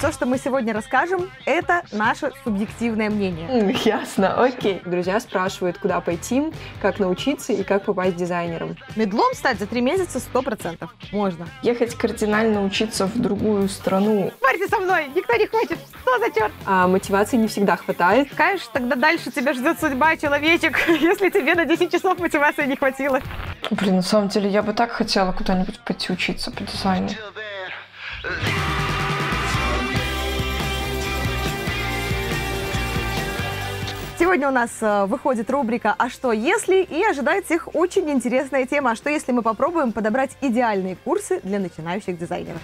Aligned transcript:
все, 0.00 0.12
что 0.12 0.24
мы 0.24 0.38
сегодня 0.38 0.72
расскажем, 0.72 1.30
это 1.44 1.82
наше 1.92 2.32
субъективное 2.42 3.10
мнение. 3.10 3.76
Ясно, 3.84 4.42
окей. 4.42 4.80
Друзья 4.86 5.20
спрашивают, 5.20 5.76
куда 5.76 6.00
пойти, 6.00 6.50
как 6.80 6.98
научиться 6.98 7.52
и 7.52 7.62
как 7.62 7.84
попасть 7.84 8.16
дизайнером. 8.16 8.78
Медлом 8.96 9.34
стать 9.34 9.58
за 9.58 9.66
три 9.66 9.82
месяца 9.82 10.18
100% 10.18 10.88
можно. 11.12 11.46
Ехать 11.60 11.94
кардинально 11.96 12.64
учиться 12.64 13.04
в 13.08 13.20
другую 13.20 13.68
страну. 13.68 14.32
Спорьте 14.38 14.68
со 14.68 14.78
мной, 14.78 15.10
никто 15.14 15.36
не 15.36 15.46
хочет. 15.46 15.78
Что 16.00 16.18
за 16.18 16.32
черт? 16.32 16.52
А 16.64 16.88
мотивации 16.88 17.36
не 17.36 17.48
всегда 17.48 17.76
хватает. 17.76 18.28
Конечно, 18.34 18.70
тогда 18.72 18.96
дальше 18.96 19.30
тебя 19.30 19.52
ждет 19.52 19.80
судьба, 19.80 20.16
человечек, 20.16 20.78
если 20.88 21.28
тебе 21.28 21.54
на 21.54 21.66
10 21.66 21.92
часов 21.92 22.18
мотивации 22.18 22.64
не 22.64 22.76
хватило. 22.76 23.20
Блин, 23.70 23.96
на 23.96 24.02
самом 24.02 24.28
деле 24.28 24.48
я 24.48 24.62
бы 24.62 24.72
так 24.72 24.92
хотела 24.92 25.32
куда-нибудь 25.32 25.78
пойти 25.80 26.10
учиться 26.10 26.50
по 26.50 26.62
дизайну. 26.62 27.10
Сегодня 34.20 34.48
у 34.48 34.50
нас 34.50 34.70
э, 34.82 35.06
выходит 35.06 35.50
рубрика 35.50 35.94
«А 35.96 36.10
что 36.10 36.30
если?» 36.30 36.82
и 36.82 37.02
ожидает 37.02 37.46
всех 37.46 37.74
очень 37.74 38.10
интересная 38.10 38.66
тема 38.66 38.90
«А 38.90 38.94
что 38.94 39.08
если 39.08 39.32
мы 39.32 39.40
попробуем 39.40 39.92
подобрать 39.92 40.36
идеальные 40.42 40.96
курсы 40.96 41.40
для 41.42 41.58
начинающих 41.58 42.18
дизайнеров?» 42.18 42.60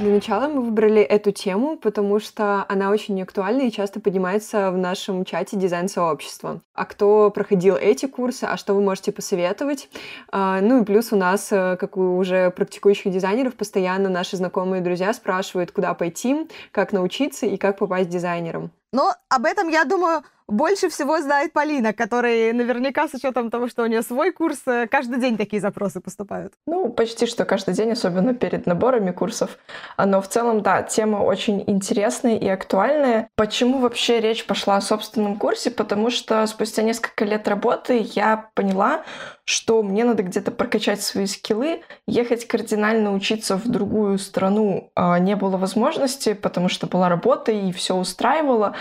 Для 0.00 0.14
начала 0.14 0.48
мы 0.48 0.62
выбрали 0.62 1.02
эту 1.02 1.30
тему, 1.30 1.76
потому 1.76 2.20
что 2.20 2.64
она 2.70 2.88
очень 2.88 3.20
актуальна 3.20 3.64
и 3.64 3.70
часто 3.70 4.00
поднимается 4.00 4.70
в 4.70 4.78
нашем 4.78 5.26
чате 5.26 5.58
дизайн-сообщества. 5.58 6.62
А 6.72 6.86
кто 6.86 7.28
проходил 7.28 7.76
эти 7.76 8.06
курсы, 8.06 8.44
а 8.44 8.56
что 8.56 8.72
вы 8.72 8.80
можете 8.80 9.12
посоветовать? 9.12 9.90
А, 10.32 10.62
ну 10.62 10.80
и 10.80 10.86
плюс 10.86 11.12
у 11.12 11.16
нас, 11.16 11.52
э, 11.52 11.76
как 11.78 11.98
у 11.98 12.16
уже 12.16 12.50
практикующих 12.50 13.12
дизайнеров, 13.12 13.56
постоянно 13.56 14.08
наши 14.08 14.38
знакомые 14.38 14.80
друзья 14.80 15.12
спрашивают, 15.12 15.70
куда 15.70 15.92
пойти, 15.92 16.48
как 16.72 16.94
научиться 16.94 17.44
и 17.44 17.58
как 17.58 17.76
попасть 17.76 18.08
дизайнером. 18.08 18.70
Но 18.94 19.12
об 19.28 19.44
этом, 19.44 19.68
я 19.68 19.84
думаю, 19.84 20.22
больше 20.50 20.88
всего 20.88 21.20
знает 21.20 21.52
Полина, 21.52 21.92
который 21.92 22.52
наверняка 22.52 23.08
с 23.08 23.14
учетом 23.14 23.50
того, 23.50 23.68
что 23.68 23.82
у 23.82 23.86
нее 23.86 24.02
свой 24.02 24.32
курс, 24.32 24.58
э, 24.66 24.86
каждый 24.86 25.20
день 25.20 25.36
такие 25.36 25.60
запросы 25.60 26.00
поступают. 26.00 26.52
Ну, 26.66 26.88
почти 26.90 27.26
что 27.26 27.44
каждый 27.44 27.74
день, 27.74 27.92
особенно 27.92 28.34
перед 28.34 28.66
наборами 28.66 29.12
курсов. 29.12 29.58
Но 29.96 30.20
в 30.20 30.28
целом, 30.28 30.62
да, 30.62 30.82
тема 30.82 31.18
очень 31.18 31.64
интересная 31.66 32.36
и 32.36 32.48
актуальная. 32.48 33.28
Почему 33.36 33.78
вообще 33.78 34.20
речь 34.20 34.46
пошла 34.46 34.76
о 34.76 34.80
собственном 34.80 35.36
курсе? 35.36 35.70
Потому 35.70 36.10
что 36.10 36.46
спустя 36.46 36.82
несколько 36.82 37.24
лет 37.24 37.48
работы 37.48 38.06
я 38.14 38.50
поняла, 38.54 39.04
что 39.50 39.82
мне 39.82 40.04
надо 40.04 40.22
где-то 40.22 40.52
прокачать 40.52 41.02
свои 41.02 41.26
скиллы, 41.26 41.82
ехать 42.06 42.46
кардинально 42.46 43.12
учиться 43.12 43.56
в 43.56 43.66
другую 43.66 44.16
страну 44.18 44.92
а, 44.94 45.18
не 45.18 45.34
было 45.34 45.56
возможности, 45.56 46.34
потому 46.34 46.68
что 46.68 46.86
была 46.86 47.08
работа 47.08 47.50
и 47.50 47.72
все 47.72 47.96
устраивало. 47.96 48.76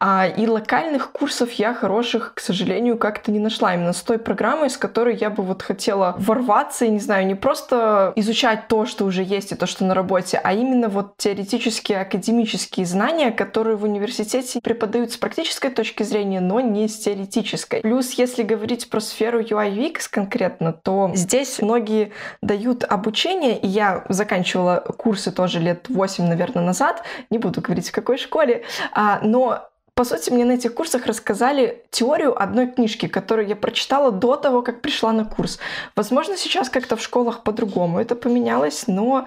А, 0.00 0.26
и 0.26 0.48
локальных 0.48 1.07
курсов 1.12 1.52
я 1.52 1.74
хороших, 1.74 2.32
к 2.34 2.40
сожалению, 2.40 2.98
как-то 2.98 3.30
не 3.30 3.38
нашла. 3.38 3.74
Именно 3.74 3.92
с 3.92 4.02
той 4.02 4.18
программой, 4.18 4.70
с 4.70 4.76
которой 4.76 5.16
я 5.16 5.30
бы 5.30 5.42
вот 5.42 5.62
хотела 5.62 6.14
ворваться 6.18 6.84
и, 6.84 6.90
не 6.90 7.00
знаю, 7.00 7.26
не 7.26 7.34
просто 7.34 8.12
изучать 8.16 8.68
то, 8.68 8.86
что 8.86 9.04
уже 9.04 9.22
есть 9.22 9.52
и 9.52 9.54
то, 9.54 9.66
что 9.66 9.84
на 9.84 9.94
работе, 9.94 10.40
а 10.42 10.52
именно 10.52 10.88
вот 10.88 11.16
теоретические, 11.16 12.00
академические 12.00 12.86
знания, 12.86 13.30
которые 13.30 13.76
в 13.76 13.84
университете 13.84 14.60
преподают 14.62 15.12
с 15.12 15.16
практической 15.16 15.70
точки 15.70 16.02
зрения, 16.02 16.40
но 16.40 16.60
не 16.60 16.88
с 16.88 16.98
теоретической. 16.98 17.80
Плюс, 17.80 18.12
если 18.12 18.42
говорить 18.42 18.90
про 18.90 19.00
сферу 19.00 19.40
UI 19.40 19.74
UX, 19.74 20.08
конкретно, 20.10 20.72
то 20.72 21.10
здесь 21.14 21.60
многие 21.60 22.12
дают 22.42 22.84
обучение, 22.84 23.58
и 23.58 23.66
я 23.66 24.04
заканчивала 24.08 24.84
курсы 24.96 25.30
тоже 25.30 25.60
лет 25.60 25.86
8, 25.88 26.24
наверное, 26.24 26.64
назад, 26.64 27.02
не 27.30 27.38
буду 27.38 27.60
говорить 27.60 27.88
в 27.88 27.92
какой 27.92 28.18
школе, 28.18 28.64
а, 28.92 29.20
но 29.22 29.68
по 29.98 30.04
сути, 30.04 30.30
мне 30.30 30.44
на 30.44 30.52
этих 30.52 30.74
курсах 30.74 31.06
рассказали 31.06 31.82
теорию 31.90 32.40
одной 32.40 32.68
книжки, 32.68 33.08
которую 33.08 33.48
я 33.48 33.56
прочитала 33.56 34.12
до 34.12 34.36
того, 34.36 34.62
как 34.62 34.80
пришла 34.80 35.10
на 35.10 35.24
курс. 35.24 35.58
Возможно, 35.96 36.36
сейчас 36.36 36.70
как-то 36.70 36.94
в 36.94 37.02
школах 37.02 37.42
по-другому 37.42 37.98
это 37.98 38.14
поменялось, 38.14 38.84
но 38.86 39.26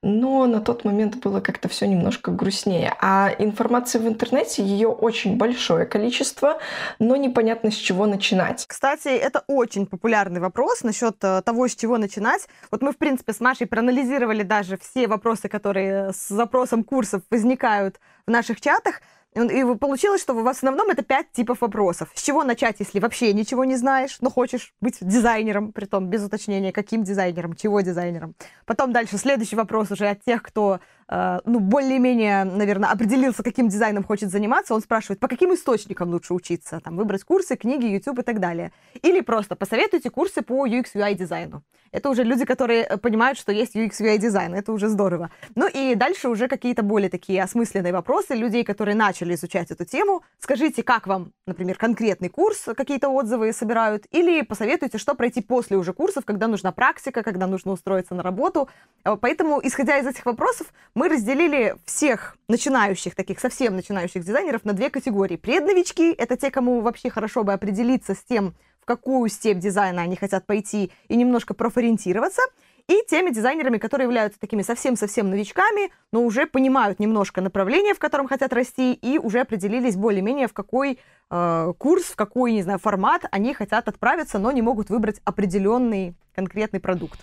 но 0.00 0.46
на 0.46 0.60
тот 0.60 0.84
момент 0.84 1.16
было 1.16 1.40
как-то 1.40 1.68
все 1.68 1.86
немножко 1.86 2.30
грустнее. 2.30 2.94
А 3.02 3.34
информации 3.38 3.98
в 3.98 4.06
интернете 4.06 4.62
ее 4.62 4.88
очень 4.88 5.36
большое 5.36 5.84
количество, 5.84 6.58
но 6.98 7.16
непонятно 7.16 7.70
с 7.70 7.74
чего 7.74 8.06
начинать. 8.06 8.64
Кстати, 8.66 9.08
это 9.08 9.42
очень 9.46 9.86
популярный 9.86 10.40
вопрос 10.40 10.84
насчет 10.84 11.16
э, 11.22 11.42
того, 11.42 11.66
с 11.66 11.74
чего 11.74 11.98
начинать. 11.98 12.48
Вот 12.70 12.80
мы, 12.80 12.92
в 12.92 12.96
принципе, 12.96 13.32
с 13.32 13.40
Машей 13.40 13.66
проанализировали 13.66 14.42
даже 14.42 14.78
все 14.78 15.06
вопросы, 15.06 15.48
которые 15.48 16.12
с 16.12 16.28
запросом 16.28 16.84
курсов 16.84 17.22
возникают 17.28 18.00
в 18.26 18.30
наших 18.30 18.60
чатах. 18.60 19.02
И 19.34 19.64
получилось, 19.78 20.22
что 20.22 20.34
в 20.34 20.48
основном 20.48 20.88
это 20.90 21.02
пять 21.02 21.30
типов 21.32 21.60
вопросов. 21.60 22.10
С 22.14 22.22
чего 22.22 22.44
начать, 22.44 22.76
если 22.78 22.98
вообще 22.98 23.32
ничего 23.32 23.64
не 23.64 23.76
знаешь, 23.76 24.18
но 24.20 24.30
хочешь 24.30 24.74
быть 24.80 24.98
дизайнером, 25.00 25.72
при 25.72 25.84
том 25.84 26.06
без 26.08 26.24
уточнения, 26.24 26.72
каким 26.72 27.04
дизайнером, 27.04 27.54
чего 27.54 27.80
дизайнером. 27.80 28.34
Потом 28.64 28.92
дальше 28.92 29.18
следующий 29.18 29.56
вопрос 29.56 29.90
уже 29.90 30.08
от 30.08 30.24
тех, 30.24 30.42
кто 30.42 30.80
ну, 31.10 31.60
более-менее, 31.60 32.44
наверное, 32.44 32.90
определился, 32.90 33.42
каким 33.42 33.68
дизайном 33.68 34.04
хочет 34.04 34.30
заниматься, 34.30 34.74
он 34.74 34.82
спрашивает, 34.82 35.20
по 35.20 35.28
каким 35.28 35.54
источникам 35.54 36.10
лучше 36.10 36.34
учиться, 36.34 36.80
там, 36.80 36.96
выбрать 36.96 37.24
курсы, 37.24 37.56
книги, 37.56 37.86
YouTube 37.86 38.18
и 38.18 38.22
так 38.22 38.40
далее. 38.40 38.72
Или 39.02 39.20
просто 39.20 39.56
посоветуйте 39.56 40.10
курсы 40.10 40.42
по 40.42 40.66
UX 40.66 40.94
UI 40.94 41.14
дизайну. 41.14 41.62
Это 41.92 42.10
уже 42.10 42.22
люди, 42.22 42.44
которые 42.44 42.82
э, 42.82 42.96
понимают, 42.98 43.38
что 43.38 43.52
есть 43.52 43.74
UX 43.74 43.92
UI 44.00 44.18
дизайн, 44.18 44.54
это 44.54 44.72
уже 44.72 44.88
здорово. 44.88 45.30
Ну 45.54 45.66
и 45.68 45.94
дальше 45.94 46.28
уже 46.28 46.48
какие-то 46.48 46.82
более 46.82 47.08
такие 47.08 47.42
осмысленные 47.42 47.92
вопросы 47.92 48.34
людей, 48.34 48.64
которые 48.64 48.94
начали 48.94 49.34
изучать 49.34 49.70
эту 49.70 49.84
тему. 49.84 50.22
Скажите, 50.38 50.82
как 50.82 51.06
вам, 51.06 51.32
например, 51.46 51.76
конкретный 51.76 52.28
курс, 52.28 52.68
какие-то 52.76 53.08
отзывы 53.08 53.52
собирают, 53.52 54.06
или 54.10 54.42
посоветуйте, 54.42 54.98
что 54.98 55.14
пройти 55.14 55.40
после 55.40 55.76
уже 55.76 55.92
курсов, 55.92 56.24
когда 56.24 56.46
нужна 56.46 56.72
практика, 56.72 57.22
когда 57.22 57.46
нужно 57.46 57.72
устроиться 57.72 58.14
на 58.14 58.22
работу. 58.22 58.68
Э, 59.04 59.16
поэтому, 59.20 59.60
исходя 59.62 59.98
из 59.98 60.06
этих 60.06 60.26
вопросов, 60.26 60.72
мы 60.98 61.08
разделили 61.08 61.76
всех 61.84 62.36
начинающих, 62.48 63.14
таких 63.14 63.38
совсем 63.38 63.76
начинающих 63.76 64.24
дизайнеров 64.24 64.64
на 64.64 64.72
две 64.72 64.90
категории. 64.90 65.36
Предновички— 65.36 66.12
это 66.18 66.36
те, 66.36 66.50
кому 66.50 66.80
вообще 66.80 67.08
хорошо 67.08 67.44
бы 67.44 67.52
определиться 67.52 68.16
с 68.16 68.18
тем, 68.18 68.56
в 68.80 68.84
какую 68.84 69.28
степь 69.30 69.60
дизайна 69.60 70.02
они 70.02 70.16
хотят 70.16 70.44
пойти 70.44 70.90
и 71.06 71.14
немножко 71.14 71.54
профориентироваться. 71.54 72.42
И 72.88 73.04
теми 73.08 73.30
дизайнерами, 73.30 73.78
которые 73.78 74.06
являются 74.06 74.40
такими 74.40 74.62
совсем-совсем 74.62 75.30
новичками, 75.30 75.92
но 76.10 76.24
уже 76.24 76.46
понимают 76.46 76.98
немножко 76.98 77.42
направление, 77.42 77.94
в 77.94 78.00
котором 78.00 78.26
хотят 78.26 78.52
расти, 78.52 78.92
и 78.92 79.18
уже 79.18 79.40
определились 79.40 79.94
более-менее, 79.94 80.48
в 80.48 80.52
какой 80.52 80.98
э, 81.30 81.72
курс, 81.78 82.06
в 82.06 82.16
какой, 82.16 82.52
не 82.52 82.62
знаю, 82.62 82.80
формат 82.80 83.22
они 83.30 83.54
хотят 83.54 83.86
отправиться, 83.86 84.40
но 84.40 84.50
не 84.50 84.62
могут 84.62 84.90
выбрать 84.90 85.20
определенный 85.24 86.16
конкретный 86.34 86.80
продукт. 86.80 87.20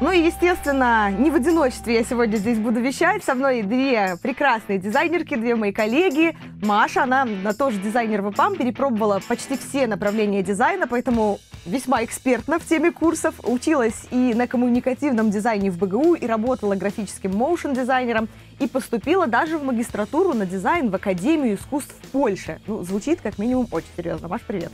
Ну 0.00 0.10
и, 0.10 0.24
естественно, 0.24 1.10
не 1.10 1.30
в 1.30 1.34
одиночестве 1.34 1.96
я 1.96 2.04
сегодня 2.04 2.38
здесь 2.38 2.58
буду 2.58 2.80
вещать. 2.80 3.22
Со 3.22 3.34
мной 3.34 3.60
две 3.60 4.16
прекрасные 4.22 4.78
дизайнерки, 4.78 5.36
две 5.36 5.54
мои 5.56 5.72
коллеги. 5.72 6.34
Маша, 6.62 7.02
она 7.02 7.26
на 7.26 7.52
тоже 7.52 7.78
дизайнер 7.78 8.22
ВПАМ, 8.22 8.56
перепробовала 8.56 9.20
почти 9.28 9.58
все 9.58 9.86
направления 9.86 10.42
дизайна, 10.42 10.86
поэтому 10.86 11.38
весьма 11.66 12.02
экспертна 12.02 12.58
в 12.58 12.64
теме 12.66 12.92
курсов. 12.92 13.34
Училась 13.42 14.06
и 14.10 14.32
на 14.32 14.46
коммуникативном 14.46 15.30
дизайне 15.30 15.70
в 15.70 15.76
БГУ, 15.76 16.14
и 16.14 16.26
работала 16.26 16.74
графическим 16.76 17.36
моушен-дизайнером, 17.36 18.30
и 18.58 18.66
поступила 18.66 19.26
даже 19.26 19.58
в 19.58 19.64
магистратуру 19.64 20.32
на 20.32 20.46
дизайн 20.46 20.88
в 20.88 20.94
Академию 20.94 21.56
искусств 21.56 21.94
в 22.02 22.08
Польше. 22.08 22.58
Ну, 22.66 22.82
звучит 22.84 23.20
как 23.20 23.36
минимум 23.38 23.68
очень 23.70 23.88
серьезно. 23.98 24.28
Маш. 24.28 24.40
Привет 24.46 24.72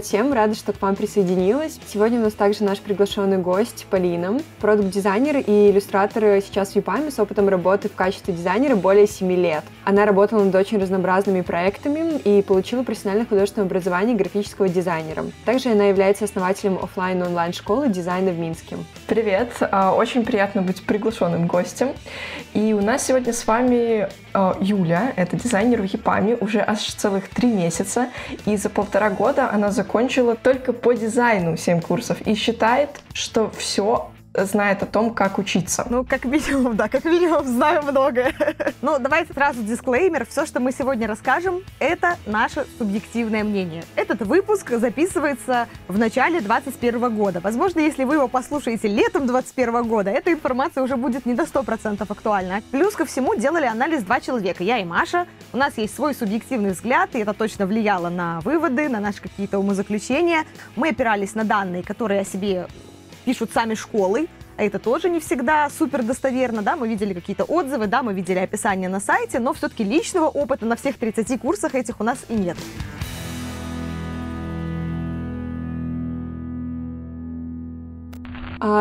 всем, 0.00 0.32
рада, 0.32 0.54
что 0.54 0.72
к 0.72 0.80
вам 0.80 0.96
присоединилась. 0.96 1.78
Сегодня 1.86 2.18
у 2.18 2.22
нас 2.22 2.32
также 2.32 2.64
наш 2.64 2.78
приглашенный 2.78 3.36
гость 3.36 3.86
Полина, 3.90 4.40
продукт-дизайнер 4.60 5.36
и 5.38 5.70
иллюстратор 5.70 6.40
сейчас 6.40 6.70
в 6.70 6.76
ЮПАМе 6.76 7.10
с 7.10 7.18
опытом 7.18 7.48
работы 7.50 7.90
в 7.90 7.94
качестве 7.94 8.32
дизайнера 8.32 8.76
более 8.76 9.06
7 9.06 9.30
лет. 9.32 9.62
Она 9.84 10.06
работала 10.06 10.42
над 10.42 10.54
очень 10.54 10.78
разнообразными 10.78 11.42
проектами 11.42 12.18
и 12.18 12.40
получила 12.40 12.82
профессиональное 12.82 13.26
художественное 13.26 13.66
образование 13.66 14.16
графического 14.16 14.68
дизайнера. 14.68 15.26
Также 15.44 15.70
она 15.70 15.84
является 15.84 16.24
основателем 16.24 16.78
офлайн 16.82 17.22
онлайн 17.22 17.52
школы 17.52 17.88
дизайна 17.88 18.30
в 18.30 18.38
Минске. 18.38 18.78
Привет, 19.06 19.50
а, 19.60 19.94
очень 19.94 20.24
приятно 20.24 20.62
быть 20.62 20.82
приглашенным 20.86 21.46
гостем. 21.46 21.88
И 22.54 22.72
у 22.72 22.80
нас 22.80 23.06
сегодня 23.06 23.34
с 23.34 23.46
вами 23.46 24.08
Юля, 24.60 25.12
это 25.16 25.36
дизайнер 25.36 25.82
в 25.82 25.84
ЮПАМе 25.84 26.36
уже 26.36 26.60
аж 26.60 26.80
целых 26.80 27.28
три 27.28 27.48
месяца, 27.48 28.08
и 28.46 28.56
за 28.56 28.68
полтора 28.68 29.10
года 29.10 29.50
она 29.50 29.70
закончила 29.70 30.34
только 30.34 30.72
по 30.72 30.92
дизайну 30.92 31.56
7 31.56 31.80
курсов 31.80 32.20
и 32.22 32.34
считает, 32.34 32.90
что 33.12 33.50
все 33.56 34.10
знает 34.36 34.82
о 34.82 34.86
том, 34.86 35.14
как 35.14 35.38
учиться. 35.38 35.86
Ну, 35.88 36.04
как 36.04 36.24
минимум, 36.24 36.76
да, 36.76 36.88
как 36.88 37.04
минимум 37.04 37.46
знаю 37.46 37.82
многое. 37.82 38.32
Ну, 38.82 38.98
давайте 38.98 39.32
сразу 39.32 39.62
дисклеймер. 39.62 40.26
Все, 40.26 40.44
что 40.44 40.60
мы 40.60 40.70
сегодня 40.72 41.06
расскажем, 41.06 41.62
это 41.78 42.18
наше 42.26 42.66
субъективное 42.76 43.42
мнение. 43.42 43.84
Этот 43.96 44.22
выпуск 44.22 44.70
записывается 44.70 45.68
в 45.88 45.98
начале 45.98 46.40
2021 46.40 47.16
года. 47.16 47.40
Возможно, 47.40 47.80
если 47.80 48.04
вы 48.04 48.16
его 48.16 48.28
послушаете 48.28 48.88
летом 48.88 49.26
2021 49.26 49.88
года, 49.88 50.10
эта 50.10 50.32
информация 50.32 50.82
уже 50.82 50.96
будет 50.96 51.24
не 51.24 51.34
до 51.34 51.44
100% 51.44 52.04
актуальна. 52.06 52.62
Плюс 52.70 52.94
ко 52.94 53.06
всему 53.06 53.34
делали 53.36 53.64
анализ 53.66 54.02
два 54.02 54.20
человека, 54.20 54.62
я 54.62 54.78
и 54.78 54.84
Маша. 54.84 55.26
У 55.52 55.56
нас 55.56 55.78
есть 55.78 55.94
свой 55.94 56.14
субъективный 56.14 56.70
взгляд, 56.70 57.14
и 57.14 57.20
это 57.20 57.32
точно 57.32 57.66
влияло 57.66 58.10
на 58.10 58.40
выводы, 58.40 58.88
на 58.88 59.00
наши 59.00 59.22
какие-то 59.22 59.58
умозаключения. 59.58 60.44
Мы 60.76 60.90
опирались 60.90 61.34
на 61.34 61.44
данные, 61.44 61.82
которые 61.82 62.20
о 62.20 62.24
себе 62.24 62.66
пишут 63.24 63.50
сами 63.52 63.74
школы, 63.74 64.28
а 64.56 64.62
это 64.62 64.78
тоже 64.78 65.10
не 65.10 65.20
всегда 65.20 65.68
супер 65.70 66.02
достоверно, 66.02 66.62
да, 66.62 66.76
мы 66.76 66.88
видели 66.88 67.12
какие-то 67.12 67.44
отзывы, 67.44 67.86
да, 67.86 68.02
мы 68.02 68.14
видели 68.14 68.38
описание 68.38 68.88
на 68.88 69.00
сайте, 69.00 69.38
но 69.38 69.52
все-таки 69.52 69.82
личного 69.82 70.26
опыта 70.26 70.66
на 70.66 70.76
всех 70.76 70.96
30 70.96 71.40
курсах 71.40 71.74
этих 71.74 72.00
у 72.00 72.04
нас 72.04 72.18
и 72.28 72.34
нет. 72.34 72.56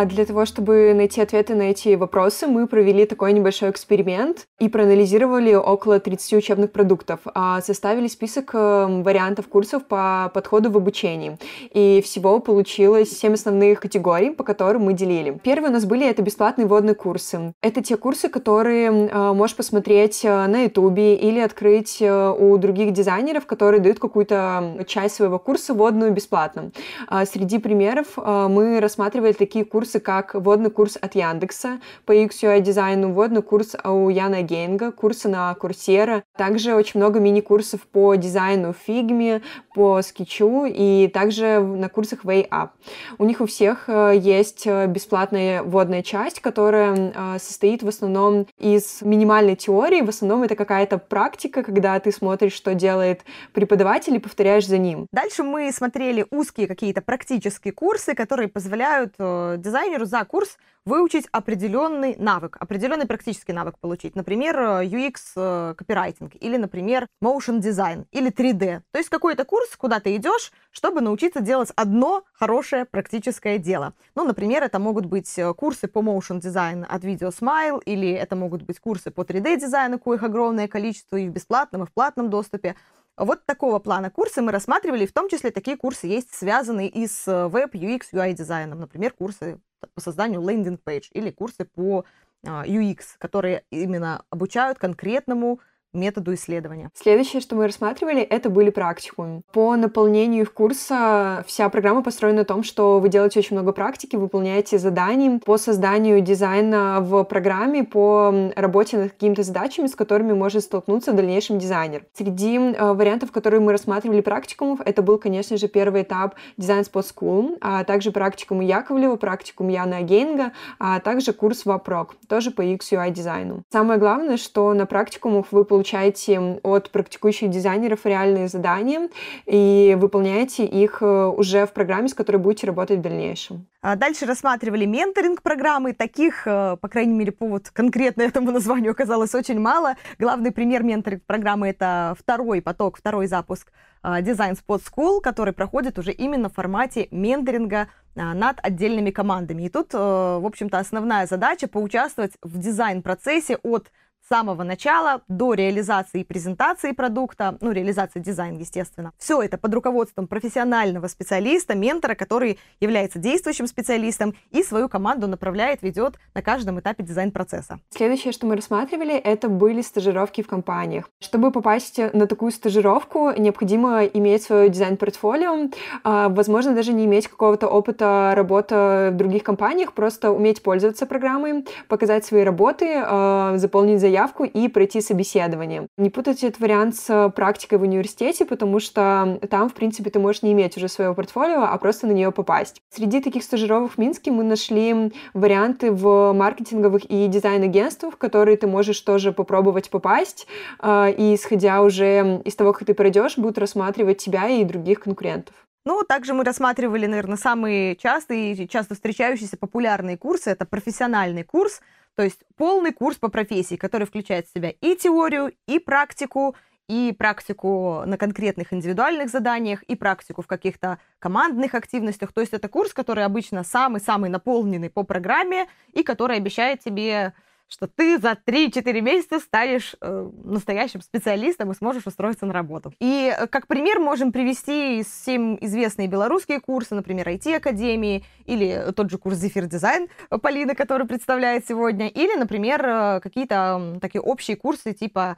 Для 0.05 0.25
того, 0.25 0.45
чтобы 0.45 0.93
найти 0.93 1.21
ответы 1.21 1.55
на 1.55 1.63
эти 1.63 1.95
вопросы, 1.95 2.47
мы 2.47 2.67
провели 2.67 3.05
такой 3.05 3.33
небольшой 3.33 3.69
эксперимент 3.69 4.47
и 4.59 4.69
проанализировали 4.69 5.53
около 5.55 5.99
30 5.99 6.33
учебных 6.33 6.71
продуктов, 6.71 7.19
а 7.35 7.61
составили 7.61 8.07
список 8.07 8.51
эм, 8.53 9.03
вариантов 9.03 9.47
курсов 9.49 9.85
по 9.85 10.31
подходу 10.33 10.71
в 10.71 10.77
обучении. 10.77 11.37
И 11.73 12.01
всего 12.01 12.39
получилось 12.39 13.09
7 13.11 13.33
основных 13.33 13.81
категорий, 13.81 14.29
по 14.29 14.45
которым 14.45 14.83
мы 14.83 14.93
делили. 14.93 15.37
Первые 15.43 15.69
у 15.69 15.73
нас 15.73 15.83
были 15.83 16.07
это 16.07 16.21
бесплатные 16.21 16.65
вводные 16.65 16.95
курсы. 16.95 17.53
Это 17.61 17.83
те 17.83 17.97
курсы, 17.97 18.29
которые 18.29 18.89
э, 18.89 19.33
можешь 19.33 19.57
посмотреть 19.57 20.23
э, 20.23 20.47
на 20.47 20.63
ютубе 20.63 21.15
или 21.15 21.39
открыть 21.39 21.97
э, 22.01 22.29
у 22.31 22.57
других 22.57 22.93
дизайнеров, 22.93 23.45
которые 23.45 23.81
дают 23.81 23.99
какую-то 23.99 24.85
часть 24.87 25.15
своего 25.15 25.39
курса 25.39 25.73
вводную 25.73 26.11
бесплатно. 26.13 26.71
А 27.07 27.25
среди 27.25 27.57
примеров 27.57 28.15
мы 28.15 28.79
рассматривали 28.79 29.33
такие 29.33 29.65
курсы, 29.73 29.99
как 29.99 30.35
вводный 30.35 30.69
курс 30.69 30.99
от 31.01 31.15
Яндекса 31.15 31.79
по 32.05 32.11
UX 32.11 32.43
UI 32.43 32.59
дизайну, 32.59 33.11
вводный 33.11 33.41
курс 33.41 33.75
у 33.83 34.09
Яна 34.09 34.43
Гейнга, 34.43 34.91
курсы 34.91 35.27
на 35.27 35.51
Курсера. 35.55 36.21
Также 36.37 36.75
очень 36.75 36.99
много 36.99 37.19
мини-курсов 37.19 37.81
по 37.87 38.13
дизайну 38.13 38.73
в 38.73 39.41
по 39.73 40.03
скетчу 40.03 40.65
и 40.65 41.09
также 41.11 41.59
на 41.59 41.89
курсах 41.89 42.23
Way 42.23 42.47
Up. 42.49 42.69
У 43.17 43.25
них 43.25 43.41
у 43.41 43.47
всех 43.47 43.85
э, 43.87 44.13
есть 44.15 44.67
э, 44.67 44.85
бесплатная 44.85 45.63
вводная 45.63 46.03
часть, 46.03 46.39
которая 46.39 47.11
э, 47.15 47.39
состоит 47.39 47.81
в 47.81 47.87
основном 47.87 48.45
из 48.59 49.01
минимальной 49.01 49.55
теории. 49.55 50.01
В 50.01 50.09
основном 50.09 50.43
это 50.43 50.55
какая-то 50.55 50.99
практика, 50.99 51.63
когда 51.63 51.99
ты 51.99 52.11
смотришь, 52.11 52.53
что 52.53 52.75
делает 52.75 53.21
преподаватель 53.53 54.13
и 54.13 54.19
повторяешь 54.19 54.67
за 54.67 54.77
ним. 54.77 55.07
Дальше 55.11 55.41
мы 55.41 55.71
смотрели 55.71 56.27
узкие 56.29 56.67
какие-то 56.67 57.01
практические 57.01 57.73
курсы, 57.73 58.13
которые 58.13 58.49
позволяют 58.49 59.15
дизайнеру 59.63 60.05
за 60.05 60.23
курс 60.25 60.57
выучить 60.85 61.27
определенный 61.31 62.15
навык, 62.17 62.57
определенный 62.59 63.07
практический 63.07 63.53
навык 63.53 63.79
получить. 63.79 64.15
Например, 64.15 64.55
UX 64.81 65.15
э, 65.35 65.75
копирайтинг 65.77 66.33
или, 66.39 66.57
например, 66.57 67.07
motion 67.23 67.59
design 67.59 68.05
или 68.11 68.29
3D. 68.29 68.81
То 68.91 68.97
есть 68.97 69.09
какой-то 69.09 69.45
курс, 69.45 69.75
куда 69.77 69.99
ты 69.99 70.15
идешь, 70.17 70.51
чтобы 70.71 71.01
научиться 71.01 71.39
делать 71.39 71.71
одно 71.75 72.23
хорошее 72.33 72.85
практическое 72.85 73.57
дело. 73.57 73.93
Ну, 74.15 74.25
например, 74.25 74.63
это 74.63 74.77
могут 74.79 75.05
быть 75.05 75.37
э, 75.37 75.53
курсы 75.53 75.87
по 75.87 75.99
motion 75.99 76.41
design 76.41 76.85
от 76.85 77.03
Video 77.03 77.31
Smile 77.31 77.81
или 77.85 78.11
это 78.11 78.35
могут 78.35 78.63
быть 78.63 78.79
курсы 78.79 79.09
по 79.09 79.21
3D 79.21 79.61
дизайну, 79.61 79.99
коих 79.99 80.23
огромное 80.23 80.67
количество 80.67 81.15
и 81.15 81.29
в 81.29 81.31
бесплатном, 81.31 81.83
и 81.83 81.85
в 81.85 81.93
платном 81.93 82.29
доступе. 82.29 82.75
Вот 83.15 83.45
такого 83.45 83.79
плана 83.79 84.09
курсы 84.09 84.41
мы 84.41 84.51
рассматривали, 84.51 85.05
в 85.05 85.13
том 85.13 85.29
числе 85.29 85.51
такие 85.51 85.77
курсы 85.77 86.07
есть, 86.07 86.33
связанные 86.33 86.89
и 86.89 87.07
с 87.07 87.47
веб, 87.47 87.75
UX, 87.75 88.05
UI 88.11 88.33
дизайном, 88.33 88.79
например, 88.79 89.13
курсы 89.13 89.59
по 89.93 90.01
созданию 90.01 90.41
landing 90.41 90.85
page 90.85 91.09
или 91.11 91.29
курсы 91.29 91.65
по 91.65 92.05
UX, 92.43 92.99
а, 93.15 93.19
которые 93.19 93.65
именно 93.69 94.25
обучают 94.29 94.79
конкретному 94.79 95.59
методу 95.93 96.33
исследования. 96.33 96.89
Следующее, 96.95 97.41
что 97.41 97.55
мы 97.55 97.67
рассматривали, 97.67 98.21
это 98.21 98.49
были 98.49 98.71
практикумы. 98.71 99.41
По 99.51 99.75
наполнению 99.75 100.41
их 100.41 100.53
курса 100.53 101.43
вся 101.47 101.69
программа 101.69 102.01
построена 102.01 102.39
на 102.39 102.45
том, 102.45 102.63
что 102.63 102.99
вы 102.99 103.09
делаете 103.09 103.39
очень 103.39 103.55
много 103.55 103.73
практики, 103.73 104.15
выполняете 104.15 104.79
задания 104.79 105.39
по 105.45 105.57
созданию 105.57 106.19
дизайна 106.21 106.99
в 106.99 107.23
программе, 107.25 107.83
по 107.83 108.51
работе 108.55 108.97
над 108.97 109.11
какими-то 109.11 109.43
задачами, 109.43 109.85
с 109.85 109.95
которыми 109.95 110.33
может 110.33 110.63
столкнуться 110.63 111.11
в 111.11 111.15
дальнейшем 111.15 111.59
дизайнер. 111.59 112.05
Среди 112.13 112.57
э, 112.57 112.93
вариантов, 112.93 113.31
которые 113.31 113.59
мы 113.59 113.71
рассматривали 113.71 114.21
практикумов, 114.21 114.79
это 114.83 115.03
был, 115.03 115.19
конечно 115.19 115.57
же, 115.57 115.67
первый 115.67 116.01
этап 116.01 116.35
Design 116.57 116.89
Spot 116.91 117.05
School, 117.05 117.57
а 117.61 117.83
также 117.83 118.11
практикум 118.11 118.61
Яковлева, 118.61 119.15
практикум 119.15 119.67
Яна 119.67 120.01
Гейнга, 120.01 120.53
а 120.79 120.99
также 120.99 121.33
курс 121.33 121.65
Вопрок, 121.65 122.15
тоже 122.27 122.49
по 122.49 122.61
UX 122.61 122.79
UI 122.91 123.11
дизайну. 123.11 123.61
Самое 123.71 123.99
главное, 123.99 124.37
что 124.37 124.73
на 124.73 124.87
практикумах 124.87 125.47
вы 125.51 125.63
получаете 125.65 125.82
получаете 125.83 126.39
от 126.63 126.89
практикующих 126.91 127.49
дизайнеров 127.49 128.05
реальные 128.05 128.47
задания 128.47 129.09
и 129.45 129.97
выполняете 129.99 130.65
их 130.65 131.01
э, 131.01 131.25
уже 131.25 131.65
в 131.65 131.73
программе, 131.73 132.07
с 132.07 132.13
которой 132.13 132.37
будете 132.37 132.67
работать 132.67 132.99
в 132.99 133.01
дальнейшем. 133.01 133.67
А 133.81 133.97
дальше 133.97 134.25
рассматривали 134.25 134.85
менторинг 134.85 135.41
программы. 135.41 135.91
Таких, 135.91 136.47
э, 136.47 136.77
по 136.79 136.87
крайней 136.87 137.13
мере, 137.13 137.33
по 137.33 137.47
вот 137.47 137.69
конкретно 137.69 138.21
этому 138.29 138.51
названию 138.51 138.91
оказалось 138.91 139.35
очень 139.35 139.59
мало. 139.59 139.95
Главный 140.19 140.51
пример 140.51 140.83
менторинг 140.83 141.23
программы— 141.25 141.67
это 141.69 142.15
второй 142.17 142.61
поток, 142.61 142.97
второй 142.97 143.27
запуск 143.27 143.69
а, 144.03 144.21
Design 144.21 144.57
Spot 144.57 144.81
School, 144.81 145.21
который 145.21 145.53
проходит 145.53 145.97
уже 145.97 146.11
именно 146.11 146.49
в 146.49 146.53
формате 146.53 147.07
менторинга 147.11 147.87
а, 148.15 148.33
над 148.33 148.59
отдельными 148.61 149.11
командами. 149.11 149.63
И 149.63 149.69
тут, 149.69 149.93
э, 149.93 149.97
в 149.97 150.45
общем-то, 150.45 150.77
основная 150.77 151.25
задача 151.25 151.67
поучаствовать 151.67 152.33
в 152.41 152.57
дизайн-процессе 152.59 153.57
от 153.63 153.91
самого 154.29 154.63
начала 154.63 155.21
до 155.27 155.53
реализации 155.53 156.23
презентации 156.23 156.91
продукта, 156.91 157.57
ну, 157.61 157.71
реализации 157.71 158.19
дизайна, 158.19 158.57
естественно. 158.57 159.11
Все 159.17 159.41
это 159.41 159.57
под 159.57 159.73
руководством 159.73 160.27
профессионального 160.27 161.07
специалиста, 161.07 161.75
ментора, 161.75 162.15
который 162.15 162.57
является 162.79 163.19
действующим 163.19 163.67
специалистом 163.67 164.33
и 164.51 164.63
свою 164.63 164.87
команду 164.87 165.27
направляет, 165.27 165.81
ведет 165.81 166.15
на 166.33 166.41
каждом 166.41 166.79
этапе 166.79 167.03
дизайн-процесса. 167.03 167.79
Следующее, 167.89 168.33
что 168.33 168.47
мы 168.47 168.55
рассматривали, 168.55 169.15
это 169.15 169.49
были 169.49 169.81
стажировки 169.81 170.41
в 170.41 170.47
компаниях. 170.47 171.09
Чтобы 171.19 171.51
попасть 171.51 171.99
на 172.13 172.25
такую 172.25 172.51
стажировку, 172.51 173.31
необходимо 173.37 174.05
иметь 174.05 174.43
свое 174.43 174.69
дизайн-портфолио, 174.69 175.69
а, 176.03 176.29
возможно, 176.29 176.73
даже 176.73 176.93
не 176.93 177.05
иметь 177.05 177.27
какого-то 177.27 177.67
опыта 177.67 178.33
работы 178.35 178.75
в 179.11 179.15
других 179.15 179.43
компаниях, 179.43 179.93
просто 179.93 180.31
уметь 180.31 180.63
пользоваться 180.63 181.05
программой, 181.05 181.65
показать 181.87 182.25
свои 182.25 182.43
работы, 182.43 183.01
а, 183.05 183.57
заполнить 183.57 183.99
заявку 183.99 184.12
заявку 184.13 184.43
и 184.43 184.67
пройти 184.67 185.01
собеседование. 185.01 185.87
Не 185.97 186.11
путайте 186.11 186.47
этот 186.47 186.61
вариант 186.61 186.95
с 186.95 187.29
практикой 187.35 187.79
в 187.79 187.81
университете, 187.81 188.45
потому 188.45 188.79
что 188.79 189.39
там, 189.49 189.69
в 189.69 189.73
принципе, 189.73 190.11
ты 190.11 190.19
можешь 190.19 190.43
не 190.43 190.51
иметь 190.51 190.77
уже 190.77 190.87
своего 190.87 191.15
портфолио, 191.15 191.63
а 191.63 191.75
просто 191.79 192.05
на 192.05 192.11
нее 192.11 192.31
попасть. 192.31 192.79
Среди 192.93 193.21
таких 193.21 193.43
стажировок 193.43 193.93
в 193.93 193.97
Минске 193.97 194.31
мы 194.31 194.43
нашли 194.43 195.11
варианты 195.33 195.91
в 195.91 196.33
маркетинговых 196.33 197.05
и 197.09 197.27
дизайн-агентствах, 197.27 198.13
в 198.13 198.17
которые 198.17 198.55
ты 198.57 198.67
можешь 198.67 199.01
тоже 199.01 199.31
попробовать 199.31 199.89
попасть, 199.89 200.47
а, 200.79 201.09
и 201.09 201.33
исходя 201.33 201.81
уже 201.81 202.41
из 202.45 202.55
того, 202.55 202.73
как 202.73 202.85
ты 202.85 202.93
пройдешь, 202.93 203.37
будут 203.37 203.57
рассматривать 203.57 204.19
тебя 204.19 204.47
и 204.47 204.63
других 204.63 204.99
конкурентов. 204.99 205.55
Ну, 205.85 206.03
также 206.03 206.33
мы 206.33 206.43
рассматривали, 206.43 207.07
наверное, 207.07 207.35
самые 207.35 207.95
частые 207.97 208.53
и 208.53 208.69
часто 208.69 208.93
встречающиеся 208.93 209.57
популярные 209.57 210.17
курсы. 210.17 210.51
Это 210.51 210.65
профессиональный 210.65 211.43
курс, 211.43 211.81
то 212.15 212.23
есть 212.23 212.41
полный 212.57 212.93
курс 212.93 213.17
по 213.17 213.29
профессии, 213.29 213.75
который 213.75 214.07
включает 214.07 214.47
в 214.47 214.53
себя 214.53 214.69
и 214.69 214.95
теорию, 214.95 215.53
и 215.67 215.79
практику, 215.79 216.55
и 216.87 217.15
практику 217.17 218.03
на 218.05 218.17
конкретных 218.17 218.73
индивидуальных 218.73 219.29
заданиях, 219.29 219.83
и 219.83 219.95
практику 219.95 220.41
в 220.41 220.47
каких-то 220.47 220.99
командных 221.19 221.73
активностях. 221.75 222.33
То 222.33 222.41
есть 222.41 222.53
это 222.53 222.67
курс, 222.67 222.93
который 222.93 223.25
обычно 223.25 223.63
самый-самый 223.63 224.29
наполненный 224.29 224.89
по 224.89 225.03
программе 225.03 225.67
и 225.93 226.03
который 226.03 226.37
обещает 226.37 226.81
тебе 226.81 227.33
что 227.67 227.87
ты 227.87 228.19
за 228.19 228.37
3-4 228.45 229.01
месяца 229.01 229.39
станешь 229.39 229.95
э, 229.99 230.29
настоящим 230.43 231.01
специалистом 231.01 231.71
и 231.71 231.75
сможешь 231.75 232.05
устроиться 232.05 232.45
на 232.45 232.53
работу. 232.53 232.93
И 232.99 233.33
э, 233.35 233.47
как 233.47 233.67
пример 233.67 233.99
можем 233.99 234.31
привести 234.31 235.03
всем 235.03 235.57
известные 235.59 236.07
белорусские 236.07 236.59
курсы, 236.59 236.93
например, 236.93 237.27
IT-академии, 237.29 238.23
или 238.45 238.91
тот 238.95 239.09
же 239.09 239.17
курс 239.17 239.37
Зефир 239.37 239.65
Дизайн 239.65 240.07
Полины, 240.41 240.75
который 240.75 241.07
представляет 241.07 241.67
сегодня, 241.67 242.07
или, 242.07 242.35
например, 242.35 242.85
э, 242.85 243.19
какие-то 243.21 243.97
такие 244.01 244.21
общие 244.21 244.55
курсы 244.55 244.93
типа 244.93 245.37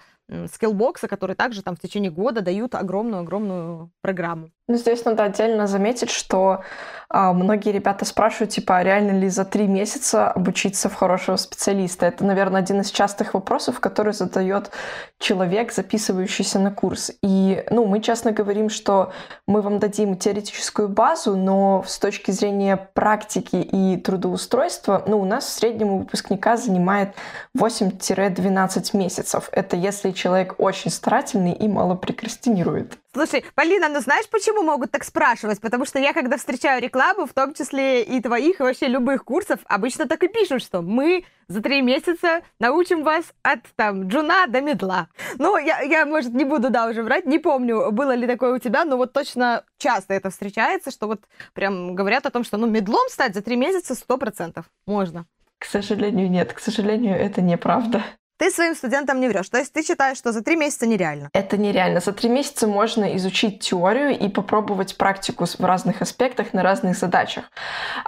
скиллбокса, 0.51 1.07
которые 1.07 1.35
также 1.35 1.61
там 1.61 1.75
в 1.75 1.79
течение 1.79 2.11
года 2.11 2.41
дают 2.41 2.75
огромную-огромную 2.75 3.91
программу. 4.01 4.49
Ну, 4.67 4.77
здесь 4.77 5.05
надо 5.05 5.23
отдельно 5.25 5.67
заметить, 5.67 6.09
что 6.09 6.63
а, 7.07 7.33
многие 7.33 7.71
ребята 7.71 8.03
спрашивают, 8.03 8.49
типа, 8.49 8.77
а 8.77 8.83
реально 8.83 9.11
ли 9.11 9.29
за 9.29 9.45
три 9.45 9.67
месяца 9.67 10.31
обучиться 10.31 10.89
в 10.89 10.95
хорошего 10.95 11.35
специалиста? 11.35 12.07
Это, 12.07 12.25
наверное, 12.25 12.61
один 12.61 12.81
из 12.81 12.89
частых 12.89 13.35
вопросов, 13.35 13.79
который 13.79 14.13
задает 14.13 14.71
человек, 15.19 15.71
записывающийся 15.71 16.57
на 16.57 16.71
курс. 16.71 17.11
И, 17.21 17.63
ну, 17.69 17.85
мы 17.85 18.01
честно 18.01 18.31
говорим, 18.31 18.69
что 18.69 19.13
мы 19.47 19.61
вам 19.61 19.77
дадим 19.77 20.17
теоретическую 20.17 20.89
базу, 20.89 21.35
но 21.37 21.83
с 21.87 21.99
точки 21.99 22.31
зрения 22.31 22.89
практики 22.95 23.57
и 23.57 23.97
трудоустройства, 23.97 25.03
ну, 25.05 25.19
у 25.19 25.25
нас 25.25 25.45
в 25.45 25.49
среднем 25.49 25.89
у 25.89 25.97
выпускника 25.99 26.57
занимает 26.57 27.13
8-12 27.55 28.97
месяцев. 28.97 29.49
Это 29.51 29.75
если 29.75 30.14
человек 30.15 30.55
очень 30.57 30.89
старательный 30.89 31.53
и 31.53 31.67
мало 31.67 31.95
прокрастинирует. 31.95 32.97
Слушай, 33.13 33.45
Полина, 33.55 33.87
ну 33.87 34.01
знаешь, 34.01 34.27
почему 34.29 34.63
могут 34.63 34.91
так 34.91 35.03
спрашивать? 35.03 35.61
Потому 35.61 35.85
что 35.85 35.99
я, 35.99 36.11
когда 36.11 36.37
встречаю 36.37 36.81
рекламу, 36.81 37.25
в 37.25 37.33
том 37.33 37.53
числе 37.53 38.03
и 38.03 38.19
твоих, 38.21 38.59
и 38.59 38.63
вообще 38.63 38.87
любых 38.87 39.23
курсов, 39.23 39.59
обычно 39.65 40.07
так 40.07 40.23
и 40.23 40.27
пишут, 40.27 40.63
что 40.63 40.81
мы 40.81 41.23
за 41.47 41.61
три 41.61 41.81
месяца 41.81 42.41
научим 42.59 43.03
вас 43.03 43.23
от 43.43 43.59
там 43.75 44.07
джуна 44.07 44.47
до 44.47 44.61
медла. 44.61 45.07
Ну, 45.37 45.57
я, 45.57 45.81
я, 45.81 46.05
может, 46.05 46.33
не 46.33 46.43
буду, 46.43 46.69
да, 46.69 46.87
уже 46.87 47.03
врать, 47.03 47.25
не 47.25 47.39
помню, 47.39 47.91
было 47.91 48.15
ли 48.15 48.27
такое 48.27 48.55
у 48.55 48.59
тебя, 48.59 48.83
но 48.83 48.97
вот 48.97 49.13
точно 49.13 49.63
часто 49.77 50.13
это 50.13 50.29
встречается, 50.29 50.91
что 50.91 51.07
вот 51.07 51.21
прям 51.53 51.95
говорят 51.95 52.25
о 52.25 52.31
том, 52.31 52.43
что, 52.43 52.57
ну, 52.57 52.67
медлом 52.67 53.07
стать 53.09 53.33
за 53.33 53.41
три 53.41 53.55
месяца 53.55 53.95
сто 53.95 54.17
процентов 54.17 54.65
можно. 54.85 55.25
К 55.57 55.65
сожалению, 55.65 56.29
нет. 56.29 56.53
К 56.53 56.59
сожалению, 56.59 57.15
это 57.15 57.41
неправда. 57.41 58.03
Ты 58.37 58.51
своим 58.51 58.75
студентам 58.75 59.19
не 59.19 59.27
врешь. 59.27 59.49
То 59.49 59.57
есть 59.57 59.71
ты 59.71 59.83
считаешь, 59.83 60.17
что 60.17 60.31
за 60.31 60.43
три 60.43 60.55
месяца 60.55 60.85
нереально? 60.85 61.29
Это 61.33 61.57
нереально. 61.57 62.01
За 62.01 62.11
три 62.11 62.29
месяца 62.29 62.67
можно 62.67 63.15
изучить 63.15 63.61
теорию 63.61 64.17
и 64.17 64.27
попробовать 64.27 64.97
практику 64.97 65.45
в 65.45 65.63
разных 65.63 66.01
аспектах 66.01 66.53
на 66.53 66.61
разных 66.61 66.97
задачах. 66.97 67.45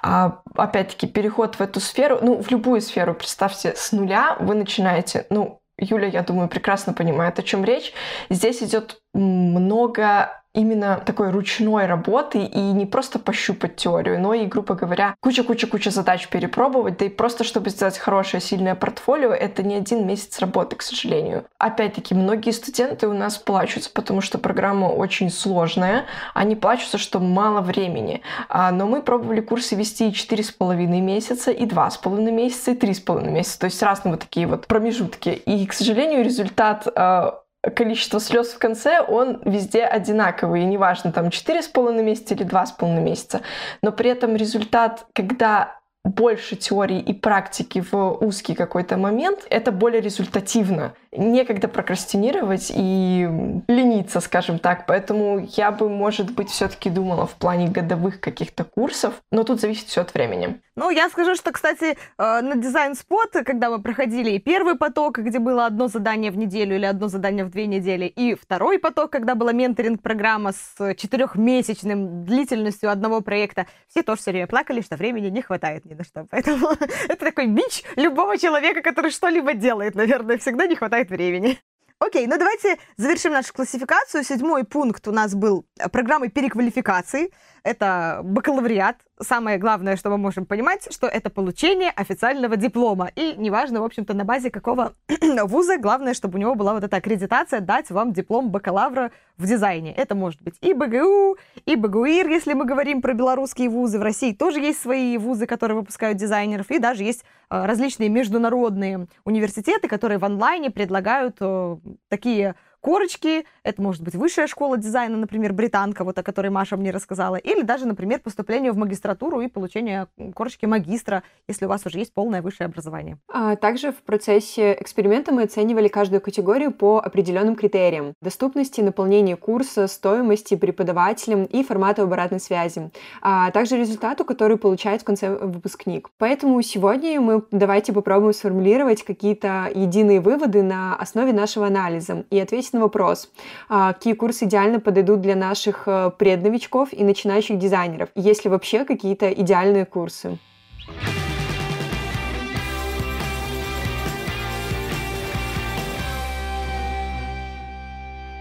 А, 0.01 0.41
опять-таки, 0.55 1.07
переход 1.07 1.55
в 1.55 1.61
эту 1.61 1.79
сферу, 1.79 2.19
ну, 2.21 2.41
в 2.41 2.51
любую 2.51 2.81
сферу, 2.81 3.13
представьте, 3.13 3.73
с 3.75 3.91
нуля 3.91 4.35
вы 4.39 4.55
начинаете, 4.55 5.25
ну, 5.29 5.61
Юля, 5.79 6.07
я 6.07 6.23
думаю, 6.23 6.49
прекрасно 6.49 6.93
понимает, 6.93 7.39
о 7.39 7.43
чем 7.43 7.63
речь. 7.63 7.93
Здесь 8.29 8.63
идет 8.63 8.99
много 9.13 10.41
именно 10.57 11.01
такой 11.05 11.29
ручной 11.29 11.85
работы 11.85 12.39
и 12.43 12.59
не 12.59 12.87
просто 12.87 13.19
пощупать 13.19 13.75
теорию, 13.75 14.19
но 14.19 14.33
и, 14.33 14.45
грубо 14.45 14.73
говоря, 14.73 15.15
куча-куча-куча 15.19 15.91
задач 15.91 16.27
перепробовать, 16.27 16.97
да 16.97 17.05
и 17.05 17.09
просто, 17.09 17.43
чтобы 17.43 17.69
сделать 17.69 17.97
хорошее, 17.99 18.41
сильное 18.41 18.73
портфолио, 18.73 19.33
это 19.33 19.61
не 19.61 19.75
один 19.75 20.07
месяц 20.07 20.39
работы, 20.39 20.75
к 20.75 20.81
сожалению. 20.81 21.45
Опять-таки, 21.59 22.15
многие 22.15 22.51
студенты 22.51 23.07
у 23.07 23.13
нас 23.13 23.37
плачутся, 23.37 23.91
потому 23.93 24.21
что 24.21 24.39
программа 24.39 24.87
очень 24.87 25.29
сложная, 25.29 26.05
они 26.33 26.55
плачутся, 26.55 26.97
что 26.97 27.19
мало 27.19 27.61
времени. 27.61 28.21
А, 28.49 28.71
но 28.71 28.87
мы 28.87 29.03
пробовали 29.03 29.41
курсы 29.41 29.75
вести 29.75 30.09
и 30.09 30.11
4,5 30.11 30.75
месяца, 31.01 31.51
и 31.51 31.65
2,5 31.65 32.31
месяца, 32.31 32.71
и 32.71 32.75
3,5 32.75 33.29
месяца, 33.29 33.59
то 33.59 33.65
есть 33.65 33.81
разные 33.83 34.13
вот 34.13 34.21
такие 34.21 34.47
вот 34.47 34.65
промежутки. 34.65 35.29
И, 35.29 35.67
к 35.67 35.73
сожалению, 35.73 36.23
результат 36.23 36.87
а, 36.95 37.43
количество 37.75 38.19
слез 38.19 38.49
в 38.49 38.59
конце, 38.59 39.01
он 39.01 39.41
везде 39.45 39.83
одинаковый. 39.83 40.61
И 40.61 40.65
неважно, 40.65 41.11
там 41.11 41.27
4,5 41.27 42.03
месяца 42.03 42.33
или 42.33 42.45
2,5 42.45 42.99
месяца. 42.99 43.41
Но 43.81 43.91
при 43.91 44.09
этом 44.09 44.35
результат, 44.35 45.05
когда 45.13 45.79
больше 46.07 46.55
теории 46.55 46.99
и 46.99 47.13
практики 47.13 47.83
в 47.91 48.17
узкий 48.25 48.55
какой-то 48.55 48.97
момент, 48.97 49.45
это 49.49 49.71
более 49.71 50.01
результативно. 50.01 50.93
Некогда 51.11 51.67
прокрастинировать 51.67 52.71
и 52.73 53.27
лениться, 53.67 54.19
скажем 54.19 54.59
так. 54.59 54.85
Поэтому 54.85 55.47
я 55.55 55.71
бы, 55.71 55.89
может 55.89 56.31
быть, 56.31 56.49
все-таки 56.49 56.89
думала 56.89 57.25
в 57.25 57.33
плане 57.35 57.67
годовых 57.67 58.19
каких-то 58.19 58.63
курсов, 58.63 59.15
но 59.31 59.43
тут 59.43 59.59
зависит 59.59 59.87
все 59.87 60.01
от 60.01 60.13
времени. 60.13 60.61
Ну, 60.75 60.91
я 60.91 61.09
скажу, 61.09 61.35
что, 61.35 61.51
кстати, 61.51 61.97
э, 62.19 62.41
на 62.41 62.55
дизайн 62.55 62.93
спот, 62.93 63.31
когда 63.31 63.69
мы 63.69 63.81
проходили 63.81 64.31
и 64.31 64.39
первый 64.39 64.75
поток, 64.75 65.17
где 65.17 65.39
было 65.39 65.65
одно 65.65 65.87
задание 65.87 66.29
в 66.29 66.37
неделю 66.37 66.75
или 66.75 66.85
одно 66.85 67.07
задание 67.07 67.45
в 67.45 67.49
две 67.49 67.65
недели, 67.65 68.05
и 68.05 68.35
второй 68.35 68.77
поток, 68.77 69.11
когда 69.11 69.33
была 69.33 69.53
менторинг-программа 69.53 70.51
с 70.51 70.93
четырехмесячным 70.95 72.25
длительностью 72.25 72.91
одного 72.91 73.21
проекта, 73.21 73.65
все 73.87 74.03
тоже 74.03 74.21
все 74.21 74.31
время 74.31 74.45
плакали, 74.45 74.81
что 74.81 74.97
времени 74.97 75.29
не 75.29 75.41
хватает 75.41 75.85
ни 75.85 75.95
на 75.97 76.03
что. 76.03 76.25
Поэтому 76.29 76.69
это 77.07 77.25
такой 77.25 77.47
бич 77.47 77.83
любого 77.95 78.37
человека, 78.37 78.81
который 78.81 79.11
что-либо 79.11 79.53
делает, 79.53 79.95
наверное, 79.95 80.37
всегда 80.37 80.67
не 80.67 80.75
хватает 80.75 81.09
времени. 81.09 81.59
Окей, 81.99 82.27
ну 82.27 82.37
давайте 82.37 82.77
завершим 82.97 83.33
нашу 83.33 83.53
классификацию. 83.53 84.23
Седьмой 84.23 84.65
пункт 84.65 85.07
у 85.07 85.11
нас 85.11 85.33
был 85.33 85.65
э, 85.79 85.89
программы 85.89 86.29
переквалификации. 86.29 87.31
Это 87.67 88.21
бакалавриат, 88.23 88.95
самое 89.19 89.57
главное, 89.57 89.97
что 89.97 90.09
мы 90.09 90.17
можем 90.17 90.45
понимать, 90.45 90.87
что 90.89 91.05
это 91.05 91.29
получение 91.29 91.89
официального 91.89 92.55
диплома. 92.55 93.11
И 93.13 93.33
неважно, 93.37 93.81
в 93.81 93.83
общем-то, 93.83 94.13
на 94.13 94.23
базе 94.23 94.49
какого 94.49 94.93
вуза, 95.43 95.77
главное, 95.77 96.13
чтобы 96.13 96.37
у 96.37 96.41
него 96.41 96.55
была 96.55 96.73
вот 96.73 96.85
эта 96.85 96.95
аккредитация 96.95 97.59
дать 97.59 97.91
вам 97.91 98.13
диплом 98.13 98.51
бакалавра 98.51 99.11
в 99.37 99.45
дизайне. 99.45 99.93
Это 99.93 100.15
может 100.15 100.41
быть 100.41 100.55
и 100.61 100.71
БГУ, 100.71 101.35
и 101.65 101.75
БГУИР, 101.75 102.29
если 102.29 102.53
мы 102.53 102.63
говорим 102.63 103.01
про 103.01 103.13
белорусские 103.13 103.67
вузы. 103.67 103.99
В 103.99 104.01
России 104.01 104.31
тоже 104.31 104.61
есть 104.61 104.81
свои 104.81 105.17
вузы, 105.17 105.45
которые 105.45 105.77
выпускают 105.77 106.17
дизайнеров, 106.17 106.71
и 106.71 106.79
даже 106.79 107.03
есть 107.03 107.25
э, 107.49 107.65
различные 107.65 108.07
международные 108.07 109.07
университеты, 109.25 109.89
которые 109.89 110.19
в 110.19 110.23
онлайне 110.23 110.71
предлагают 110.71 111.35
э, 111.41 111.77
такие 112.07 112.55
корочки, 112.81 113.45
это 113.63 113.81
может 113.81 114.01
быть 114.01 114.15
высшая 114.15 114.47
школа 114.47 114.77
дизайна, 114.77 115.17
например, 115.17 115.53
британка, 115.53 116.03
вот 116.03 116.17
о 116.17 116.23
которой 116.23 116.49
Маша 116.49 116.77
мне 116.77 116.91
рассказала, 116.91 117.35
или 117.35 117.61
даже, 117.61 117.85
например, 117.85 118.19
поступление 118.19 118.71
в 118.71 118.77
магистратуру 118.77 119.41
и 119.41 119.47
получение 119.47 120.07
корочки 120.33 120.65
магистра, 120.65 121.23
если 121.47 121.65
у 121.65 121.69
вас 121.69 121.85
уже 121.85 121.99
есть 121.99 122.13
полное 122.13 122.41
высшее 122.41 122.67
образование. 122.67 123.17
А 123.31 123.55
также 123.55 123.91
в 123.91 123.97
процессе 124.03 124.77
эксперимента 124.79 125.33
мы 125.33 125.43
оценивали 125.43 125.87
каждую 125.87 126.21
категорию 126.21 126.71
по 126.71 126.99
определенным 126.99 127.55
критериям. 127.55 128.13
Доступности, 128.21 128.81
наполнения 128.81 129.35
курса, 129.35 129.87
стоимости 129.87 130.55
преподавателям 130.55 131.45
и 131.45 131.63
формату 131.63 132.03
обратной 132.03 132.39
связи, 132.39 132.91
а 133.21 133.51
также 133.51 133.77
результату, 133.77 134.25
который 134.25 134.57
получает 134.57 135.01
в 135.01 135.05
конце 135.05 135.35
выпускник. 135.35 136.09
Поэтому 136.17 136.61
сегодня 136.61 137.19
мы 137.21 137.43
давайте 137.51 137.93
попробуем 137.93 138.33
сформулировать 138.33 139.03
какие-то 139.03 139.69
единые 139.73 140.19
выводы 140.19 140.63
на 140.63 140.95
основе 140.95 141.33
нашего 141.33 141.67
анализа 141.67 142.25
и 142.29 142.39
ответить 142.39 142.66
на 142.73 142.79
вопрос, 142.81 143.29
а, 143.69 143.93
какие 143.93 144.13
курсы 144.13 144.45
идеально 144.45 144.79
подойдут 144.79 145.21
для 145.21 145.35
наших 145.35 145.83
э, 145.87 146.11
предновичков 146.17 146.93
и 146.93 147.03
начинающих 147.03 147.57
дизайнеров, 147.57 148.09
есть 148.15 148.45
ли 148.45 148.49
вообще 148.49 148.85
какие-то 148.85 149.31
идеальные 149.31 149.85
курсы. 149.85 150.37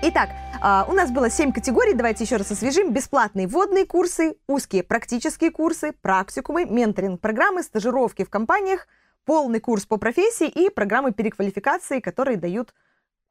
Итак, 0.09 0.30
а, 0.61 0.87
у 0.88 0.92
нас 0.92 1.11
было 1.11 1.28
7 1.28 1.52
категорий, 1.52 1.92
давайте 1.92 2.25
еще 2.25 2.37
раз 2.37 2.50
освежим. 2.50 2.92
Бесплатные 2.92 3.47
вводные 3.47 3.87
курсы, 3.87 4.37
узкие 4.47 4.83
практические 4.83 5.50
курсы, 5.50 5.92
практикумы, 5.92 6.64
менторинг-программы, 6.64 7.62
стажировки 7.62 8.25
в 8.25 8.30
компаниях, 8.30 8.87
полный 9.25 9.61
курс 9.61 9.85
по 9.85 9.97
профессии 9.97 10.49
и 10.49 10.71
программы 10.71 11.12
переквалификации, 11.12 12.00
которые 12.00 12.37
дают 12.37 12.73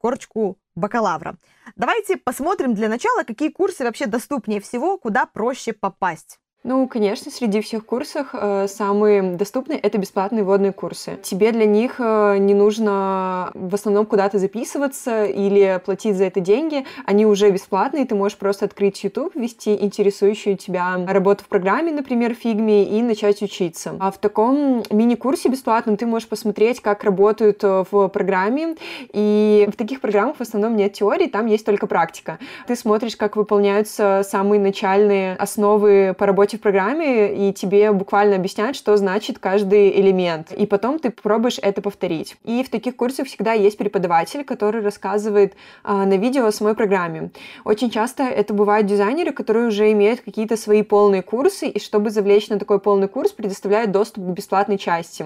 корочку 0.06 0.60
бакалавра. 0.76 1.36
Давайте 1.76 2.18
посмотрим 2.18 2.76
для 2.76 2.90
начала, 2.90 3.24
какие 3.24 3.50
курсы 3.50 3.84
вообще 3.84 4.06
доступнее 4.06 4.62
всего, 4.62 5.00
куда 5.00 5.26
проще 5.26 5.74
попасть. 5.74 6.40
Ну, 6.68 6.88
конечно, 6.88 7.32
среди 7.32 7.62
всех 7.62 7.86
курсов 7.86 8.30
э, 8.34 8.66
самые 8.68 9.22
доступные— 9.36 9.78
это 9.84 10.00
бесплатные 10.00 10.44
водные 10.44 10.74
курсы. 10.74 11.20
Тебе 11.22 11.52
для 11.52 11.68
них 11.68 11.98
э, 12.00 12.38
не 12.40 12.56
нужно 12.56 13.52
в 13.54 13.76
основном 13.76 14.08
куда-то 14.08 14.40
записываться 14.40 15.26
или 15.26 15.80
платить 15.86 16.16
за 16.18 16.24
это 16.24 16.40
деньги. 16.40 16.84
Они 17.06 17.28
уже 17.28 17.52
бесплатные, 17.52 18.06
ты 18.06 18.16
можешь 18.16 18.40
просто 18.40 18.66
открыть 18.66 19.04
YouTube, 19.04 19.36
вести 19.36 19.76
интересующую 19.80 20.58
тебя 20.58 21.06
работу 21.06 21.44
в 21.44 21.50
программе, 21.50 21.92
например, 21.92 22.34
в 22.34 22.44
и 22.44 23.02
начать 23.04 23.44
учиться. 23.44 23.96
А 24.00 24.10
в 24.10 24.18
таком 24.18 24.82
мини-курсе 24.90 25.50
бесплатном 25.50 25.98
ты 25.98 26.08
можешь 26.08 26.28
посмотреть, 26.28 26.82
как 26.82 27.04
работают 27.04 27.64
э, 27.64 27.84
в 27.92 28.08
программе, 28.08 28.76
и 29.14 29.70
в 29.72 29.78
таких 29.78 30.02
программах 30.02 30.38
в 30.38 30.42
основном 30.42 30.76
нет 30.76 30.94
теории, 30.94 31.28
там 31.28 31.46
есть 31.46 31.64
только 31.64 31.86
практика. 31.86 32.40
Ты 32.66 32.76
смотришь, 32.76 33.16
как 33.16 33.36
выполняются 33.36 34.24
самые 34.28 34.60
начальные 34.60 35.36
основы 35.36 36.16
по 36.18 36.26
работе 36.26 36.55
в 36.58 36.62
программе, 36.62 37.50
и 37.50 37.54
тебе 37.54 37.92
буквально 37.92 38.36
объясняют, 38.36 38.76
что 38.76 38.96
значит 38.98 39.40
каждый 39.40 40.00
элемент. 40.00 40.52
И 40.52 40.66
потом 40.66 41.00
ты 41.00 41.10
пробуешь 41.10 41.60
это 41.62 41.82
повторить. 41.82 42.36
И 42.44 42.64
в 42.64 42.70
таких 42.70 42.96
курсах 42.96 43.28
всегда 43.28 43.54
есть 43.54 43.78
преподаватель, 43.78 44.44
который 44.44 44.82
рассказывает 44.82 45.54
а, 45.84 46.06
на 46.06 46.18
видео 46.18 46.46
о 46.46 46.52
самой 46.52 46.76
программе. 46.76 47.32
Очень 47.64 47.90
часто 47.90 48.24
это 48.24 48.54
бывают 48.54 48.88
дизайнеры, 48.88 49.32
которые 49.32 49.68
уже 49.68 49.92
имеют 49.92 50.22
какие-то 50.22 50.58
свои 50.58 50.82
полные 50.82 51.22
курсы, 51.22 51.68
и 51.68 51.80
чтобы 51.80 52.10
завлечь 52.10 52.50
на 52.50 52.60
такой 52.60 52.80
полный 52.80 53.08
курс, 53.08 53.32
предоставляют 53.32 53.92
доступ 53.92 54.26
к 54.26 54.30
бесплатной 54.30 54.78
части. 54.78 55.26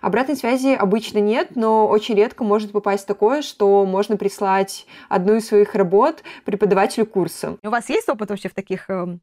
Обратной 0.00 0.36
связи 0.36 0.74
обычно 0.74 1.18
нет, 1.18 1.50
но 1.54 1.86
очень 1.86 2.14
редко 2.14 2.44
может 2.44 2.72
попасть 2.72 3.06
такое, 3.06 3.42
что 3.42 3.84
можно 3.84 4.16
прислать 4.16 4.86
одну 5.08 5.36
из 5.36 5.46
своих 5.46 5.74
работ 5.74 6.22
преподавателю 6.44 7.06
курса. 7.06 7.56
У 7.62 7.70
вас 7.70 7.88
есть 7.88 8.08
опыт 8.08 8.30
вообще 8.30 8.48
в 8.48 8.54
таких 8.54 8.88
э, 8.90 9.18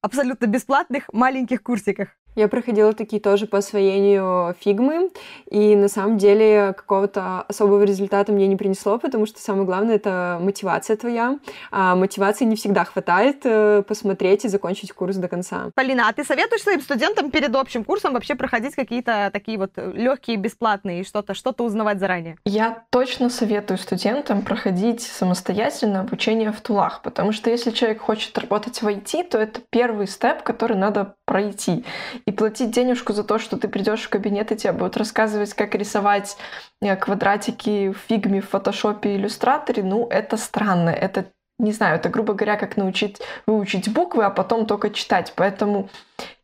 абсолютно 0.00 0.46
бесплатных 0.46 1.04
маленьких 1.12 1.62
курсиках? 1.62 2.08
Я 2.38 2.46
проходила 2.46 2.92
такие 2.92 3.20
тоже 3.20 3.48
по 3.48 3.58
освоению 3.58 4.54
фигмы, 4.60 5.10
и 5.50 5.74
на 5.74 5.88
самом 5.88 6.18
деле 6.18 6.72
какого-то 6.72 7.42
особого 7.48 7.82
результата 7.82 8.30
мне 8.30 8.46
не 8.46 8.54
принесло, 8.54 8.96
потому 9.00 9.26
что 9.26 9.40
самое 9.40 9.64
главное— 9.64 9.94
это 9.96 10.38
мотивация 10.40 10.96
твоя. 10.96 11.40
А 11.72 11.96
мотивации 11.96 12.44
не 12.44 12.54
всегда 12.54 12.84
хватает 12.84 13.40
э, 13.42 13.82
посмотреть 13.82 14.44
и 14.44 14.48
закончить 14.48 14.92
курс 14.92 15.16
до 15.16 15.26
конца. 15.26 15.72
Полина, 15.74 16.08
а 16.08 16.12
ты 16.12 16.22
советуешь 16.22 16.62
своим 16.62 16.80
студентам 16.80 17.32
перед 17.32 17.52
общим 17.56 17.82
курсом 17.82 18.12
вообще 18.12 18.36
проходить 18.36 18.76
какие-то 18.76 19.30
такие 19.32 19.58
вот 19.58 19.72
легкие, 19.76 20.36
бесплатные, 20.36 21.02
что-то 21.02 21.34
что-то 21.34 21.64
узнавать 21.64 21.98
заранее? 21.98 22.36
Я 22.44 22.84
точно 22.90 23.30
советую 23.30 23.78
студентам 23.78 24.42
проходить 24.42 25.02
самостоятельно 25.02 26.02
обучение 26.02 26.52
в 26.52 26.60
тулах, 26.60 27.02
потому 27.02 27.32
что 27.32 27.50
если 27.50 27.72
человек 27.72 28.00
хочет 28.00 28.38
работать 28.38 28.80
в 28.80 28.86
IT, 28.86 29.24
то 29.24 29.38
это 29.38 29.60
первый 29.70 30.06
степ, 30.06 30.44
который 30.44 30.76
надо 30.76 31.16
пройти 31.24 31.84
и 32.28 32.30
платить 32.30 32.70
денежку 32.70 33.14
за 33.14 33.24
то, 33.24 33.38
что 33.38 33.56
ты 33.56 33.68
придешь 33.68 34.02
в 34.02 34.10
кабинет 34.10 34.52
и 34.52 34.56
тебе 34.56 34.72
будут 34.72 34.98
рассказывать, 34.98 35.54
как 35.54 35.74
рисовать 35.74 36.36
э, 36.82 36.94
квадратики 36.94 37.88
в 37.88 37.96
фигме, 38.06 38.42
в 38.42 38.50
фотошопе, 38.50 39.16
иллюстраторе, 39.16 39.82
ну, 39.82 40.06
это 40.10 40.36
странно, 40.36 40.90
это 40.90 41.24
не 41.58 41.72
знаю, 41.72 41.96
это, 41.96 42.10
грубо 42.10 42.34
говоря, 42.34 42.56
как 42.56 42.76
научить 42.76 43.18
выучить 43.46 43.90
буквы, 43.90 44.26
а 44.26 44.30
потом 44.30 44.66
только 44.66 44.90
читать. 44.90 45.32
Поэтому 45.36 45.88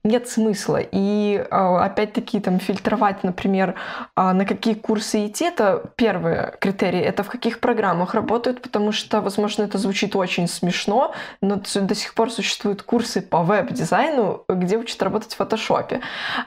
нет 0.04 0.28
смысла. 0.28 0.80
И 0.92 1.44
а, 1.50 1.84
опять-таки 1.84 2.38
там 2.38 2.60
фильтровать, 2.60 3.24
например, 3.24 3.74
а, 4.14 4.34
на 4.34 4.44
какие 4.44 4.74
курсы 4.74 5.26
идти, 5.26 5.46
это 5.46 5.90
первый 5.96 6.52
критерий, 6.60 7.00
это 7.00 7.22
в 7.22 7.30
каких 7.30 7.58
программах 7.58 8.14
работают, 8.14 8.60
потому 8.60 8.92
что, 8.92 9.22
возможно, 9.22 9.62
это 9.62 9.78
звучит 9.78 10.14
очень 10.14 10.46
смешно, 10.46 11.14
но 11.40 11.56
до 11.56 11.94
сих 11.94 12.14
пор 12.14 12.30
существуют 12.30 12.82
курсы 12.82 13.22
по 13.22 13.42
веб-дизайну, 13.42 14.44
где 14.46 14.76
учат 14.76 15.02
работать 15.02 15.32
в 15.32 15.36
фотошопе. 15.36 16.00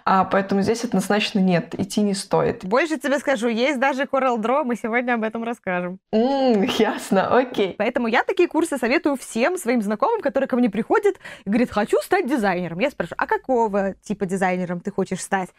А, 0.06 0.24
поэтому 0.24 0.62
здесь 0.62 0.84
однозначно 0.84 1.40
нет, 1.40 1.74
идти 1.80 2.02
не 2.02 2.14
стоит. 2.14 2.64
Больше 2.64 2.98
тебе 3.00 3.18
скажу, 3.18 3.48
есть 3.48 3.80
даже 3.80 4.04
Corel 4.04 4.38
Draw, 4.38 4.66
мы 4.66 4.76
сегодня 4.76 5.16
об 5.16 5.24
этом 5.24 5.44
расскажем. 5.44 5.98
Mm, 6.14 6.70
ясно, 6.78 7.36
окей. 7.36 7.74
Поэтому 7.76 8.08
я 8.08 8.24
такие 8.24 8.48
курсы 8.48 8.78
советую 8.78 9.16
всем 9.16 9.58
своим 9.58 9.82
знакомым, 9.82 10.22
которые 10.22 10.48
ко 10.48 10.56
мне 10.56 10.70
приходят 10.70 11.16
и 11.44 11.50
говорят, 11.50 11.72
хочу 11.72 11.98
стать 12.04 12.28
дизайнером. 12.28 12.78
Я 12.80 12.92
спрашиваю, 12.92 13.17
а 13.18 13.26
как 13.26 13.38
какого 13.48 13.94
типа 14.04 14.26
дизайнером 14.26 14.82
ты 14.82 14.92
хочешь 14.92 15.22
стать? 15.22 15.50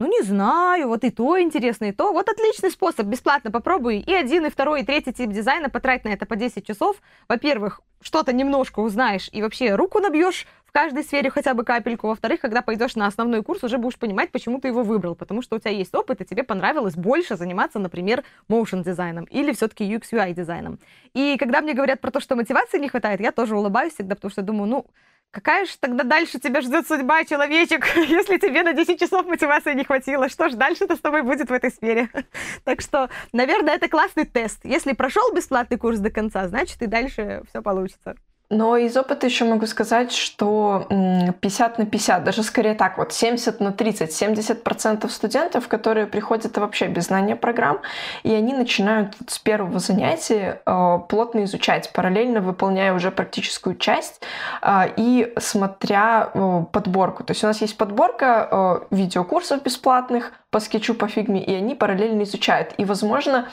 Ну, 0.00 0.06
не 0.06 0.22
знаю, 0.22 0.86
вот 0.86 1.02
и 1.02 1.10
то 1.10 1.40
интересно, 1.40 1.86
и 1.86 1.92
то. 1.92 2.12
Вот 2.12 2.28
отличный 2.28 2.70
способ, 2.70 3.06
бесплатно 3.06 3.50
попробуй. 3.50 3.98
И 3.98 4.14
один, 4.14 4.46
и 4.46 4.50
второй, 4.50 4.82
и 4.82 4.84
третий 4.84 5.12
тип 5.12 5.30
дизайна, 5.30 5.70
потрать 5.70 6.04
на 6.04 6.10
это 6.10 6.24
по 6.24 6.36
10 6.36 6.64
часов. 6.64 6.98
Во-первых, 7.28 7.80
что-то 8.00 8.32
немножко 8.32 8.78
узнаешь, 8.78 9.28
и 9.32 9.42
вообще 9.42 9.74
руку 9.74 9.98
набьешь 9.98 10.46
в 10.66 10.70
каждой 10.72 11.02
сфере 11.02 11.30
хотя 11.30 11.52
бы 11.52 11.64
капельку. 11.64 12.06
Во-вторых, 12.06 12.40
когда 12.40 12.62
пойдешь 12.62 12.94
на 12.94 13.08
основной 13.08 13.42
курс, 13.42 13.64
уже 13.64 13.78
будешь 13.78 13.98
понимать, 13.98 14.30
почему 14.30 14.60
ты 14.60 14.68
его 14.68 14.84
выбрал. 14.84 15.16
Потому 15.16 15.42
что 15.42 15.56
у 15.56 15.58
тебя 15.58 15.72
есть 15.72 15.92
опыт, 15.96 16.20
и 16.20 16.24
тебе 16.24 16.44
понравилось 16.44 16.94
больше 16.94 17.36
заниматься, 17.36 17.80
например, 17.80 18.22
motion 18.48 18.84
дизайном 18.84 19.24
или 19.24 19.52
все-таки 19.52 19.82
UX 19.84 20.02
UI 20.12 20.32
дизайном. 20.32 20.78
И 21.12 21.36
когда 21.38 21.60
мне 21.60 21.74
говорят 21.74 22.00
про 22.00 22.12
то, 22.12 22.20
что 22.20 22.36
мотивации 22.36 22.78
не 22.78 22.88
хватает, 22.88 23.20
я 23.20 23.32
тоже 23.32 23.56
улыбаюсь 23.56 23.94
всегда, 23.94 24.14
потому 24.14 24.30
что 24.30 24.42
думаю, 24.42 24.70
ну, 24.70 24.86
Какая 25.30 25.66
же 25.66 25.72
тогда 25.78 26.04
дальше 26.04 26.38
тебя 26.38 26.62
ждет 26.62 26.86
судьба, 26.88 27.24
человечек, 27.24 27.86
если 27.96 28.38
тебе 28.38 28.62
на 28.62 28.72
10 28.72 28.98
часов 28.98 29.26
мотивации 29.26 29.74
не 29.74 29.84
хватило? 29.84 30.28
Что 30.28 30.48
ж 30.48 30.54
дальше-то 30.54 30.96
с 30.96 31.00
тобой 31.00 31.22
будет 31.22 31.50
в 31.50 31.52
этой 31.52 31.70
сфере? 31.70 32.08
Так 32.64 32.80
что, 32.80 33.10
наверное, 33.32 33.74
это 33.74 33.88
классный 33.88 34.24
тест. 34.24 34.64
Если 34.64 34.92
прошел 34.92 35.32
бесплатный 35.34 35.78
курс 35.78 35.98
до 35.98 36.10
конца, 36.10 36.48
значит 36.48 36.80
и 36.82 36.86
дальше 36.86 37.42
все 37.48 37.62
получится. 37.62 38.16
Но 38.50 38.78
из 38.78 38.96
опыта 38.96 39.26
еще 39.26 39.44
могу 39.44 39.66
сказать, 39.66 40.10
что 40.10 40.86
50 40.88 41.78
на 41.78 41.84
50, 41.84 42.24
даже 42.24 42.42
скорее 42.42 42.74
так, 42.74 42.96
вот 42.96 43.12
70 43.12 43.60
на 43.60 43.72
30, 43.72 44.10
70 44.10 44.64
процентов 44.64 45.12
студентов, 45.12 45.68
которые 45.68 46.06
приходят 46.06 46.56
вообще 46.56 46.86
без 46.86 47.06
знания 47.06 47.36
программ, 47.36 47.82
и 48.22 48.32
они 48.32 48.54
начинают 48.54 49.14
с 49.26 49.38
первого 49.38 49.78
занятия 49.80 50.62
э, 50.64 50.98
плотно 51.10 51.44
изучать, 51.44 51.92
параллельно 51.92 52.40
выполняя 52.40 52.94
уже 52.94 53.10
практическую 53.10 53.76
часть 53.76 54.22
э, 54.62 54.94
и 54.96 55.30
смотря 55.38 56.30
э, 56.32 56.64
подборку. 56.72 57.24
То 57.24 57.32
есть 57.32 57.44
у 57.44 57.48
нас 57.48 57.60
есть 57.60 57.76
подборка 57.76 58.48
э, 58.90 58.94
видеокурсов 58.94 59.62
бесплатных 59.62 60.32
по 60.50 60.60
скетчу, 60.60 60.94
по 60.94 61.06
фигме, 61.06 61.44
и 61.44 61.54
они 61.54 61.74
параллельно 61.74 62.22
изучают. 62.22 62.72
И, 62.78 62.86
возможно, 62.86 63.48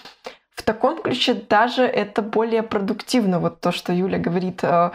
в 0.55 0.63
таком 0.63 1.01
ключе 1.01 1.33
даже 1.33 1.83
это 1.83 2.21
более 2.21 2.63
продуктивно. 2.63 3.39
Вот 3.39 3.59
то, 3.59 3.73
что 3.73 3.91
Юля 3.91 4.17
говорит, 4.17 4.61
э, 4.63 4.91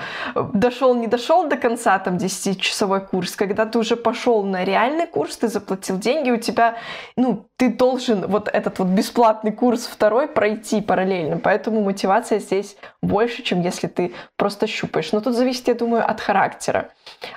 дошел, 0.55 0.95
не 0.95 1.07
дошел 1.07 1.49
до 1.49 1.57
конца, 1.57 1.99
там, 1.99 2.17
10-часовой 2.17 3.07
курс. 3.07 3.37
Когда 3.37 3.67
ты 3.67 3.79
уже 3.79 3.97
пошел 3.97 4.43
на 4.43 4.65
реальный 4.65 5.07
курс, 5.07 5.37
ты 5.37 5.49
заплатил 5.49 5.99
деньги, 5.99 6.31
у 6.31 6.39
тебя, 6.39 6.77
ну, 7.17 7.47
ты 7.57 7.69
должен 7.69 8.27
вот 8.27 8.49
этот 8.49 8.79
вот 8.79 8.89
бесплатный 8.89 9.53
курс 9.53 9.87
второй 9.87 10.29
пройти 10.29 10.81
параллельно. 10.81 11.37
Поэтому 11.37 11.83
мотивация 11.83 12.39
здесь 12.39 12.77
больше, 13.03 13.43
чем 13.43 13.61
если 13.61 13.87
ты 13.87 14.15
просто 14.37 14.67
щупаешь. 14.67 15.13
Но 15.13 15.21
тут 15.21 15.35
зависит, 15.35 15.69
я 15.69 15.75
думаю, 15.75 16.09
от 16.09 16.23
характера 16.23 16.91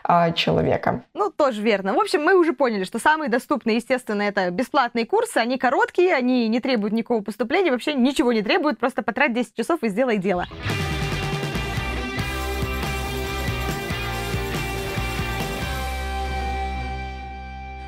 а, 0.04 0.32
человека. 0.32 1.04
Ну, 1.14 1.30
тоже 1.30 1.62
верно. 1.62 1.94
В 1.94 2.00
общем, 2.00 2.24
мы 2.24 2.36
уже 2.36 2.54
поняли, 2.54 2.86
что 2.86 3.00
самые 3.00 3.30
доступные, 3.30 3.78
естественно, 3.78 4.22
это 4.22 4.50
бесплатные 4.50 5.06
курсы. 5.06 5.38
Они 5.38 5.58
короткие, 5.58 6.16
они 6.16 6.48
не 6.48 6.62
требуют 6.62 6.94
никакого 6.94 7.22
поступления, 7.22 7.72
вообще 7.72 7.94
ничего 8.14 8.32
не 8.32 8.44
требуют, 8.44 8.78
просто 8.78 9.02
потрать 9.02 9.34
10 9.34 9.56
часов 9.56 9.82
и 9.82 9.90
сделай 9.90 10.18
дело. 10.20 10.46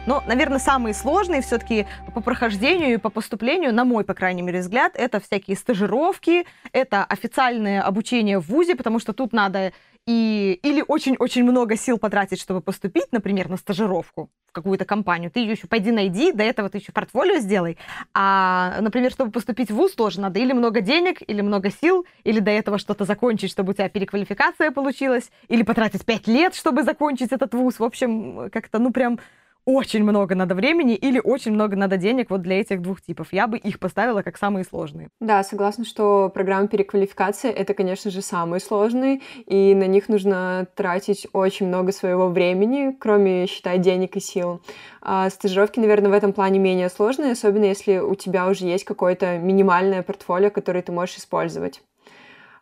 Но, 0.07 0.23
наверное, 0.27 0.59
самые 0.59 0.93
сложные 0.93 1.41
все-таки 1.41 1.85
по 2.13 2.21
прохождению 2.21 2.93
и 2.93 2.97
по 2.97 3.09
поступлению, 3.09 3.73
на 3.73 3.85
мой, 3.85 4.03
по 4.03 4.13
крайней 4.13 4.41
мере, 4.41 4.59
взгляд, 4.59 4.93
это 4.95 5.19
всякие 5.19 5.57
стажировки, 5.57 6.45
это 6.73 7.03
официальное 7.03 7.81
обучение 7.81 8.39
в 8.39 8.47
ВУЗе, 8.47 8.75
потому 8.75 8.99
что 8.99 9.13
тут 9.13 9.33
надо 9.33 9.73
и 10.08 10.60
или 10.62 10.84
очень-очень 10.88 11.44
много 11.44 11.76
сил 11.76 11.98
потратить, 11.98 12.39
чтобы 12.39 12.62
поступить, 12.62 13.08
например, 13.12 13.50
на 13.50 13.58
стажировку 13.58 14.30
в 14.48 14.52
какую-то 14.52 14.86
компанию, 14.86 15.32
ты 15.32 15.39
ее 15.39 15.52
еще 15.52 15.68
пойди 15.68 15.91
найди, 15.91 16.32
до 16.32 16.44
этого 16.44 16.70
ты 16.70 16.78
еще 16.78 16.91
портфолио 16.91 17.39
сделай. 17.39 17.78
А, 18.13 18.80
например, 18.82 19.12
чтобы 19.12 19.32
поступить 19.32 19.72
в 19.72 19.76
ВУЗ, 19.76 19.94
тоже 19.94 20.22
надо 20.22 20.39
или 20.39 20.54
много 20.54 20.82
денег, 20.82 21.22
или 21.28 21.41
много 21.41 21.72
сил, 21.72 22.06
или 22.24 22.39
до 22.39 22.52
этого 22.52 22.78
что-то 22.78 23.06
закончить, 23.06 23.52
чтобы 23.52 23.72
у 23.72 23.74
тебя 23.74 23.89
переквалификация 23.89 24.72
получилась, 24.72 25.32
или 25.48 25.63
потратить 25.63 26.06
пять 26.06 26.28
лет, 26.28 26.56
чтобы 26.56 26.84
закончить 26.84 27.32
этот 27.32 27.54
ВУЗ. 27.54 27.80
В 27.80 27.84
общем, 27.84 28.50
как-то, 28.52 28.80
ну, 28.80 28.91
прям 28.91 29.20
очень 29.65 30.04
много 30.04 30.36
надо 30.36 30.56
времени 30.56 30.95
или 30.95 31.19
очень 31.19 31.51
много 31.51 31.75
надо 31.75 31.97
денег 31.97 32.30
вот 32.30 32.41
для 32.41 32.60
этих 32.62 32.82
двух 32.82 33.01
типов. 33.01 33.30
Я 33.32 33.47
бы 33.47 33.58
их 33.58 33.80
поставила 33.80 34.21
как 34.21 34.38
самые 34.38 34.63
сложные. 34.63 35.10
Да, 35.19 35.43
согласна, 35.43 35.86
что 35.86 36.30
программы 36.30 36.67
переквалификации— 36.67 37.49
это, 37.51 37.73
конечно 37.73 38.12
же, 38.12 38.21
самые 38.21 38.60
сложные, 38.60 39.21
и 39.45 39.73
на 39.75 39.88
них 39.88 40.08
нужно 40.08 40.67
тратить 40.75 41.28
очень 41.34 41.67
много 41.67 41.91
своего 41.91 42.30
времени, 42.30 42.95
кроме, 42.99 43.47
считай, 43.47 43.80
денег 43.80 44.15
и 44.15 44.19
сил. 44.19 44.62
А 45.01 45.30
стажировки, 45.30 45.80
наверное, 45.80 46.12
в 46.12 46.13
этом 46.13 46.34
плане 46.34 46.60
менее 46.60 46.89
сложные, 46.89 47.32
особенно 47.32 47.65
если 47.65 47.97
у 47.97 48.15
тебя 48.15 48.47
уже 48.47 48.65
есть 48.65 48.86
какое-то 48.86 49.38
минимальное 49.38 50.04
портфолио, 50.04 50.51
которое 50.51 50.82
ты 50.82 50.91
можешь 50.91 51.17
использовать. 51.17 51.82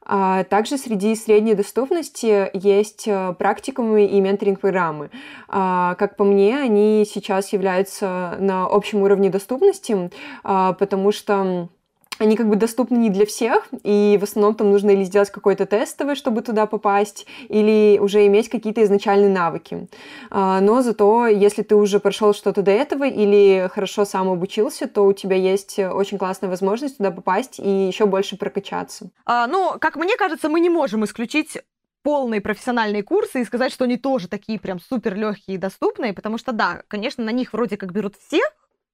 А 0.06 0.44
также 0.44 0.78
среди 0.78 1.16
средней 1.16 1.56
доступности 1.56 2.50
есть 2.54 3.08
э, 3.08 3.34
практикумы 3.38 4.06
и 4.06 4.20
менторинг-программы. 4.20 5.10
А, 5.48 5.96
как 5.96 6.18
по 6.18 6.24
мне, 6.24 6.58
они 6.58 7.06
сейчас 7.10 7.54
являются 7.54 8.36
на 8.40 8.66
общем 8.66 9.02
уровне 9.02 9.30
доступности, 9.30 10.12
а, 10.44 10.74
потому 10.74 11.12
что 11.12 11.70
они 12.20 12.38
как 12.38 12.48
бы 12.48 12.56
доступны 12.56 12.98
не 12.98 13.10
для 13.10 13.26
всех, 13.26 13.68
и 13.84 14.18
в 14.20 14.24
основном 14.24 14.56
там 14.56 14.72
нужно 14.72 14.92
или 14.92 15.04
сделать 15.04 15.32
какой-то 15.32 15.66
тестовый, 15.66 16.16
чтобы 16.16 16.42
туда 16.42 16.66
попасть, 16.66 17.26
или 17.50 17.98
уже 18.00 18.26
иметь 18.28 18.50
какие-то 18.50 18.84
изначальные 18.84 19.30
навыки. 19.30 19.88
А, 20.30 20.62
но 20.62 20.82
зато, 20.82 21.28
если 21.28 21.64
ты 21.64 21.76
уже 21.76 22.00
прошел 22.00 22.34
что-то 22.34 22.62
до 22.62 22.72
этого 22.72 23.06
или 23.06 23.70
хорошо 23.74 24.06
сам 24.06 24.30
обучился, 24.30 24.88
то 24.88 25.06
у 25.06 25.14
тебя 25.14 25.36
есть 25.36 25.80
очень 25.80 26.18
классная 26.18 26.50
возможность 26.50 26.98
туда 26.98 27.12
попасть 27.12 27.60
и 27.60 27.88
еще 27.88 28.06
больше 28.06 28.38
прокачаться. 28.38 29.10
А, 29.26 29.48
ну, 29.48 29.74
как 29.80 29.96
мне 29.96 30.16
кажется, 30.18 30.50
мы 30.50 30.60
не 30.60 30.70
можем 30.70 31.06
исключить 31.06 31.58
полные 32.04 32.42
профессиональные 32.42 33.02
курсы 33.02 33.42
и 33.42 33.46
сказать, 33.46 33.72
что 33.72 33.86
они 33.86 33.98
тоже 33.98 34.28
такие 34.28 34.60
прям 34.60 34.80
супер 34.80 35.16
легкие 35.16 35.56
и 35.56 35.58
доступные, 35.58 36.14
потому 36.14 36.38
что 36.38 36.52
да, 36.52 36.84
конечно, 36.88 37.24
на 37.24 37.32
них 37.32 37.54
вроде 37.54 37.78
как 37.78 37.94
берут 37.94 38.16
всех, 38.18 38.52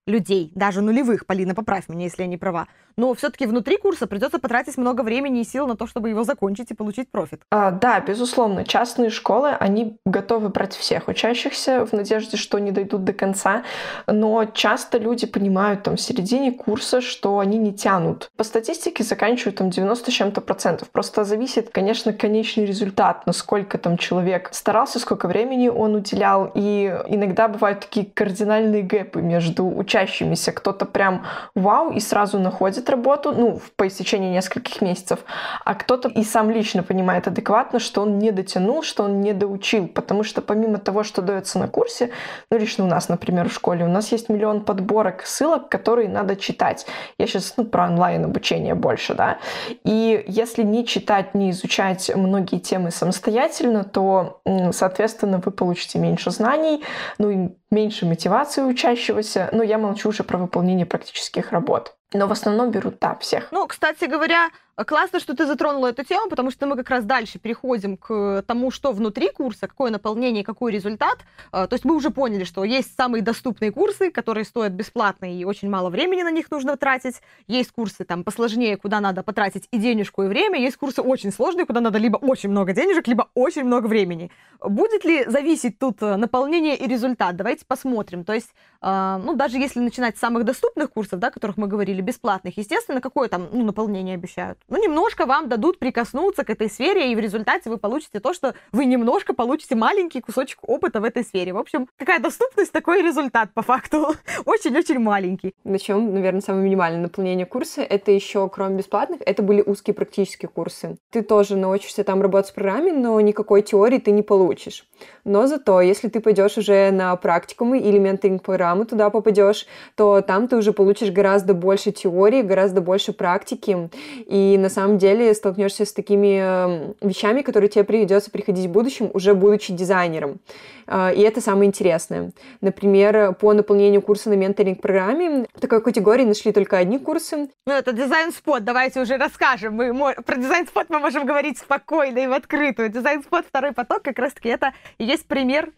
людей, 0.09 0.51
даже 0.55 0.81
нулевых, 0.81 1.25
Полина, 1.25 1.55
поправь 1.55 1.87
меня, 1.87 2.03
если 2.03 2.23
я 2.23 2.27
не 2.27 2.37
права. 2.37 2.67
Но 2.97 3.13
все-таки 3.13 3.45
внутри 3.45 3.77
курса 3.77 4.07
придется 4.07 4.39
потратить 4.39 4.77
много 4.77 5.03
времени 5.03 5.39
и 5.39 5.43
сил 5.45 5.67
на 5.67 5.77
то, 5.77 5.87
чтобы 5.87 6.09
его 6.09 6.25
закончить 6.25 6.71
и 6.71 6.73
получить 6.73 7.09
профит. 7.09 7.41
А, 7.49 7.71
да, 7.71 8.01
безусловно. 8.01 8.65
Частные 8.65 9.09
школы, 9.09 9.51
они 9.51 9.97
готовы 10.05 10.49
брать 10.49 10.73
всех 10.73 11.07
учащихся 11.07 11.85
в 11.85 11.93
надежде, 11.93 12.35
что 12.35 12.57
они 12.57 12.71
дойдут 12.71 13.05
до 13.05 13.13
конца. 13.13 13.63
Но 14.05 14.43
часто 14.45 14.97
люди 14.97 15.25
понимают 15.25 15.83
там 15.83 15.95
в 15.95 16.01
середине 16.01 16.51
курса, 16.51 16.99
что 16.99 17.39
они 17.39 17.57
не 17.57 17.73
тянут. 17.73 18.31
По 18.35 18.43
статистике 18.43 19.05
заканчивают 19.05 19.57
там 19.57 19.69
90 19.69 20.11
с 20.11 20.13
чем-то 20.13 20.41
процентов. 20.41 20.89
Просто 20.89 21.23
зависит, 21.23 21.69
конечно, 21.69 22.11
конечный 22.11 22.65
результат, 22.65 23.25
насколько 23.25 23.77
там 23.77 23.97
человек 23.97 24.49
старался, 24.51 24.99
сколько 24.99 25.29
времени 25.29 25.69
он 25.69 25.95
уделял. 25.95 26.51
И 26.53 26.93
иногда 27.07 27.47
бывают 27.47 27.79
такие 27.79 28.05
кардинальные 28.05 28.83
гэпы 28.83 29.21
между 29.21 29.65
учащимися. 29.99 30.51
Кто-то 30.51 30.85
прям 30.85 31.23
вау 31.55 31.91
и 31.91 31.99
сразу 31.99 32.39
находит 32.39 32.89
работу, 32.89 33.31
ну, 33.31 33.61
по 33.75 33.87
истечении 33.87 34.33
нескольких 34.33 34.81
месяцев, 34.81 35.19
а 35.65 35.73
кто-то 35.73 36.09
и 36.09 36.23
сам 36.23 36.51
лично 36.51 36.83
понимает 36.83 37.27
адекватно, 37.27 37.79
что 37.79 38.01
он 38.01 38.19
не 38.19 38.31
дотянул, 38.31 38.83
что 38.83 39.03
он 39.03 39.21
не 39.21 39.33
доучил, 39.33 39.87
потому 39.87 40.23
что 40.23 40.41
помимо 40.41 40.77
того, 40.77 41.03
что 41.03 41.21
дается 41.21 41.59
на 41.59 41.67
курсе, 41.67 42.09
ну, 42.51 42.57
лично 42.57 42.85
у 42.85 42.87
нас, 42.87 43.09
например, 43.09 43.49
в 43.49 43.53
школе, 43.53 43.85
у 43.85 43.89
нас 43.89 44.11
есть 44.11 44.29
миллион 44.29 44.61
подборок 44.61 45.25
ссылок, 45.25 45.69
которые 45.69 46.09
надо 46.09 46.35
читать. 46.35 46.85
Я 47.17 47.27
сейчас, 47.27 47.53
ну, 47.57 47.65
про 47.65 47.85
онлайн 47.85 48.25
обучение 48.25 48.75
больше, 48.75 49.13
да. 49.13 49.37
И 49.83 50.23
если 50.27 50.63
не 50.63 50.85
читать, 50.85 51.35
не 51.35 51.49
изучать 51.51 52.11
многие 52.15 52.59
темы 52.59 52.91
самостоятельно, 52.91 53.83
то, 53.83 54.41
соответственно, 54.71 55.41
вы 55.45 55.51
получите 55.51 55.99
меньше 55.99 56.31
знаний, 56.31 56.83
ну, 57.17 57.29
и 57.29 57.49
меньше 57.71 58.05
мотивации 58.05 58.61
учащегося. 58.61 59.49
Ну, 59.51 59.63
я 59.63 59.77
молчу 59.77 60.09
уже 60.09 60.23
про 60.23 60.37
выполнение 60.37 60.85
практических 60.85 61.51
работ. 61.51 61.98
Но 62.13 62.27
в 62.27 62.31
основном 62.31 62.71
берут, 62.71 62.97
да, 62.99 63.15
всех. 63.15 63.51
Ну, 63.51 63.67
кстати 63.67 64.05
говоря, 64.05 64.49
Классно, 64.85 65.19
что 65.19 65.35
ты 65.35 65.45
затронула 65.45 65.87
эту 65.87 66.05
тему, 66.05 66.29
потому 66.29 66.51
что 66.51 66.65
мы 66.65 66.77
как 66.77 66.89
раз 66.89 67.03
дальше 67.03 67.37
переходим 67.37 67.97
к 67.97 68.43
тому, 68.47 68.71
что 68.71 68.93
внутри 68.93 69.29
курса, 69.29 69.67
какое 69.67 69.91
наполнение, 69.91 70.43
какой 70.43 70.71
результат. 70.71 71.17
А, 71.51 71.67
то 71.67 71.73
есть 71.73 71.83
мы 71.83 71.95
уже 71.95 72.11
поняли, 72.11 72.45
что 72.45 72.63
есть 72.63 72.95
самые 72.95 73.21
доступные 73.21 73.73
курсы, 73.73 74.09
которые 74.09 74.45
стоят 74.45 74.71
бесплатно 74.71 75.25
и 75.25 75.43
очень 75.43 75.69
мало 75.69 75.89
времени 75.89 76.23
на 76.23 76.31
них 76.31 76.49
нужно 76.49 76.77
тратить. 76.77 77.21
Есть 77.47 77.71
курсы 77.71 78.05
там 78.05 78.23
посложнее, 78.23 78.77
куда 78.77 79.01
надо 79.01 79.21
потратить 79.21 79.67
и 79.71 79.77
денежку, 79.77 80.23
и 80.23 80.27
время. 80.27 80.59
Есть 80.61 80.77
курсы 80.77 81.01
очень 81.01 81.33
сложные, 81.33 81.65
куда 81.65 81.81
надо 81.81 81.97
либо 81.97 82.15
очень 82.15 82.49
много 82.49 82.71
денежек, 82.71 83.07
либо 83.07 83.29
очень 83.33 83.65
много 83.65 83.87
времени. 83.87 84.31
Будет 84.61 85.03
ли 85.03 85.25
зависеть 85.25 85.77
тут 85.77 86.01
э, 86.01 86.15
наполнение 86.15 86.77
и 86.77 86.87
результат? 86.87 87.35
Давайте 87.35 87.65
посмотрим. 87.65 88.23
То 88.23 88.33
есть, 88.33 88.53
ну, 88.81 89.35
даже 89.35 89.57
если 89.57 89.79
начинать 89.79 90.17
с 90.17 90.19
самых 90.19 90.45
доступных 90.45 90.91
курсов, 90.91 91.19
да, 91.19 91.27
о 91.27 91.31
которых 91.31 91.57
мы 91.57 91.67
говорили, 91.67 92.01
бесплатных, 92.01 92.57
естественно, 92.57 93.01
какое 93.01 93.27
там 93.27 93.47
ну, 93.51 93.63
наполнение 93.63 94.15
обещают? 94.15 94.57
ну, 94.69 94.81
немножко 94.81 95.25
вам 95.25 95.49
дадут 95.49 95.79
прикоснуться 95.79 96.43
к 96.43 96.49
этой 96.49 96.69
сфере, 96.69 97.11
и 97.11 97.15
в 97.15 97.19
результате 97.19 97.69
вы 97.69 97.77
получите 97.77 98.19
то, 98.19 98.33
что 98.33 98.53
вы 98.71 98.85
немножко 98.85 99.33
получите 99.33 99.75
маленький 99.75 100.21
кусочек 100.21 100.59
опыта 100.61 101.01
в 101.01 101.03
этой 101.03 101.23
сфере. 101.23 101.53
В 101.53 101.57
общем, 101.57 101.87
какая 101.97 102.19
доступность, 102.19 102.71
такой 102.71 103.01
результат 103.01 103.53
по 103.53 103.61
факту. 103.61 104.15
Очень-очень 104.45 104.99
маленький. 104.99 105.53
Начнем, 105.63 106.13
наверное, 106.13 106.41
самое 106.41 106.65
минимальное 106.65 107.01
наполнение 107.01 107.45
курса. 107.45 107.81
Это 107.81 108.11
еще, 108.11 108.47
кроме 108.49 108.77
бесплатных, 108.77 109.21
это 109.25 109.43
были 109.43 109.61
узкие 109.61 109.93
практические 109.93 110.49
курсы. 110.49 110.97
Ты 111.11 111.21
тоже 111.21 111.55
научишься 111.55 112.03
там 112.03 112.21
работать 112.21 112.51
в 112.51 112.53
программе, 112.53 112.93
но 112.93 113.19
никакой 113.21 113.61
теории 113.61 113.99
ты 113.99 114.11
не 114.11 114.21
получишь. 114.21 114.87
Но 115.23 115.47
зато, 115.47 115.81
если 115.81 116.09
ты 116.09 116.19
пойдешь 116.19 116.57
уже 116.57 116.91
на 116.91 117.15
практикумы 117.15 117.79
или 117.79 117.97
менторинг-программы 117.97 118.68
туда 118.85 119.09
попадешь, 119.09 119.65
то 119.95 120.21
там 120.21 120.47
ты 120.47 120.55
уже 120.55 120.73
получишь 120.73 121.11
гораздо 121.11 121.53
больше 121.53 121.91
теории, 121.91 122.41
гораздо 122.41 122.81
больше 122.81 123.13
практики. 123.13 123.89
И 124.25 124.57
на 124.57 124.69
самом 124.69 124.97
деле 124.97 125.33
столкнешься 125.33 125.85
с 125.85 125.93
такими 125.93 126.39
эм, 126.39 126.95
вещами, 127.01 127.41
которые 127.41 127.69
тебе 127.69 127.83
придется 127.83 128.31
приходить 128.31 128.67
в 128.67 128.71
будущем, 128.71 129.09
уже 129.13 129.33
будучи 129.33 129.73
дизайнером. 129.73 130.39
А, 130.87 131.11
и 131.11 131.21
это 131.21 131.39
самое 131.41 131.67
интересное. 131.67 132.31
Например, 132.61 133.33
по 133.33 133.53
наполнению 133.53 134.01
курса 134.01 134.29
на 134.29 134.33
менторинг-программе 134.33 135.45
в 135.53 135.61
такой 135.61 135.81
категории 135.81 136.23
нашли 136.23 136.51
только 136.51 136.77
одни 136.77 136.97
курсы. 136.97 137.49
Ну, 137.67 137.73
это 137.73 137.91
дизайн-спот, 137.93 138.63
давайте 138.63 139.01
уже 139.01 139.17
расскажем. 139.17 139.75
Мы, 139.75 140.13
про 140.25 140.35
дизайн-спот 140.35 140.87
мы 140.89 140.99
можем 140.99 141.25
говорить 141.25 141.59
спокойно 141.59 142.19
и 142.19 142.27
в 142.27 142.33
открытую. 142.33 142.89
Дизайн-спот, 142.89 143.45
второй 143.47 143.71
поток, 143.73 144.01
как 144.01 144.17
раз-таки 144.17 144.49
это 144.49 144.73
и 144.97 145.03
есть 145.03 145.25
пример 145.25 145.71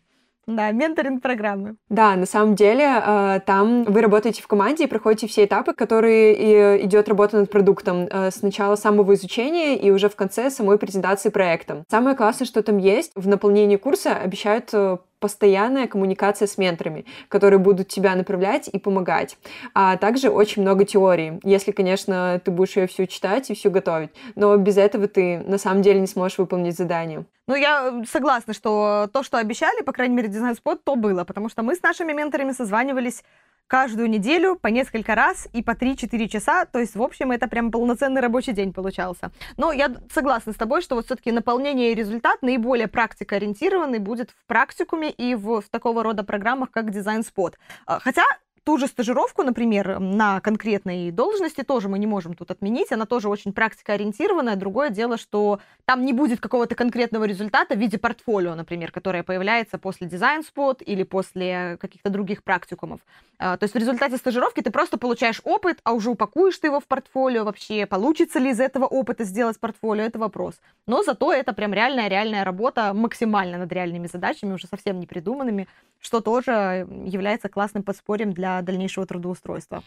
да, 0.47 0.71
менторинг 0.71 1.21
программы. 1.21 1.75
Да, 1.89 2.15
на 2.15 2.25
самом 2.25 2.56
деле 2.56 2.86
э, 2.86 3.39
там 3.45 3.84
вы 3.84 4.01
работаете 4.01 4.41
в 4.41 4.47
команде 4.47 4.86
и 4.86 4.88
проходите 4.88 5.27
все 5.27 5.45
этапы, 5.45 5.73
которые 5.73 6.84
идет 6.86 7.08
работа 7.08 7.38
над 7.38 7.51
продуктом. 7.51 8.08
Э, 8.10 8.32
сначала 8.32 8.75
самого 8.75 9.13
изучения 9.13 9.77
и 9.77 9.91
уже 9.91 10.10
в 10.10 10.15
конце 10.15 10.49
самой 10.49 10.77
презентации 10.77 11.30
проекта. 11.30 11.84
Самое 11.89 12.15
классное, 12.15 12.45
что 12.45 12.63
там 12.63 12.77
есть, 12.77 13.12
в 13.15 13.27
наполнении 13.27 13.77
курса 13.77 14.15
обещают 14.15 14.69
э, 14.73 14.97
постоянная 15.22 15.88
коммуникация 15.88 16.48
с 16.48 16.58
менторами, 16.58 17.06
которые 17.30 17.60
будут 17.60 17.88
тебя 17.88 18.16
направлять 18.16 18.68
и 18.68 18.78
помогать. 18.78 19.38
А 19.74 19.96
также 19.96 20.30
очень 20.30 20.64
много 20.64 20.84
теории, 20.84 21.40
если, 21.44 21.72
конечно, 21.72 22.42
ты 22.44 22.52
будешь 22.52 22.76
ее 22.76 22.88
всю 22.88 23.06
читать 23.06 23.50
и 23.50 23.54
всю 23.54 23.72
готовить. 23.72 24.10
Но 24.36 24.58
без 24.58 24.78
этого 24.78 25.08
ты 25.08 25.38
на 25.38 25.58
самом 25.58 25.84
деле 25.84 26.02
не 26.02 26.08
сможешь 26.08 26.40
выполнить 26.40 26.76
задание. 26.76 27.24
Ну, 27.48 27.56
я 27.56 28.04
согласна, 28.10 28.54
что 28.54 29.10
то, 29.14 29.24
что 29.24 29.38
обещали, 29.38 29.84
по 29.84 29.94
крайней 29.94 30.16
мере, 30.16 30.28
дизайн-спот, 30.28 30.84
то 30.84 30.96
было, 30.96 31.24
потому 31.24 31.50
что 31.50 31.64
мы 31.64 31.76
с 31.76 31.84
нашими 31.84 32.14
менторами 32.14 32.52
созванивались 32.52 33.24
каждую 33.67 34.10
неделю 34.10 34.56
по 34.56 34.67
несколько 34.67 35.15
раз 35.15 35.47
и 35.54 35.63
по 35.63 35.71
3-4 35.71 36.28
часа. 36.28 36.65
То 36.65 36.80
есть, 36.80 36.95
в 36.95 37.02
общем, 37.02 37.32
это 37.32 37.47
прям 37.47 37.71
полноценный 37.71 38.21
рабочий 38.21 38.54
день 38.54 38.74
получался. 38.74 39.32
Но 39.58 39.71
я 39.71 39.95
согласна 40.13 40.54
с 40.54 40.56
тобой, 40.56 40.82
что 40.82 40.95
вот 40.95 41.06
все-таки 41.06 41.32
наполнение 41.32 41.91
и 41.91 41.95
результат 41.95 42.41
наиболее 42.41 42.88
практикоориентированный 42.88 44.00
будет 44.00 44.32
в 44.32 44.45
практикуме 44.47 45.10
и 45.10 45.36
в, 45.36 45.62
в 45.62 45.69
такого 45.69 46.04
рода 46.04 46.24
программах, 46.24 46.71
как 46.71 46.91
дизайн-спот. 46.91 47.58
А, 47.86 48.00
хотя 48.00 48.24
Ту 48.63 48.78
же 48.78 48.86
стажировку, 48.86 49.41
например, 49.41 50.00
на 50.00 50.39
конкретной 50.39 51.10
должности 51.10 51.63
тоже 51.63 51.89
мы 51.89 51.97
не 51.97 52.06
можем 52.06 52.36
тут 52.36 52.52
отменить. 52.52 52.91
Она 52.91 53.08
тоже 53.08 53.28
очень 53.28 53.54
практикоориентированная. 53.54 54.56
Другое 54.56 54.91
дело, 54.91 55.17
что 55.17 55.60
там 55.86 56.06
не 56.06 56.13
будет 56.13 56.39
какого-то 56.39 56.76
конкретного 56.76 57.24
результата 57.24 57.74
в 57.74 57.80
виде 57.80 57.97
портфолио, 57.97 58.54
например, 58.54 58.91
которое 58.91 59.24
появляется 59.24 59.80
после 59.80 60.08
дизайн-спот 60.08 60.84
или 60.86 61.02
после 61.02 61.78
каких-то 61.82 62.12
других 62.12 62.43
практикумов. 62.43 63.00
А, 63.39 63.58
то 63.58 63.63
есть 63.63 63.74
в 63.74 63.78
результате 63.80 64.17
стажировки 64.17 64.62
ты 64.62 64.69
просто 64.69 65.00
получаешь 65.00 65.41
опыт, 65.43 65.80
а 65.84 65.93
уже 65.93 66.12
упакуешь 66.12 66.60
ты 66.60 66.67
его 66.67 66.80
в 66.80 66.86
портфолио 66.86 67.43
вообще. 67.43 67.88
Получится 67.88 68.38
ли 68.38 68.52
из 68.52 68.60
этого 68.60 68.86
опыта 68.86 69.24
сделать 69.24 69.60
портфолио, 69.60 70.04
это 70.04 70.19
вопрос. 70.19 70.62
Но 70.86 71.02
зато 71.02 71.34
это 71.34 71.54
прям 71.54 71.74
реальная-реальная 71.74 72.43
работа 72.43 72.93
максимально 72.93 73.58
над 73.58 73.71
реальными 73.74 74.06
задачами, 74.06 74.54
уже 74.54 74.67
совсем 74.67 75.00
не 75.00 75.08
придуманными, 75.08 75.67
что 76.00 76.21
тоже 76.21 76.88
является 77.06 77.50
классным 77.50 77.82
подспорьем 77.82 78.34
для 78.34 78.51
дальнейшего 78.62 79.06
трудоустройства. 79.06 79.84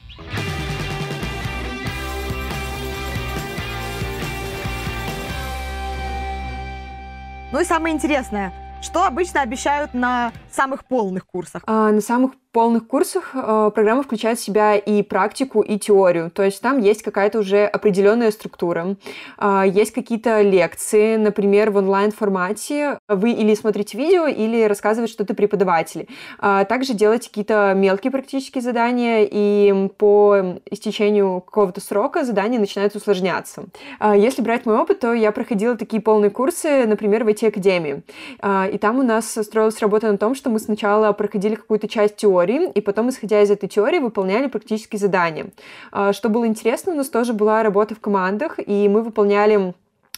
Ну 7.53 7.61
и 7.61 7.65
самое 7.65 7.95
интересное, 7.95 8.53
что 8.83 9.05
обычно 9.05 9.41
обещают 9.41 9.95
на 9.95 10.33
самых 10.51 10.85
полных 10.87 11.25
курсах? 11.25 11.63
А, 11.67 11.93
на 11.93 12.01
самых 12.01 12.33
полных 12.55 12.87
курсах 12.87 13.33
э, 13.35 13.71
программа 13.75 14.05
включает 14.05 14.39
в 14.39 14.43
себя 14.43 14.77
и 14.77 15.03
практику, 15.03 15.61
и 15.61 15.77
теорию. 15.77 16.31
То 16.31 16.45
есть 16.45 16.63
там 16.63 16.79
есть 16.79 17.03
какая-то 17.03 17.41
уже 17.41 17.67
определенная 17.67 18.31
структура, 18.31 18.97
э, 19.39 19.63
есть 19.67 19.93
какие-то 19.93 20.41
лекции, 20.41 21.17
например, 21.17 21.73
в 21.73 21.77
онлайн-формате. 21.77 22.99
Вы 23.09 23.33
или 23.33 23.55
смотрите 23.55 23.99
видео, 23.99 24.29
или 24.29 24.63
рассказывают 24.63 25.11
что-то 25.11 25.35
преподаватели. 25.35 26.07
Э, 26.41 26.65
также 26.69 26.95
делаете 26.95 27.29
какие-то 27.29 27.75
мелкие 27.77 28.13
практические 28.13 28.63
задания, 28.63 29.29
и 29.29 29.89
по 29.99 30.61
истечению 30.71 31.41
какого-то 31.41 31.81
срока 31.81 32.25
задания 32.25 32.61
начинают 32.61 32.95
усложняться. 32.95 33.65
Э, 33.99 34.15
если 34.17 34.43
брать 34.43 34.65
мой 34.65 34.79
опыт, 34.79 35.01
то 35.01 35.13
я 35.13 35.33
проходила 35.33 35.77
такие 35.77 36.01
полные 36.01 36.31
курсы, 36.31 36.87
например, 36.87 37.25
в 37.25 37.29
IT-академии. 37.29 38.05
Э, 38.41 38.71
и 38.73 38.79
там 38.79 39.01
у 39.01 39.03
нас 39.03 39.29
строилась 39.43 39.81
работа 39.81 40.13
на 40.13 40.19
том, 40.19 40.37
что 40.37 40.51
мы 40.51 40.61
сначала 40.61 41.13
проходили 41.13 41.57
какую-то 41.57 41.89
часть 41.89 42.15
теории, 42.15 42.44
теории, 42.45 42.71
и 42.71 42.81
потом, 42.81 43.09
исходя 43.09 43.43
из 43.43 43.51
этой 43.51 43.69
теории, 43.69 43.99
выполняли 43.99 44.47
практические 44.47 44.99
задания. 44.99 45.47
А, 45.93 46.13
что 46.13 46.29
было 46.29 46.47
интересно, 46.47 46.93
у 46.93 46.97
нас 46.97 47.09
тоже 47.09 47.33
была 47.33 47.63
работа 47.63 47.95
в 47.95 48.01
командах, 48.01 48.59
и 48.65 48.89
мы 48.89 49.03
выполняли 49.03 49.75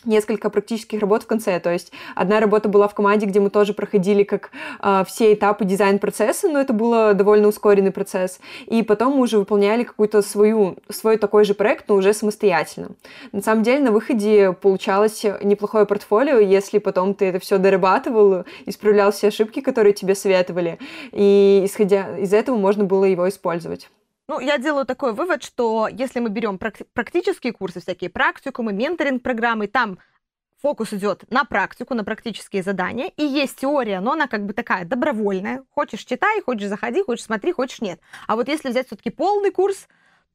несколько 0.06 0.50
практических 0.50 1.00
работ 1.00 1.24
в 1.24 1.26
конце. 1.26 1.58
То 1.60 1.72
есть 1.72 1.92
одна 2.14 2.40
работа 2.40 2.68
была 2.68 2.88
в 2.88 2.94
команде, 2.94 3.26
где 3.26 3.40
мы 3.40 3.50
тоже 3.50 3.72
проходили 3.74 4.22
как 4.22 4.50
э, 4.82 5.04
все 5.06 5.34
этапы 5.34 5.64
дизайн-процесса, 5.64 6.48
но 6.48 6.60
это 6.60 6.72
был 6.72 7.14
довольно 7.14 7.48
ускоренный 7.48 7.90
процесс. 7.90 8.40
И 8.66 8.82
потом 8.82 9.14
мы 9.14 9.22
уже 9.22 9.38
выполняли 9.38 9.84
какую-то 9.84 10.22
свою, 10.22 10.76
свой 10.88 11.16
такой 11.16 11.44
же 11.44 11.54
проект, 11.54 11.88
но 11.88 11.96
уже 11.96 12.12
самостоятельно. 12.12 12.90
На 13.32 13.42
самом 13.42 13.62
деле 13.62 13.80
на 13.80 13.92
выходе 13.92 14.52
получалось 14.52 15.24
неплохое 15.42 15.86
портфолио, 15.86 16.38
если 16.38 16.78
потом 16.78 17.14
ты 17.14 17.26
это 17.26 17.38
все 17.38 17.58
дорабатывал, 17.58 18.44
исправлял 18.66 19.12
все 19.12 19.28
ошибки, 19.28 19.60
которые 19.60 19.92
тебе 19.92 20.14
советовали. 20.14 20.78
И 21.12 21.62
исходя 21.64 22.18
из 22.18 22.32
этого 22.32 22.56
можно 22.56 22.84
было 22.84 23.04
его 23.04 23.28
использовать. 23.28 23.88
Ну, 24.28 24.40
я 24.40 24.58
делаю 24.58 24.84
такой 24.86 25.12
вывод, 25.12 25.44
что 25.44 25.86
если 25.88 26.18
мы 26.18 26.30
берем 26.30 26.58
практические 26.58 27.52
курсы, 27.52 27.80
всякие 27.80 28.10
практикумы, 28.10 28.72
менторинг-программы, 28.72 29.68
там 29.68 30.00
фокус 30.60 30.92
идет 30.92 31.30
на 31.30 31.44
практику, 31.44 31.94
на 31.94 32.02
практические 32.02 32.64
задания, 32.64 33.12
и 33.16 33.22
есть 33.22 33.56
теория, 33.60 34.00
но 34.00 34.12
она 34.12 34.26
как 34.26 34.44
бы 34.44 34.52
такая 34.52 34.84
добровольная. 34.84 35.64
Хочешь 35.70 36.04
читай, 36.04 36.42
хочешь 36.42 36.68
заходи, 36.68 37.04
хочешь 37.04 37.24
смотри, 37.24 37.52
хочешь 37.52 37.80
нет. 37.80 38.00
А 38.26 38.34
вот 38.34 38.48
если 38.48 38.70
взять 38.70 38.88
все-таки 38.88 39.10
полный 39.10 39.52
курс, 39.52 39.86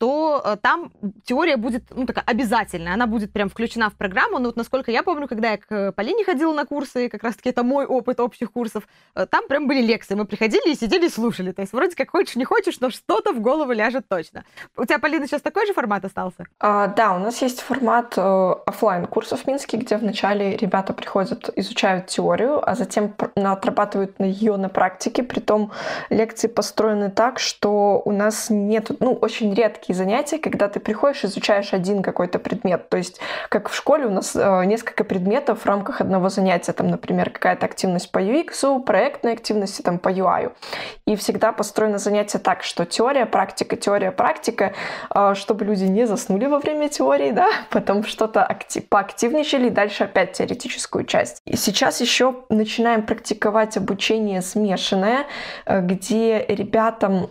то 0.01 0.41
э, 0.43 0.57
там 0.59 0.91
теория 1.23 1.57
будет, 1.57 1.83
ну, 1.91 2.07
такая 2.07 2.23
обязательная, 2.25 2.95
она 2.95 3.05
будет 3.05 3.31
прям 3.31 3.49
включена 3.49 3.91
в 3.91 3.93
программу, 3.93 4.39
но 4.39 4.45
вот 4.45 4.55
насколько 4.55 4.89
я 4.89 5.03
помню, 5.03 5.27
когда 5.27 5.51
я 5.51 5.57
к 5.57 5.91
Полине 5.91 6.25
ходила 6.25 6.53
на 6.53 6.65
курсы, 6.65 7.07
как 7.07 7.21
раз-таки 7.21 7.49
это 7.49 7.61
мой 7.61 7.85
опыт 7.85 8.19
общих 8.19 8.51
курсов, 8.51 8.87
э, 9.13 9.27
там 9.27 9.47
прям 9.47 9.67
были 9.67 9.83
лекции, 9.83 10.15
мы 10.15 10.25
приходили 10.25 10.71
и 10.71 10.75
сидели 10.75 11.05
и 11.05 11.09
слушали, 11.09 11.51
то 11.51 11.61
есть 11.61 11.71
вроде 11.71 11.95
как 11.95 12.09
хочешь, 12.09 12.35
не 12.35 12.45
хочешь, 12.45 12.79
но 12.79 12.89
что-то 12.89 13.31
в 13.31 13.41
голову 13.41 13.73
ляжет 13.73 14.07
точно. 14.09 14.43
У 14.75 14.85
тебя, 14.85 14.97
Полина, 14.97 15.27
сейчас 15.27 15.43
такой 15.43 15.67
же 15.67 15.73
формат 15.75 16.03
остался? 16.03 16.47
А, 16.59 16.87
да, 16.87 17.13
у 17.13 17.19
нас 17.19 17.39
есть 17.43 17.61
формат 17.61 18.15
э, 18.17 18.55
офлайн 18.65 19.05
курсов 19.05 19.41
в 19.41 19.47
Минске, 19.47 19.77
где 19.77 19.97
вначале 19.97 20.57
ребята 20.57 20.93
приходят, 20.93 21.47
изучают 21.55 22.07
теорию, 22.07 22.67
а 22.67 22.73
затем 22.73 23.13
отрабатывают 23.35 24.19
ее 24.19 24.57
на 24.57 24.69
практике, 24.69 25.21
притом 25.21 25.71
лекции 26.09 26.47
построены 26.47 27.11
так, 27.11 27.37
что 27.37 28.01
у 28.03 28.11
нас 28.11 28.49
нет, 28.49 28.89
ну, 28.99 29.13
очень 29.13 29.53
редкие 29.53 29.90
такие 29.91 29.95
занятия, 29.95 30.37
когда 30.37 30.67
ты 30.67 30.79
приходишь, 30.79 31.25
изучаешь 31.25 31.73
один 31.73 32.01
какой-то 32.01 32.39
предмет. 32.39 32.89
То 32.89 32.97
есть, 32.97 33.19
как 33.49 33.69
в 33.69 33.75
школе 33.75 34.05
у 34.05 34.09
нас 34.09 34.35
э, 34.35 34.65
несколько 34.65 35.03
предметов 35.03 35.61
в 35.61 35.65
рамках 35.65 36.01
одного 36.01 36.29
занятия. 36.29 36.73
Там, 36.73 36.87
например, 36.87 37.29
какая-то 37.29 37.65
активность 37.65 38.11
по 38.11 38.19
UX, 38.19 38.83
проектная 38.83 39.33
активность 39.33 39.83
там, 39.83 39.99
по 39.99 40.09
UI. 40.09 40.51
И 41.07 41.15
всегда 41.15 41.51
построено 41.51 41.97
занятие 41.97 42.39
так, 42.39 42.63
что 42.63 42.85
теория, 42.85 43.25
практика, 43.25 43.75
теория, 43.75 44.11
практика, 44.11 44.73
э, 45.13 45.33
чтобы 45.35 45.65
люди 45.65 45.85
не 45.85 46.07
заснули 46.07 46.47
во 46.47 46.59
время 46.59 46.89
теории, 46.89 47.31
да, 47.31 47.49
потом 47.69 48.03
что-то 48.03 48.43
актив, 48.43 48.87
поактивничали, 48.87 49.67
и 49.67 49.69
дальше 49.69 50.05
опять 50.05 50.33
теоретическую 50.33 51.05
часть. 51.05 51.41
И 51.45 51.57
сейчас 51.57 52.01
еще 52.01 52.35
начинаем 52.49 53.03
практиковать 53.03 53.77
обучение 53.77 54.41
смешанное, 54.41 55.25
э, 55.65 55.81
где 55.81 56.45
ребятам 56.47 57.29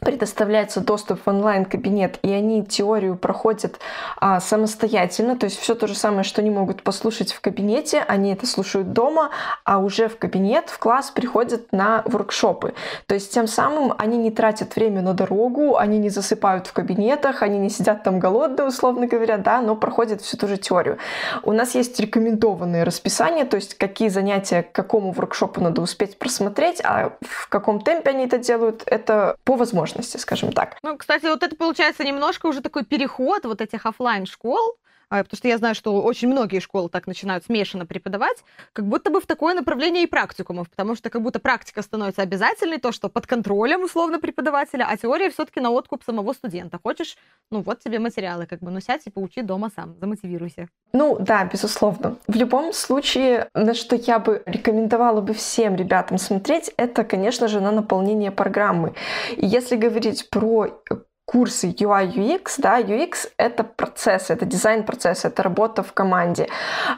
предоставляется 0.00 0.80
доступ 0.80 1.20
в 1.24 1.28
онлайн-кабинет, 1.28 2.18
и 2.22 2.30
они 2.32 2.64
теорию 2.64 3.16
проходят 3.16 3.78
а, 4.16 4.40
самостоятельно, 4.40 5.36
то 5.36 5.44
есть 5.44 5.58
все 5.58 5.74
то 5.74 5.86
же 5.86 5.94
самое, 5.94 6.22
что 6.22 6.40
они 6.40 6.50
могут 6.50 6.82
послушать 6.82 7.32
в 7.32 7.40
кабинете, 7.40 8.04
они 8.06 8.32
это 8.32 8.46
слушают 8.46 8.92
дома, 8.92 9.30
а 9.64 9.78
уже 9.78 10.08
в 10.08 10.16
кабинет, 10.16 10.70
в 10.70 10.78
класс 10.78 11.10
приходят 11.10 11.72
на 11.72 12.02
воркшопы. 12.04 12.74
То 13.06 13.14
есть 13.14 13.32
тем 13.32 13.46
самым 13.46 13.92
они 13.98 14.18
не 14.18 14.30
тратят 14.30 14.76
время 14.76 15.02
на 15.02 15.14
дорогу, 15.14 15.76
они 15.76 15.98
не 15.98 16.10
засыпают 16.10 16.66
в 16.66 16.72
кабинетах, 16.72 17.42
они 17.42 17.58
не 17.58 17.70
сидят 17.70 18.02
там 18.04 18.18
голодные, 18.18 18.68
условно 18.68 19.06
говоря, 19.06 19.36
да, 19.36 19.60
но 19.60 19.74
проходят 19.76 20.22
всю 20.22 20.36
ту 20.36 20.46
же 20.46 20.56
теорию. 20.56 20.98
У 21.42 21.52
нас 21.52 21.74
есть 21.74 21.98
рекомендованные 21.98 22.84
расписания, 22.84 23.44
то 23.44 23.56
есть 23.56 23.74
какие 23.74 24.08
занятия 24.08 24.62
к 24.62 24.72
какому 24.72 25.12
воркшопу 25.12 25.60
надо 25.60 25.82
успеть 25.82 26.18
просмотреть, 26.18 26.80
а 26.84 27.12
в 27.20 27.48
каком 27.48 27.80
темпе 27.80 28.10
они 28.10 28.26
это 28.26 28.38
делают, 28.38 28.82
это 28.86 29.36
по 29.44 29.56
возможности 29.56 29.87
возможности, 29.88 30.16
скажем 30.18 30.52
так. 30.52 30.76
Ну, 30.82 30.96
кстати, 30.96 31.26
вот 31.26 31.42
это 31.42 31.56
получается 31.56 32.04
немножко 32.04 32.46
уже 32.46 32.60
такой 32.60 32.84
переход 32.84 33.44
вот 33.44 33.60
этих 33.60 33.86
офлайн 33.86 34.26
школ 34.26 34.76
потому 35.08 35.36
что 35.36 35.48
я 35.48 35.58
знаю, 35.58 35.74
что 35.74 36.02
очень 36.02 36.28
многие 36.28 36.60
школы 36.60 36.88
так 36.88 37.06
начинают 37.06 37.44
смешанно 37.44 37.86
преподавать, 37.86 38.44
как 38.72 38.86
будто 38.86 39.10
бы 39.10 39.20
в 39.20 39.26
такое 39.26 39.54
направление 39.54 40.04
и 40.04 40.06
практикумов, 40.06 40.68
потому 40.70 40.94
что 40.94 41.10
как 41.10 41.22
будто 41.22 41.40
практика 41.40 41.82
становится 41.82 42.22
обязательной, 42.22 42.78
то, 42.78 42.92
что 42.92 43.08
под 43.08 43.26
контролем 43.26 43.84
условно 43.84 44.18
преподавателя, 44.18 44.86
а 44.88 44.96
теория 44.96 45.30
все-таки 45.30 45.60
на 45.60 45.70
откуп 45.70 46.02
самого 46.04 46.32
студента. 46.32 46.78
Хочешь, 46.82 47.16
ну 47.50 47.62
вот 47.62 47.80
тебе 47.80 47.98
материалы, 47.98 48.46
как 48.46 48.60
бы, 48.60 48.70
ну 48.70 48.80
сядь 48.80 49.06
и 49.06 49.10
поучи 49.10 49.42
дома 49.42 49.70
сам, 49.74 49.96
замотивируйся. 50.00 50.68
Ну 50.92 51.16
да, 51.18 51.44
безусловно. 51.44 52.16
В 52.26 52.36
любом 52.36 52.72
случае, 52.72 53.48
на 53.54 53.74
что 53.74 53.96
я 53.96 54.18
бы 54.18 54.42
рекомендовала 54.46 55.20
бы 55.20 55.34
всем 55.34 55.76
ребятам 55.76 56.18
смотреть, 56.18 56.72
это, 56.76 57.04
конечно 57.04 57.48
же, 57.48 57.60
на 57.60 57.72
наполнение 57.72 58.30
программы. 58.30 58.94
И 59.36 59.46
если 59.46 59.76
говорить 59.76 60.30
про 60.30 60.82
курсы 61.28 61.68
UI 61.68 62.14
UX, 62.14 62.54
да, 62.56 62.80
UX 62.80 63.28
это 63.36 63.62
процесс, 63.62 64.30
это 64.30 64.46
дизайн 64.46 64.82
процесса, 64.82 65.28
это 65.28 65.42
работа 65.42 65.82
в 65.82 65.92
команде. 65.92 66.48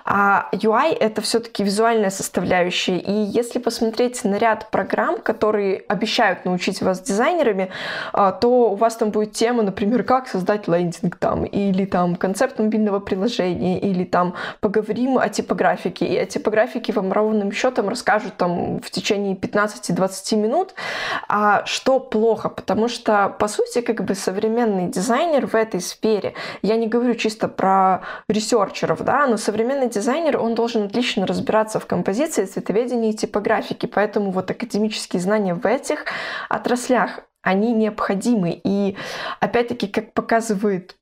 А 0.04 0.48
UI 0.52 0.96
это 0.96 1.20
все-таки 1.20 1.64
визуальная 1.64 2.10
составляющая. 2.10 2.98
И 2.98 3.12
если 3.12 3.58
посмотреть 3.58 4.22
на 4.22 4.36
ряд 4.36 4.70
программ, 4.70 5.18
которые 5.20 5.82
обещают 5.88 6.44
научить 6.44 6.80
вас 6.80 7.00
дизайнерами, 7.00 7.70
а, 8.12 8.30
то 8.30 8.70
у 8.70 8.76
вас 8.76 8.94
там 8.94 9.10
будет 9.10 9.32
тема, 9.32 9.64
например, 9.64 10.04
как 10.04 10.28
создать 10.28 10.68
лендинг 10.68 11.16
там, 11.16 11.44
или 11.44 11.84
там 11.84 12.14
концепт 12.14 12.60
мобильного 12.60 13.00
приложения, 13.00 13.80
или 13.80 14.04
там 14.04 14.34
поговорим 14.60 15.18
о 15.18 15.28
типографике. 15.28 16.06
И 16.06 16.16
о 16.16 16.24
типографике 16.24 16.92
вам 16.92 17.12
ровным 17.12 17.50
счетом 17.50 17.88
расскажут 17.88 18.36
там 18.36 18.80
в 18.80 18.90
течение 18.92 19.34
15-20 19.34 20.36
минут. 20.36 20.74
А 21.28 21.66
что 21.66 21.98
плохо? 21.98 22.48
Потому 22.48 22.86
что, 22.86 23.28
по 23.36 23.48
сути, 23.48 23.80
как 23.80 24.04
бы 24.04 24.19
современный 24.20 24.88
дизайнер 24.88 25.46
в 25.46 25.54
этой 25.54 25.80
сфере, 25.80 26.34
я 26.62 26.76
не 26.76 26.86
говорю 26.86 27.14
чисто 27.14 27.48
про 27.48 28.02
ресерчеров, 28.28 29.02
да, 29.02 29.26
но 29.26 29.36
современный 29.36 29.88
дизайнер, 29.88 30.38
он 30.38 30.54
должен 30.54 30.84
отлично 30.84 31.26
разбираться 31.26 31.80
в 31.80 31.86
композиции, 31.86 32.44
цветоведении 32.44 33.10
и 33.10 33.16
типографике, 33.16 33.88
поэтому 33.88 34.30
вот 34.30 34.50
академические 34.50 35.20
знания 35.20 35.54
в 35.54 35.66
этих 35.66 36.04
отраслях, 36.48 37.20
они 37.42 37.72
необходимы. 37.72 38.60
И 38.62 38.96
опять-таки, 39.40 39.86
как 39.88 40.12
показывает 40.12 40.96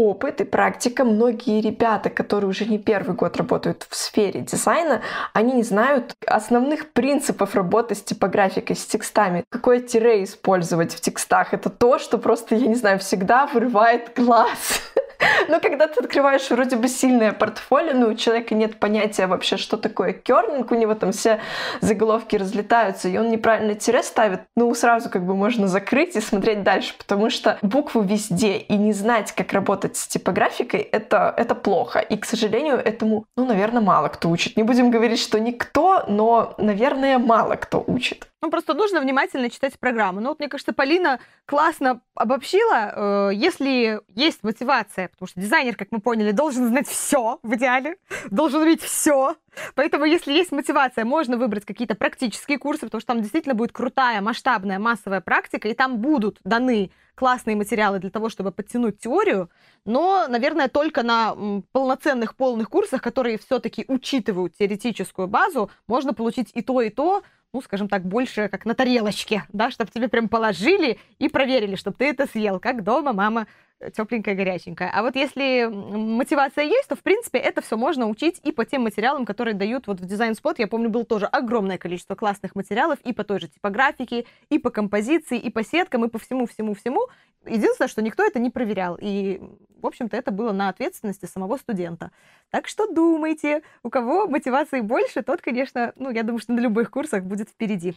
опыт 0.00 0.40
и 0.40 0.44
практика. 0.44 1.04
Многие 1.04 1.60
ребята, 1.60 2.10
которые 2.10 2.48
уже 2.50 2.64
не 2.64 2.78
первый 2.78 3.14
год 3.14 3.36
работают 3.36 3.86
в 3.88 3.94
сфере 3.94 4.40
дизайна, 4.40 5.02
они 5.34 5.52
не 5.52 5.62
знают 5.62 6.14
основных 6.26 6.92
принципов 6.92 7.54
работы 7.54 7.94
с 7.94 8.02
типографикой, 8.02 8.76
с 8.76 8.86
текстами. 8.86 9.44
Какое 9.50 9.80
тире 9.80 10.24
использовать 10.24 10.94
в 10.94 11.00
текстах? 11.00 11.52
Это 11.52 11.68
то, 11.68 11.98
что 11.98 12.18
просто, 12.18 12.54
я 12.54 12.66
не 12.66 12.74
знаю, 12.74 12.98
всегда 12.98 13.46
вырывает 13.46 14.12
глаз. 14.16 14.92
Но 15.48 15.60
когда 15.60 15.86
ты 15.86 16.00
открываешь 16.00 16.48
вроде 16.50 16.76
бы 16.76 16.88
сильное 16.88 17.32
портфолио, 17.32 17.94
но 17.94 18.08
у 18.08 18.14
человека 18.14 18.54
нет 18.54 18.78
понятия 18.78 19.26
вообще, 19.26 19.56
что 19.56 19.76
такое 19.76 20.12
кернинг, 20.12 20.70
у 20.70 20.74
него 20.74 20.94
там 20.94 21.12
все 21.12 21.40
заголовки 21.80 22.36
разлетаются, 22.36 23.08
и 23.08 23.18
он 23.18 23.30
неправильно 23.30 23.74
тире 23.74 24.02
ставит, 24.02 24.40
ну, 24.56 24.74
сразу 24.74 25.10
как 25.10 25.24
бы 25.24 25.34
можно 25.34 25.68
закрыть 25.68 26.16
и 26.16 26.20
смотреть 26.20 26.62
дальше, 26.62 26.94
потому 26.96 27.30
что 27.30 27.58
буквы 27.62 28.04
везде, 28.04 28.56
и 28.58 28.76
не 28.76 28.92
знать, 28.92 29.32
как 29.32 29.52
работать 29.52 29.96
с 29.96 30.06
типографикой, 30.06 30.80
это, 30.80 31.34
это 31.36 31.54
плохо. 31.54 31.98
И, 31.98 32.16
к 32.16 32.24
сожалению, 32.24 32.76
этому, 32.76 33.26
ну, 33.36 33.44
наверное, 33.44 33.82
мало 33.82 34.08
кто 34.08 34.30
учит. 34.30 34.56
Не 34.56 34.62
будем 34.62 34.90
говорить, 34.90 35.20
что 35.20 35.38
никто, 35.38 36.04
но, 36.08 36.54
наверное, 36.58 37.18
мало 37.18 37.56
кто 37.56 37.82
учит. 37.86 38.29
Ну, 38.42 38.50
просто 38.50 38.72
нужно 38.72 39.00
внимательно 39.00 39.50
читать 39.50 39.78
программу. 39.78 40.20
Ну, 40.20 40.30
вот, 40.30 40.38
мне 40.38 40.48
кажется, 40.48 40.72
Полина 40.72 41.20
классно 41.44 42.00
обобщила. 42.14 43.28
Э, 43.30 43.34
если 43.34 44.00
есть 44.08 44.42
мотивация, 44.42 45.08
потому 45.08 45.28
что 45.28 45.40
дизайнер, 45.40 45.76
как 45.76 45.88
мы 45.90 46.00
поняли, 46.00 46.30
должен 46.30 46.66
знать 46.68 46.88
все 46.88 47.38
в 47.42 47.54
идеале, 47.56 47.98
должен 48.30 48.62
уметь 48.62 48.80
все. 48.80 49.36
Поэтому, 49.74 50.06
если 50.06 50.32
есть 50.32 50.52
мотивация, 50.52 51.04
можно 51.04 51.36
выбрать 51.36 51.66
какие-то 51.66 51.94
практические 51.94 52.58
курсы, 52.58 52.86
потому 52.86 53.00
что 53.00 53.08
там 53.08 53.20
действительно 53.20 53.54
будет 53.54 53.72
крутая, 53.72 54.22
масштабная, 54.22 54.78
массовая 54.78 55.20
практика, 55.20 55.68
и 55.68 55.74
там 55.74 55.98
будут 55.98 56.38
даны 56.42 56.90
классные 57.14 57.56
материалы 57.56 57.98
для 57.98 58.08
того, 58.08 58.30
чтобы 58.30 58.50
подтянуть 58.50 58.98
теорию, 58.98 59.50
но, 59.84 60.26
наверное, 60.26 60.68
только 60.68 61.02
на 61.02 61.36
полноценных 61.72 62.34
полных 62.34 62.70
курсах, 62.70 63.02
которые 63.02 63.36
все-таки 63.36 63.84
учитывают 63.88 64.56
теоретическую 64.56 65.28
базу, 65.28 65.70
можно 65.86 66.14
получить 66.14 66.50
и 66.54 66.62
то, 66.62 66.80
и 66.80 66.88
то, 66.88 67.22
ну, 67.52 67.60
скажем 67.62 67.88
так, 67.88 68.04
больше 68.04 68.48
как 68.48 68.64
на 68.64 68.74
тарелочке, 68.74 69.44
да, 69.52 69.70
чтобы 69.70 69.90
тебе 69.90 70.08
прям 70.08 70.28
положили 70.28 70.98
и 71.18 71.28
проверили, 71.28 71.74
чтобы 71.74 71.96
ты 71.96 72.06
это 72.06 72.26
съел, 72.26 72.60
как 72.60 72.84
дома 72.84 73.12
мама 73.12 73.46
тепленькое, 73.94 74.36
горяченькое. 74.36 74.90
А 74.92 75.02
вот 75.02 75.16
если 75.16 75.66
мотивация 75.70 76.64
есть, 76.64 76.88
то, 76.88 76.96
в 76.96 77.00
принципе, 77.00 77.38
это 77.38 77.62
все 77.62 77.76
можно 77.76 78.06
учить 78.08 78.40
и 78.44 78.52
по 78.52 78.64
тем 78.64 78.82
материалам, 78.82 79.24
которые 79.24 79.54
дают 79.54 79.86
вот 79.86 80.00
в 80.00 80.06
дизайн 80.06 80.34
спот. 80.34 80.58
Я 80.58 80.68
помню, 80.68 80.90
было 80.90 81.04
тоже 81.04 81.26
огромное 81.26 81.78
количество 81.78 82.14
классных 82.14 82.54
материалов 82.54 82.98
и 83.04 83.12
по 83.12 83.24
той 83.24 83.40
же 83.40 83.48
типографике, 83.48 84.26
и 84.50 84.58
по 84.58 84.70
композиции, 84.70 85.38
и 85.38 85.50
по 85.50 85.64
сеткам, 85.64 86.04
и 86.04 86.08
по 86.08 86.18
всему-всему-всему. 86.18 87.08
Единственное, 87.46 87.88
что 87.88 88.02
никто 88.02 88.22
это 88.22 88.38
не 88.38 88.50
проверял. 88.50 88.98
И, 89.00 89.40
в 89.80 89.86
общем-то, 89.86 90.16
это 90.16 90.30
было 90.30 90.52
на 90.52 90.68
ответственности 90.68 91.24
самого 91.24 91.56
студента. 91.56 92.10
Так 92.50 92.68
что 92.68 92.86
думайте, 92.92 93.62
у 93.82 93.88
кого 93.88 94.26
мотивации 94.26 94.80
больше, 94.80 95.22
тот, 95.22 95.40
конечно, 95.40 95.92
ну, 95.96 96.10
я 96.10 96.22
думаю, 96.22 96.40
что 96.40 96.52
на 96.52 96.60
любых 96.60 96.90
курсах 96.90 97.24
будет 97.24 97.48
впереди. 97.48 97.94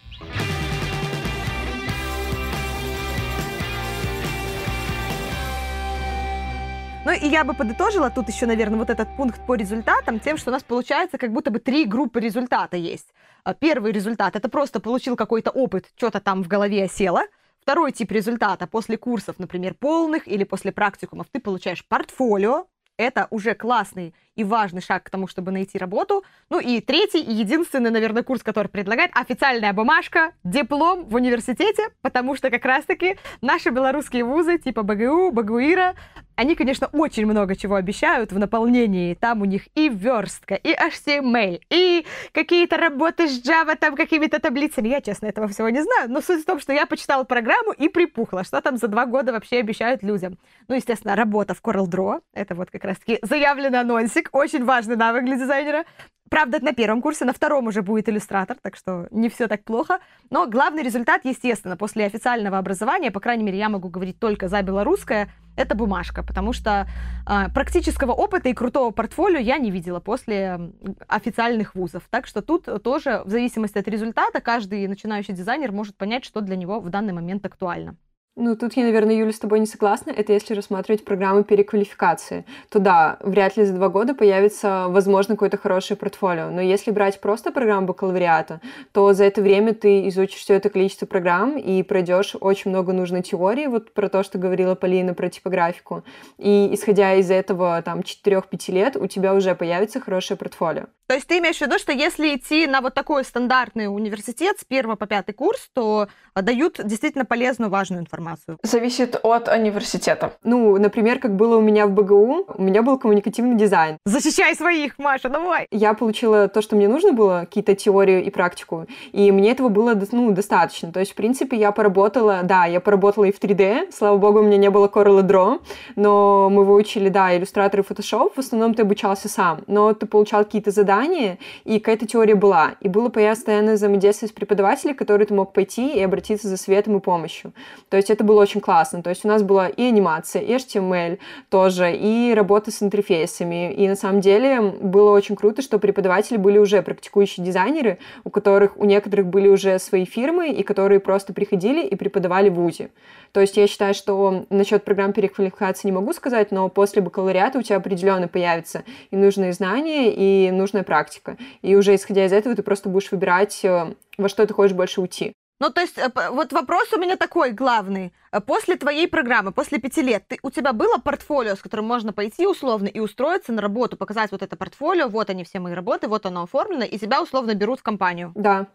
Ну 7.06 7.12
и 7.12 7.28
я 7.28 7.44
бы 7.44 7.54
подытожила 7.54 8.10
тут 8.10 8.30
еще, 8.30 8.46
наверное, 8.46 8.80
вот 8.80 8.90
этот 8.90 9.14
пункт 9.18 9.46
по 9.46 9.56
результатам 9.56 10.22
тем, 10.22 10.38
что 10.38 10.52
у 10.52 10.54
нас 10.54 10.64
получается 10.64 11.18
как 11.18 11.34
будто 11.34 11.52
бы 11.52 11.60
три 11.60 11.84
группы 11.84 12.22
результата 12.22 12.78
есть. 12.78 13.14
А, 13.44 13.54
первый 13.54 13.92
результат— 13.92 14.36
это 14.38 14.48
просто 14.48 14.80
получил 14.80 15.18
какой-то 15.18 15.52
опыт, 15.52 15.92
что-то 15.98 16.22
там 16.22 16.44
в 16.44 16.48
голове 16.48 16.86
осело. 16.86 17.24
Второй 17.60 17.92
тип 17.92 18.10
результата 18.14 18.68
после 18.68 18.98
курсов, 18.98 19.38
например, 19.38 19.74
полных 19.74 20.30
или 20.30 20.46
после 20.46 20.72
практикумов, 20.72 21.28
ты 21.30 21.42
получаешь 21.42 21.86
портфолио, 21.86 22.68
это 22.96 23.28
уже 23.32 23.54
классный 23.54 24.16
и 24.36 24.44
важный 24.44 24.82
шаг 24.82 25.04
к 25.04 25.10
тому, 25.10 25.28
чтобы 25.28 25.52
найти 25.52 25.78
работу. 25.78 26.24
Ну 26.50 26.60
и 26.60 26.82
третий 26.82 27.22
и 27.22 27.34
единственный, 27.34 27.92
наверное, 27.92 28.24
курс, 28.24 28.44
который 28.44 28.68
предлагает 28.68 29.12
официальная 29.14 29.74
бумажка, 29.74 30.34
диплом 30.44 31.06
в 31.06 31.16
университете, 31.16 31.90
потому 32.02 32.36
что 32.36 32.50
как 32.50 32.66
раз-таки 32.66 33.18
наши 33.42 33.70
белорусские 33.70 34.24
вузы 34.24 34.58
типа 34.58 34.84
БГУ, 34.84 35.32
БГУИРа, 35.32 35.96
они, 36.36 36.56
конечно, 36.56 36.88
очень 36.88 37.26
много 37.26 37.56
чего 37.56 37.76
обещают 37.76 38.32
в 38.32 38.40
наполнении. 38.40 39.14
Там 39.14 39.42
у 39.42 39.46
них 39.46 39.68
и 39.76 39.88
верстка, 39.90 40.56
и 40.56 40.74
HTML, 40.74 41.62
и 41.70 42.06
какие-то 42.32 42.78
работы 42.78 43.28
с 43.28 43.44
Java, 43.44 43.76
там 43.76 43.96
какими-то 43.96 44.40
таблицами. 44.40 44.90
Я, 44.90 45.02
честно, 45.02 45.28
этого 45.28 45.48
всего 45.48 45.70
не 45.70 45.84
знаю, 45.84 46.10
но 46.10 46.22
суть 46.22 46.42
в 46.42 46.46
том, 46.46 46.60
что 46.60 46.74
я 46.74 46.86
почитала 46.86 47.24
программу 47.24 47.72
и 47.72 47.88
припухла, 47.88 48.44
что 48.44 48.62
там 48.62 48.78
за 48.78 48.88
два 48.88 49.06
года 49.06 49.32
вообще 49.32 49.58
обещают 49.58 50.02
людям. 50.02 50.38
Ну, 50.68 50.76
естественно, 50.76 51.16
работа 51.16 51.54
в 51.54 51.62
CorelDRAW, 51.62 52.22
это 52.34 52.56
вот 52.56 52.72
как 52.72 52.84
раз-таки 52.84 53.20
заявленный 53.22 53.80
анонсик, 53.80 54.23
очень 54.32 54.64
важный 54.64 54.96
навык 54.96 55.26
для 55.26 55.38
дизайнера. 55.38 55.86
Правда, 56.30 56.60
на 56.62 56.74
первом 56.74 57.02
курсе, 57.02 57.26
на 57.26 57.34
втором 57.34 57.68
уже 57.68 57.84
будет 57.84 58.10
иллюстратор, 58.10 58.58
так 58.60 58.76
что 58.76 59.08
не 59.12 59.30
все 59.30 59.48
так 59.48 59.64
плохо. 59.64 60.00
Но 60.32 60.48
главный 60.48 60.82
результат, 60.82 61.26
естественно, 61.26 61.78
после 61.78 62.06
официального 62.06 62.58
образования, 62.58 63.12
по 63.12 63.20
крайней 63.20 63.44
мере, 63.44 63.60
я 63.60 63.70
могу 63.70 63.90
говорить 63.90 64.20
только 64.20 64.48
за 64.48 64.64
белорусское, 64.64 65.30
это 65.56 65.76
бумажка, 65.76 66.24
потому 66.24 66.52
что 66.52 66.88
э, 67.30 67.50
практического 67.54 68.14
опыта 68.14 68.50
и 68.50 68.54
крутого 68.54 68.90
портфолио 68.90 69.38
я 69.38 69.60
не 69.60 69.70
видела 69.70 70.00
после 70.00 70.72
официальных 71.08 71.76
вузов. 71.76 72.02
Так 72.10 72.26
что 72.26 72.42
тут 72.42 72.68
тоже, 72.84 73.22
в 73.26 73.30
зависимости 73.30 73.78
от 73.78 73.88
результата, 73.88 74.42
каждый 74.42 74.88
начинающий 74.88 75.36
дизайнер 75.36 75.72
может 75.72 75.96
понять, 75.96 76.26
что 76.26 76.42
для 76.42 76.56
него 76.56 76.80
в 76.80 76.90
данный 76.90 77.14
момент 77.14 77.46
актуально. 77.46 77.96
Ну, 78.36 78.56
тут 78.56 78.76
я, 78.76 78.84
наверное, 78.84 79.16
Юля, 79.16 79.32
с 79.32 79.38
тобой 79.38 79.60
не 79.60 79.68
согласна. 79.68 80.10
Это 80.10 80.34
если 80.34 80.56
рассматривать 80.56 81.06
программы 81.06 81.44
переквалификации, 81.44 82.46
то 82.70 82.80
да, 82.80 83.18
вряд 83.22 83.58
ли 83.58 83.64
за 83.64 83.74
два 83.74 83.90
года 83.90 84.16
появится, 84.16 84.88
возможно, 84.90 85.36
какое-то 85.36 85.58
хорошее 85.58 85.98
портфолио. 85.98 86.50
Но 86.50 86.60
если 86.60 86.90
брать 86.90 87.22
просто 87.22 87.52
программу 87.52 87.86
бакалавриата, 87.86 88.60
то 88.92 89.14
за 89.14 89.26
это 89.26 89.44
время 89.44 89.76
ты 89.76 90.08
изучишь 90.08 90.40
все 90.40 90.56
это 90.56 90.72
количество 90.72 91.06
программ 91.06 91.60
и 91.60 91.84
пройдешь 91.84 92.36
очень 92.40 92.72
много 92.72 92.92
нужной 92.92 93.22
теории, 93.22 93.68
вот 93.68 93.94
про 93.94 94.10
то, 94.10 94.24
что 94.24 94.40
говорила 94.40 94.74
Полина 94.74 95.14
про 95.14 95.30
типографику. 95.30 96.04
И 96.40 96.74
исходя 96.74 97.14
из 97.14 97.30
этого, 97.30 97.84
там, 97.84 98.00
4-5 98.00 98.72
лет, 98.72 98.96
у 98.96 99.06
тебя 99.06 99.36
уже 99.36 99.54
появится 99.54 100.00
хорошее 100.00 100.40
портфолио. 100.40 100.88
То 101.06 101.14
есть 101.14 101.28
ты 101.28 101.38
имеешь 101.38 101.58
в 101.58 101.62
виду, 101.62 101.78
что 101.78 101.92
если 101.92 102.36
идти 102.36 102.66
на 102.66 102.82
вот 102.82 102.96
такой 102.96 103.24
стандартный 103.24 103.86
университет 103.94 104.58
с 104.60 104.64
первого 104.64 104.96
по 104.96 105.06
пятый 105.06 105.34
курс, 105.34 105.70
то 105.74 106.08
дают 106.34 106.80
действительно 106.84 107.26
полезную, 107.26 107.70
важную 107.70 108.02
информацию? 108.02 108.23
Зависит 108.64 109.20
от 109.24 109.48
университета. 109.48 110.34
Ну, 110.44 110.78
например, 110.78 111.20
как 111.20 111.36
было 111.36 111.58
у 111.58 111.62
меня 111.62 111.88
в 111.88 111.92
БГУ, 111.92 112.46
у 112.58 112.62
меня 112.62 112.82
был 112.82 112.98
коммуникативный 112.98 113.56
дизайн. 113.56 113.98
Защищай 114.06 114.56
своих, 114.56 114.98
Маша, 114.98 115.30
давай! 115.30 115.68
Я 115.72 115.94
получила 115.94 116.48
то, 116.48 116.62
что 116.62 116.76
мне 116.76 116.88
нужно 116.88 117.14
было, 117.14 117.42
какие-то 117.42 117.76
теорию 117.76 118.24
и 118.24 118.30
практику, 118.30 118.88
и 119.12 119.32
мне 119.32 119.52
этого 119.52 119.70
было 119.70 120.00
ну, 120.12 120.32
достаточно. 120.32 120.92
То 120.92 121.00
есть, 121.00 121.12
в 121.12 121.16
принципе, 121.16 121.58
я 121.58 121.72
поработала, 121.72 122.42
да, 122.44 122.66
я 122.66 122.80
поработала 122.80 123.26
и 123.26 123.32
в 123.32 123.40
3D, 123.40 123.92
слава 123.92 124.18
богу, 124.18 124.40
у 124.40 124.44
меня 124.44 124.58
не 124.58 124.70
было 124.70 124.88
Corel 124.88 125.22
Draw, 125.22 125.62
но 125.96 126.50
мы 126.50 126.64
выучили, 126.66 127.10
да, 127.10 127.36
иллюстратор 127.36 127.82
и 127.82 127.84
Photoshop, 127.84 128.34
в 128.36 128.40
основном 128.40 128.74
ты 128.74 128.84
обучался 128.84 129.30
сам, 129.30 129.62
но 129.68 129.94
ты 129.94 130.06
получал 130.06 130.44
какие-то 130.44 130.72
задания, 130.72 131.38
и 131.64 131.80
какая-то 131.80 132.06
теория 132.06 132.36
была. 132.36 132.76
И 132.82 132.90
было 132.90 133.10
постоянное 133.10 133.76
взаимодействие 133.76 134.30
с 134.30 134.32
преподавателем, 134.32 134.96
который 134.96 135.26
ты 135.26 135.34
мог 135.34 135.54
пойти 135.54 135.96
и 135.96 136.02
обратиться 136.02 136.48
за 136.48 136.58
светом 136.58 136.98
и 136.98 137.00
помощью. 137.00 137.54
То 137.90 137.98
есть 137.98 138.10
это 138.14 138.24
было 138.24 138.42
очень 138.42 138.62
классно. 138.62 139.04
То 139.04 139.10
есть 139.10 139.26
у 139.26 139.28
нас 139.28 139.44
была 139.44 139.68
и 139.68 139.84
анимация, 139.84 140.42
и 140.42 140.54
HTML 140.54 141.20
тоже, 141.50 141.96
и 141.96 142.34
работа 142.34 142.72
с 142.72 142.82
интерфейсами. 142.82 143.74
И 143.74 143.88
на 143.88 143.96
самом 143.96 144.22
деле 144.22 144.62
было 144.62 145.12
очень 145.12 145.36
круто, 145.36 145.62
что 145.62 145.80
преподаватели 145.80 146.38
были 146.38 146.58
уже 146.58 146.82
практикующие 146.82 147.46
дизайнеры, 147.46 147.98
у 148.24 148.30
которых 148.30 148.78
у 148.78 148.86
некоторых 148.86 149.28
были 149.28 149.48
уже 149.48 149.80
свои 149.80 150.06
фирмы, 150.06 150.52
и 150.52 150.64
которые 150.64 151.00
просто 151.00 151.34
приходили 151.34 151.86
и 151.86 151.96
преподавали 151.96 152.50
в 152.50 152.56
ВУЗе. 152.56 152.90
То 153.32 153.42
есть 153.42 153.58
я 153.58 153.68
считаю, 153.68 153.94
что 153.94 154.46
насчет 154.50 154.86
программ 154.86 155.12
переквалификации 155.12 155.88
не 155.88 155.92
могу 155.92 156.14
сказать, 156.14 156.52
но 156.52 156.70
после 156.70 157.02
бакалавриата 157.02 157.58
у 157.58 157.62
тебя 157.62 157.78
определенно 157.78 158.28
появятся 158.28 158.84
и 159.12 159.16
нужные 159.16 159.54
знания, 159.54 160.14
и 160.14 160.52
нужная 160.52 160.84
практика. 160.84 161.38
И 161.62 161.76
уже 161.76 161.96
исходя 161.96 162.26
из 162.26 162.32
этого 162.32 162.56
ты 162.56 162.62
просто 162.62 162.90
будешь 162.90 163.12
выбирать, 163.12 163.60
э, 163.64 163.94
во 164.18 164.30
что 164.30 164.46
ты 164.46 164.54
хочешь 164.54 164.76
больше 164.76 165.02
уйти. 165.02 165.34
Ну, 165.60 165.70
то 165.70 165.82
есть, 165.82 165.98
э, 165.98 166.12
вот 166.32 166.52
вопрос 166.52 166.92
у 166.94 167.00
меня 167.00 167.16
такой 167.16 167.52
главный. 167.52 168.14
Э, 168.32 168.42
после 168.42 168.76
твоей 168.76 169.08
программы, 169.08 169.52
после 169.52 169.80
пяти 169.80 170.02
лет, 170.02 170.26
ты, 170.28 170.40
у 170.42 170.52
тебя 170.52 170.74
было 170.74 170.98
портфолио, 170.98 171.56
с 171.56 171.62
которым 171.62 171.86
можно 171.86 172.14
пойти 172.14 172.48
условно 172.48 172.88
и 172.88 173.00
устроиться 173.00 173.52
на 173.54 173.62
работу, 173.62 173.96
показать 173.96 174.32
вот 174.32 174.42
это 174.42 174.56
портфолио, 174.56 175.08
вот 175.08 175.30
они 175.30 175.44
все 175.44 175.60
мои 175.60 175.74
работы, 175.74 176.08
вот 176.08 176.26
оно 176.26 176.44
оформлено, 176.44 176.84
и 176.84 176.98
тебя 176.98 177.22
условно 177.22 177.54
берут 177.54 177.80
в 177.80 177.84
компанию? 177.84 178.32
Да. 178.36 178.68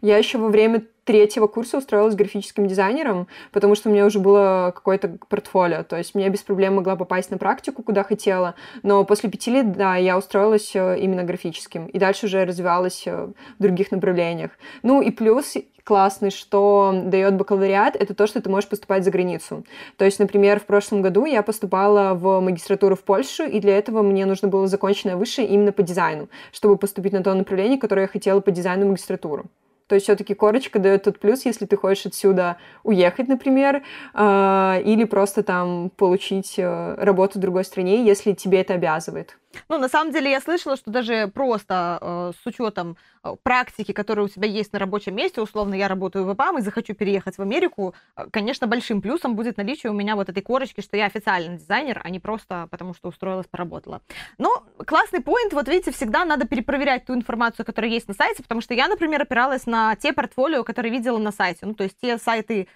Я 0.00 0.18
еще 0.18 0.38
во 0.38 0.48
время 0.48 0.86
третьего 1.06 1.46
курса 1.46 1.78
устроилась 1.78 2.16
графическим 2.16 2.66
дизайнером, 2.66 3.28
потому 3.52 3.76
что 3.76 3.88
у 3.88 3.92
меня 3.92 4.04
уже 4.04 4.18
было 4.18 4.72
какое-то 4.74 5.16
портфолио. 5.28 5.84
То 5.84 5.96
есть 5.96 6.10
я 6.14 6.28
без 6.28 6.40
проблем 6.40 6.74
могла 6.74 6.96
попасть 6.96 7.30
на 7.30 7.38
практику, 7.38 7.82
куда 7.82 8.02
хотела. 8.02 8.56
Но 8.82 9.04
после 9.04 9.30
пяти 9.30 9.52
лет, 9.52 9.72
да, 9.72 9.96
я 9.96 10.18
устроилась 10.18 10.74
э, 10.74 10.98
именно 10.98 11.22
графическим. 11.22 11.86
И 11.86 11.98
дальше 11.98 12.26
уже 12.26 12.44
развивалась 12.44 13.04
э, 13.06 13.28
в 13.58 13.62
других 13.62 13.92
направлениях. 13.92 14.50
Ну 14.82 15.00
и 15.00 15.12
плюс 15.12 15.54
классный, 15.84 16.32
что 16.32 16.92
дает 17.04 17.36
бакалавриат, 17.36 17.94
это 17.94 18.12
то, 18.12 18.26
что 18.26 18.42
ты 18.42 18.50
можешь 18.50 18.68
поступать 18.68 19.04
за 19.04 19.12
границу. 19.12 19.64
То 19.96 20.04
есть, 20.04 20.18
например, 20.18 20.58
в 20.58 20.64
прошлом 20.64 21.02
году 21.02 21.24
я 21.24 21.42
поступала 21.42 22.14
в 22.14 22.40
магистратуру 22.40 22.96
в 22.96 23.04
Польшу, 23.04 23.44
и 23.44 23.60
для 23.60 23.78
этого 23.78 24.02
мне 24.02 24.26
нужно 24.26 24.48
было 24.48 24.66
законченное 24.66 25.14
высшее 25.14 25.46
именно 25.46 25.70
по 25.70 25.84
дизайну, 25.84 26.28
чтобы 26.50 26.76
поступить 26.76 27.12
на 27.12 27.22
то 27.22 27.32
направление, 27.34 27.78
которое 27.78 28.02
я 28.02 28.08
хотела 28.08 28.40
по 28.40 28.50
дизайну 28.50 28.88
магистратуру. 28.88 29.46
То 29.88 29.94
есть 29.94 30.04
все-таки 30.04 30.34
корочка 30.34 30.78
дает 30.78 31.04
тот 31.04 31.18
плюс, 31.20 31.44
если 31.44 31.66
ты 31.66 31.76
хочешь 31.76 32.06
отсюда 32.06 32.56
уехать, 32.82 33.28
например, 33.28 33.82
э, 34.14 34.82
или 34.84 35.04
просто 35.04 35.42
там 35.42 35.90
получить 35.96 36.54
э, 36.58 36.94
работу 36.98 37.38
в 37.38 37.42
другой 37.42 37.64
стране, 37.64 38.04
если 38.04 38.32
тебе 38.32 38.60
это 38.60 38.74
обязывает. 38.74 39.36
Ну, 39.68 39.78
на 39.78 39.88
самом 39.88 40.12
деле, 40.12 40.30
я 40.30 40.40
слышала, 40.40 40.76
что 40.76 40.90
даже 40.90 41.28
просто 41.28 41.98
э, 42.00 42.32
с 42.42 42.46
учетом 42.46 42.96
э, 43.22 43.34
практики, 43.42 43.92
которая 43.92 44.26
у 44.26 44.28
тебя 44.28 44.48
есть 44.48 44.72
на 44.72 44.78
рабочем 44.78 45.14
месте, 45.14 45.40
условно, 45.40 45.74
я 45.74 45.88
работаю 45.88 46.24
в 46.24 46.32
ИПАМ 46.32 46.58
и 46.58 46.62
захочу 46.62 46.94
переехать 46.94 47.38
в 47.38 47.42
Америку, 47.42 47.94
э, 48.16 48.26
конечно, 48.30 48.66
большим 48.66 49.02
плюсом 49.02 49.36
будет 49.36 49.56
наличие 49.56 49.90
у 49.90 49.94
меня 49.94 50.16
вот 50.16 50.28
этой 50.28 50.42
корочки, 50.42 50.80
что 50.80 50.96
я 50.96 51.06
официальный 51.06 51.58
дизайнер, 51.58 52.00
а 52.04 52.10
не 52.10 52.20
просто 52.20 52.68
потому, 52.70 52.94
что 52.94 53.08
устроилась, 53.08 53.46
поработала. 53.46 54.02
Но 54.38 54.64
классный 54.86 55.20
поинт, 55.20 55.52
вот 55.52 55.68
видите, 55.68 55.92
всегда 55.92 56.24
надо 56.24 56.46
перепроверять 56.46 57.06
ту 57.06 57.14
информацию, 57.14 57.64
которая 57.66 57.90
есть 57.90 58.08
на 58.08 58.14
сайте, 58.14 58.42
потому 58.42 58.60
что 58.60 58.74
я, 58.74 58.88
например, 58.88 59.22
опиралась 59.22 59.66
на 59.66 59.96
те 59.96 60.12
портфолио, 60.12 60.64
которые 60.64 60.92
видела 60.92 61.18
на 61.18 61.32
сайте, 61.32 61.66
ну, 61.66 61.74
то 61.74 61.84
есть 61.84 61.96
те 62.00 62.18
сайты 62.18 62.68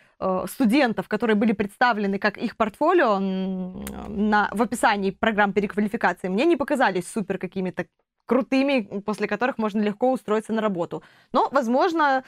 студентов, 0.49 1.09
которые 1.09 1.37
были 1.37 1.53
представлены 1.53 2.19
как 2.19 2.37
их 2.37 2.57
портфолио 2.57 3.19
на, 3.19 4.49
в 4.53 4.63
описании 4.63 5.11
программ 5.11 5.53
переквалификации, 5.53 6.29
мне 6.29 6.45
не 6.45 6.57
показались 6.57 7.11
супер 7.11 7.39
какими-то 7.39 7.87
крутыми, 8.27 9.01
после 9.05 9.27
которых 9.27 9.59
можно 9.59 9.81
легко 9.81 10.13
устроиться 10.13 10.53
на 10.53 10.63
работу. 10.63 11.03
Но, 11.33 11.49
возможно, 11.51 12.23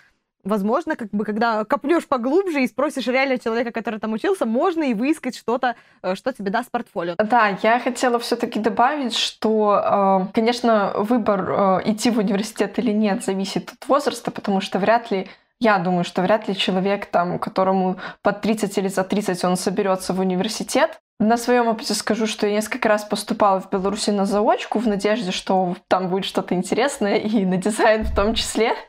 возможно, 0.44 0.96
как 0.96 1.11
бы, 1.11 1.24
когда 1.24 1.64
копнешь 1.64 2.07
поглубже 2.07 2.62
и 2.62 2.66
спросишь 2.66 3.07
реально 3.07 3.38
человека, 3.38 3.70
который 3.70 4.00
там 4.00 4.12
учился, 4.12 4.44
можно 4.44 4.83
и 4.83 4.94
выискать 4.94 5.37
что-то, 5.37 5.76
э, 6.02 6.14
что 6.14 6.33
тебе 6.33 6.50
даст 6.50 6.70
портфолио. 6.70 7.14
Да, 7.16 7.57
я 7.62 7.78
хотела 7.78 8.18
все-таки 8.18 8.59
добавить, 8.59 9.16
что, 9.16 10.26
э, 10.28 10.33
конечно, 10.35 10.92
выбор 10.96 11.83
идти 11.85 12.11
в 12.11 12.18
университет 12.18 12.78
или 12.78 12.90
нет 12.90 13.24
зависит 13.24 13.72
от 13.72 13.88
возраста, 13.88 14.31
потому 14.31 14.61
что 14.61 14.78
вряд 14.78 15.11
ли 15.11 15.28
я 15.62 15.79
думаю, 15.79 16.05
что 16.05 16.22
вряд 16.22 16.48
ли 16.48 16.57
человек, 16.57 17.07
там, 17.07 17.38
которому 17.38 17.96
под 18.22 18.40
30 18.40 18.79
или 18.79 18.88
за 18.88 19.05
30 19.05 19.44
он 19.44 19.57
соберется 19.57 20.12
в 20.12 20.20
университет, 20.20 20.98
На 21.20 21.37
своем 21.37 21.68
опыте 21.68 21.94
скажу, 21.94 22.27
что 22.27 22.48
я 22.48 22.55
несколько 22.55 22.88
раз 22.88 23.05
поступала 23.05 23.61
в 23.61 23.70
Беларуси 23.70 24.11
на 24.11 24.25
заочку 24.25 24.81
в 24.81 24.88
надежде, 24.88 25.31
что 25.31 25.77
там 25.87 26.09
будет 26.09 26.25
что-то 26.25 26.55
интересное 26.55 27.16
и 27.16 27.46
на 27.46 27.59
дизайн 27.59 28.03
в 28.03 28.14
том 28.14 28.35
числе. 28.35 28.75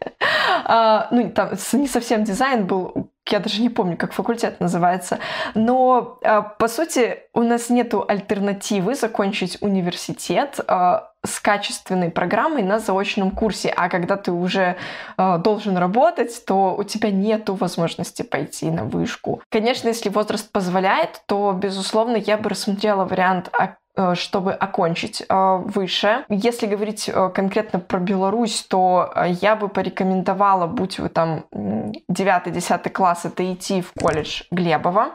А, 0.66 1.08
ну, 1.12 1.30
там 1.30 1.52
не 1.74 1.88
совсем 1.88 2.24
дизайн 2.24 2.66
был, 2.66 3.10
я 3.30 3.40
даже 3.40 3.62
не 3.62 3.70
помню, 3.70 3.98
как 3.98 4.14
факультет 4.14 4.60
называется. 4.60 5.20
Но, 5.56 6.20
а, 6.24 6.42
по 6.42 6.68
сути, 6.68 7.20
у 7.34 7.42
нас 7.42 7.70
нет 7.70 7.94
альтернативы 8.08 8.96
закончить 8.96 9.62
университет 9.62 10.60
а, 10.68 11.13
с 11.26 11.40
качественной 11.40 12.12
программой 12.12 12.64
на 12.64 12.80
заочном 12.80 13.32
курсе. 13.32 13.70
А 13.70 13.88
когда 13.88 14.18
ты 14.18 14.32
уже 14.32 14.76
должен 15.18 15.78
работать, 15.78 16.44
то 16.46 16.76
у 16.78 16.84
тебя 16.84 17.12
нет 17.12 17.50
возможности 17.50 18.24
пойти 18.24 18.70
на 18.70 18.84
вышку. 18.84 19.42
Конечно, 19.50 19.88
если 19.88 20.10
возраст 20.10 20.52
позволяет, 20.52 21.22
то, 21.28 21.54
безусловно, 21.54 22.18
я 22.18 22.38
бы 22.38 22.50
рассмотрела 22.50 23.06
вариант 23.06 23.50
Э, 23.60 23.76
чтобы 24.16 24.54
окончить 24.54 25.24
э, 25.28 25.58
выше. 25.66 26.26
Если 26.30 26.66
говорить 26.66 27.10
э, 27.14 27.30
конкретно 27.30 27.80
про 27.80 28.00
Беларусь, 28.00 28.64
то 28.68 29.14
я 29.42 29.56
бы 29.56 29.68
порекомендовала, 29.68 30.66
будь 30.66 30.98
вы 30.98 31.10
там 31.10 31.46
9-10 31.52 32.90
класс, 32.90 33.26
это 33.26 33.54
идти 33.54 33.82
в 33.82 33.94
колледж 33.94 34.44
Глебова. 34.50 35.12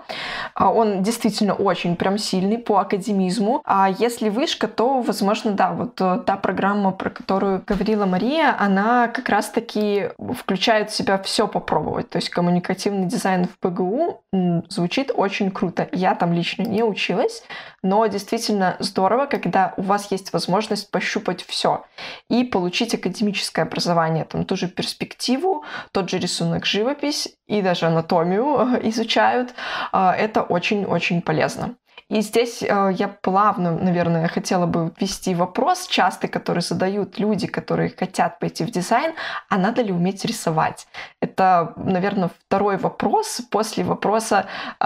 Он 0.55 1.03
действительно 1.03 1.55
очень 1.55 1.97
прям 1.97 2.19
сильный 2.19 2.59
по 2.59 2.79
академизму. 2.79 3.63
А 3.65 3.89
если 3.91 4.29
вышка, 4.29 4.69
то, 4.69 5.01
возможно, 5.01 5.53
да, 5.53 5.73
вот 5.73 5.95
та 5.97 6.37
программа, 6.37 6.93
про 6.93 7.11
которую 7.11 7.63
говорила 7.67 8.07
Мария, 8.07 8.55
она 8.59 9.09
как 9.09 9.29
раз-таки 9.29 10.11
включает 10.37 10.91
в 10.91 10.95
себя 10.95 11.19
все 11.19 11.49
попробовать. 11.49 12.11
То 12.11 12.19
есть 12.19 12.31
коммуникативный 12.31 13.07
дизайн 13.07 13.47
в 13.47 13.59
ПГУ 13.59 14.23
звучит 14.69 15.11
очень 15.15 15.51
круто. 15.51 15.89
Я 15.93 16.15
там 16.15 16.33
лично 16.33 16.63
не 16.63 16.83
училась, 16.83 17.43
но 17.83 18.07
действительно 18.07 18.68
здорово, 18.79 19.27
когда 19.27 19.75
у 19.77 19.83
вас 19.83 20.11
есть 20.11 20.33
возможность 20.33 20.91
пощупать 20.91 21.45
все 21.45 21.85
и 22.29 22.45
получить 22.45 22.95
академическое 22.95 23.65
образование, 23.65 24.25
там 24.25 24.45
ту 24.45 24.57
же 24.57 24.69
перспективу, 24.69 25.65
тот 25.93 26.11
же 26.11 26.19
рисунок, 26.19 26.67
живопись 26.67 27.29
и 27.47 27.63
даже 27.63 27.87
анатомию 27.87 28.79
изучают. 28.89 29.55
А, 29.93 30.15
это 30.15 30.43
очень-очень 30.43 31.23
полезно. 31.23 31.77
И 32.11 32.23
здесь 32.23 32.63
э, 32.63 32.91
я 32.95 33.09
плавно, 33.09 33.73
наверное, 33.73 34.29
хотела 34.29 34.65
бы 34.65 34.93
ввести 34.99 35.35
вопрос 35.35 35.87
частый, 35.87 36.31
который 36.31 36.63
задают 36.63 37.19
люди, 37.19 37.47
которые 37.47 37.91
хотят 37.91 38.39
пойти 38.39 38.65
в 38.65 38.71
дизайн, 38.71 39.15
а 39.51 39.59
надо 39.59 39.83
ли 39.83 39.93
уметь 39.93 40.25
рисовать? 40.25 40.87
Это, 41.21 41.75
наверное, 41.77 42.31
второй 42.47 42.79
вопрос 42.79 43.43
после 43.51 43.85
вопроса, 43.85 44.47
э, 44.81 44.85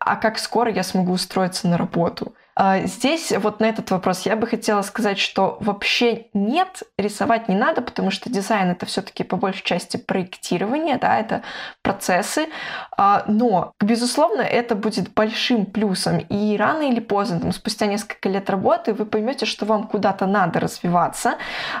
а 0.00 0.16
как 0.16 0.38
скоро 0.38 0.72
я 0.72 0.82
смогу 0.82 1.12
устроиться 1.12 1.68
на 1.68 1.78
работу? 1.78 2.34
А, 2.60 2.80
здесь 2.80 3.32
вот 3.38 3.60
на 3.60 3.66
этот 3.66 3.92
вопрос 3.92 4.26
я 4.26 4.34
бы 4.34 4.48
хотела 4.48 4.82
сказать, 4.82 5.20
что 5.20 5.58
вообще 5.60 6.26
нет, 6.34 6.82
рисовать 6.98 7.48
не 7.48 7.54
надо, 7.54 7.82
потому 7.82 8.10
что 8.10 8.30
дизайн 8.30 8.70
это 8.70 8.84
все-таки 8.84 9.22
по 9.22 9.36
большей 9.36 9.62
части 9.62 9.96
проектирование, 9.96 10.98
да, 10.98 11.20
это 11.20 11.42
процессы. 11.82 12.48
А, 12.96 13.22
но, 13.28 13.74
безусловно, 13.80 14.40
это 14.40 14.74
будет 14.74 15.14
большим 15.14 15.66
плюсом. 15.66 16.18
И 16.18 16.56
рано 16.56 16.82
или 16.82 16.98
поздно, 16.98 17.38
там, 17.38 17.52
спустя 17.52 17.86
несколько 17.86 18.28
лет 18.28 18.50
работы, 18.50 18.92
вы 18.92 19.06
поймете, 19.06 19.46
что 19.46 19.64
вам 19.64 19.86
куда-то 19.86 20.26
надо 20.26 20.58
развиваться. 20.58 21.36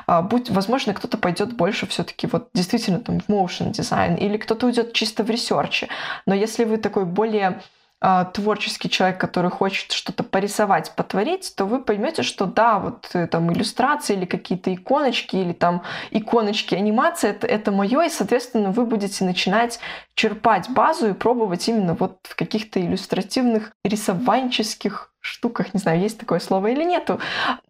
А, 0.06 0.22
будь, 0.22 0.48
возможно, 0.48 0.94
кто-то 0.94 1.18
пойдет 1.18 1.56
больше 1.56 1.88
все-таки 1.88 2.28
вот 2.28 2.50
действительно 2.54 3.00
там 3.00 3.18
в 3.18 3.28
motion 3.28 3.72
дизайн, 3.72 4.14
или 4.14 4.36
кто-то 4.36 4.66
уйдет 4.66 4.92
чисто 4.92 5.24
в 5.24 5.30
ресерче. 5.30 5.88
Но 6.24 6.36
если 6.36 6.62
вы 6.62 6.76
такой 6.76 7.04
более 7.04 7.58
творческий 8.00 8.88
человек, 8.88 9.18
который 9.18 9.50
хочет 9.50 9.90
что-то 9.90 10.22
порисовать, 10.22 10.92
потворить, 10.94 11.52
то 11.56 11.64
вы 11.64 11.82
поймете, 11.82 12.22
что 12.22 12.46
да, 12.46 12.78
вот 12.78 13.10
э, 13.14 13.26
там 13.26 13.52
иллюстрации 13.52 14.14
или 14.14 14.24
какие-то 14.24 14.72
иконочки, 14.72 15.34
или 15.34 15.52
там 15.52 15.82
иконочки 16.12 16.76
анимации, 16.76 17.30
это, 17.30 17.48
это 17.48 17.72
мое, 17.72 18.02
и, 18.02 18.08
соответственно, 18.08 18.70
вы 18.70 18.86
будете 18.86 19.24
начинать 19.24 19.80
черпать 20.14 20.70
базу 20.70 21.08
и 21.08 21.12
пробовать 21.12 21.68
именно 21.68 21.94
вот 21.94 22.18
в 22.22 22.36
каких-то 22.36 22.80
иллюстративных, 22.80 23.72
рисованческих 23.84 25.12
штуках, 25.20 25.74
не 25.74 25.80
знаю, 25.80 26.00
есть 26.00 26.18
такое 26.18 26.38
слово 26.38 26.68
или 26.68 26.84
нету. 26.84 27.20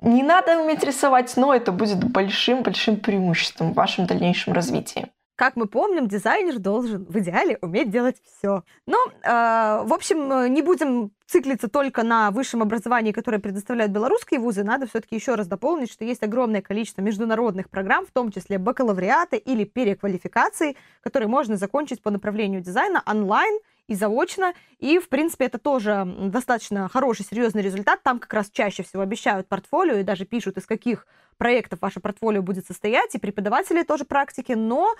Не 0.00 0.22
надо 0.22 0.60
уметь 0.60 0.84
рисовать, 0.84 1.32
но 1.36 1.54
это 1.54 1.72
будет 1.72 2.04
большим-большим 2.04 2.96
преимуществом 2.96 3.72
в 3.72 3.74
вашем 3.74 4.06
дальнейшем 4.06 4.52
развитии. 4.52 5.08
Как 5.38 5.54
мы 5.54 5.66
помним, 5.66 6.08
дизайнер 6.08 6.58
должен 6.58 7.04
в 7.04 7.16
идеале 7.20 7.58
уметь 7.62 7.90
делать 7.90 8.16
все. 8.24 8.64
Но, 8.86 8.98
э, 9.06 9.84
в 9.84 9.94
общем, 9.94 10.52
не 10.52 10.62
будем 10.62 11.12
циклиться 11.28 11.68
только 11.68 12.02
на 12.02 12.32
высшем 12.32 12.60
образовании, 12.60 13.12
которое 13.12 13.38
предоставляют 13.38 13.92
белорусские 13.92 14.40
вузы. 14.40 14.64
Надо 14.64 14.88
все-таки 14.88 15.14
еще 15.14 15.36
раз 15.36 15.46
дополнить, 15.46 15.92
что 15.92 16.04
есть 16.04 16.24
огромное 16.24 16.60
количество 16.60 17.02
международных 17.02 17.70
программ, 17.70 18.04
в 18.04 18.10
том 18.10 18.32
числе 18.32 18.58
бакалавриата 18.58 19.36
или 19.36 19.62
переквалификации, 19.62 20.74
которые 21.02 21.28
можно 21.28 21.56
закончить 21.56 22.02
по 22.02 22.10
направлению 22.10 22.60
дизайна 22.60 23.04
онлайн 23.06 23.60
и 23.86 23.94
заочно. 23.94 24.54
И, 24.80 24.98
в 24.98 25.08
принципе, 25.08 25.44
это 25.44 25.58
тоже 25.58 26.04
достаточно 26.18 26.88
хороший, 26.88 27.24
серьезный 27.24 27.62
результат. 27.62 28.02
Там 28.02 28.18
как 28.18 28.34
раз 28.34 28.50
чаще 28.50 28.82
всего 28.82 29.02
обещают 29.02 29.46
портфолио 29.46 29.98
и 29.98 30.02
даже 30.02 30.24
пишут, 30.24 30.56
из 30.56 30.66
каких 30.66 31.06
проектов 31.38 31.80
ваше 31.80 32.00
портфолио 32.00 32.42
будет 32.42 32.66
состоять, 32.66 33.14
и 33.14 33.18
преподаватели 33.18 33.82
тоже 33.84 34.04
практики, 34.04 34.52
но 34.52 34.94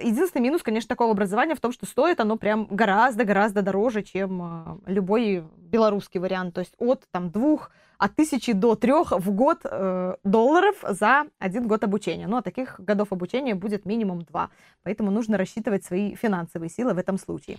единственный 0.00 0.42
минус, 0.42 0.62
конечно, 0.62 0.88
такого 0.88 1.12
образования 1.12 1.54
в 1.54 1.60
том, 1.60 1.72
что 1.72 1.86
стоит 1.86 2.20
оно 2.20 2.36
прям 2.36 2.66
гораздо-гораздо 2.70 3.62
дороже, 3.62 4.02
чем 4.02 4.42
а, 4.42 4.78
любой 4.86 5.44
белорусский 5.56 6.20
вариант, 6.20 6.54
то 6.54 6.60
есть 6.60 6.74
от 6.78 7.04
там 7.10 7.30
двух 7.30 7.70
от 7.98 8.14
тысячи 8.14 8.52
до 8.52 8.74
трех 8.74 9.12
в 9.12 9.30
год 9.30 9.60
э, 9.64 10.16
долларов 10.22 10.76
за 10.86 11.24
один 11.38 11.66
год 11.66 11.82
обучения. 11.82 12.26
Ну, 12.26 12.36
а 12.36 12.42
таких 12.42 12.78
годов 12.78 13.12
обучения 13.12 13.54
будет 13.54 13.86
минимум 13.86 14.22
два. 14.22 14.50
Поэтому 14.82 15.10
нужно 15.10 15.38
рассчитывать 15.38 15.84
свои 15.84 16.14
финансовые 16.14 16.68
силы 16.68 16.92
в 16.92 16.98
этом 16.98 17.18
случае. 17.18 17.56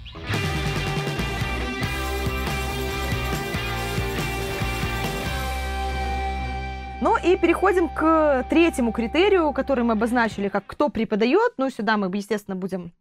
Ну 6.99 7.15
и 7.15 7.37
переходим 7.37 7.89
к 7.89 8.43
третьему 8.49 8.91
критерию, 8.91 9.53
который 9.53 9.83
мы 9.83 9.93
обозначили, 9.93 10.49
как 10.49 10.65
кто 10.65 10.89
преподает. 10.89 11.53
Ну, 11.57 11.69
сюда 11.69 11.95
мы, 11.95 12.15
естественно, 12.15 12.55
будем 12.55 12.91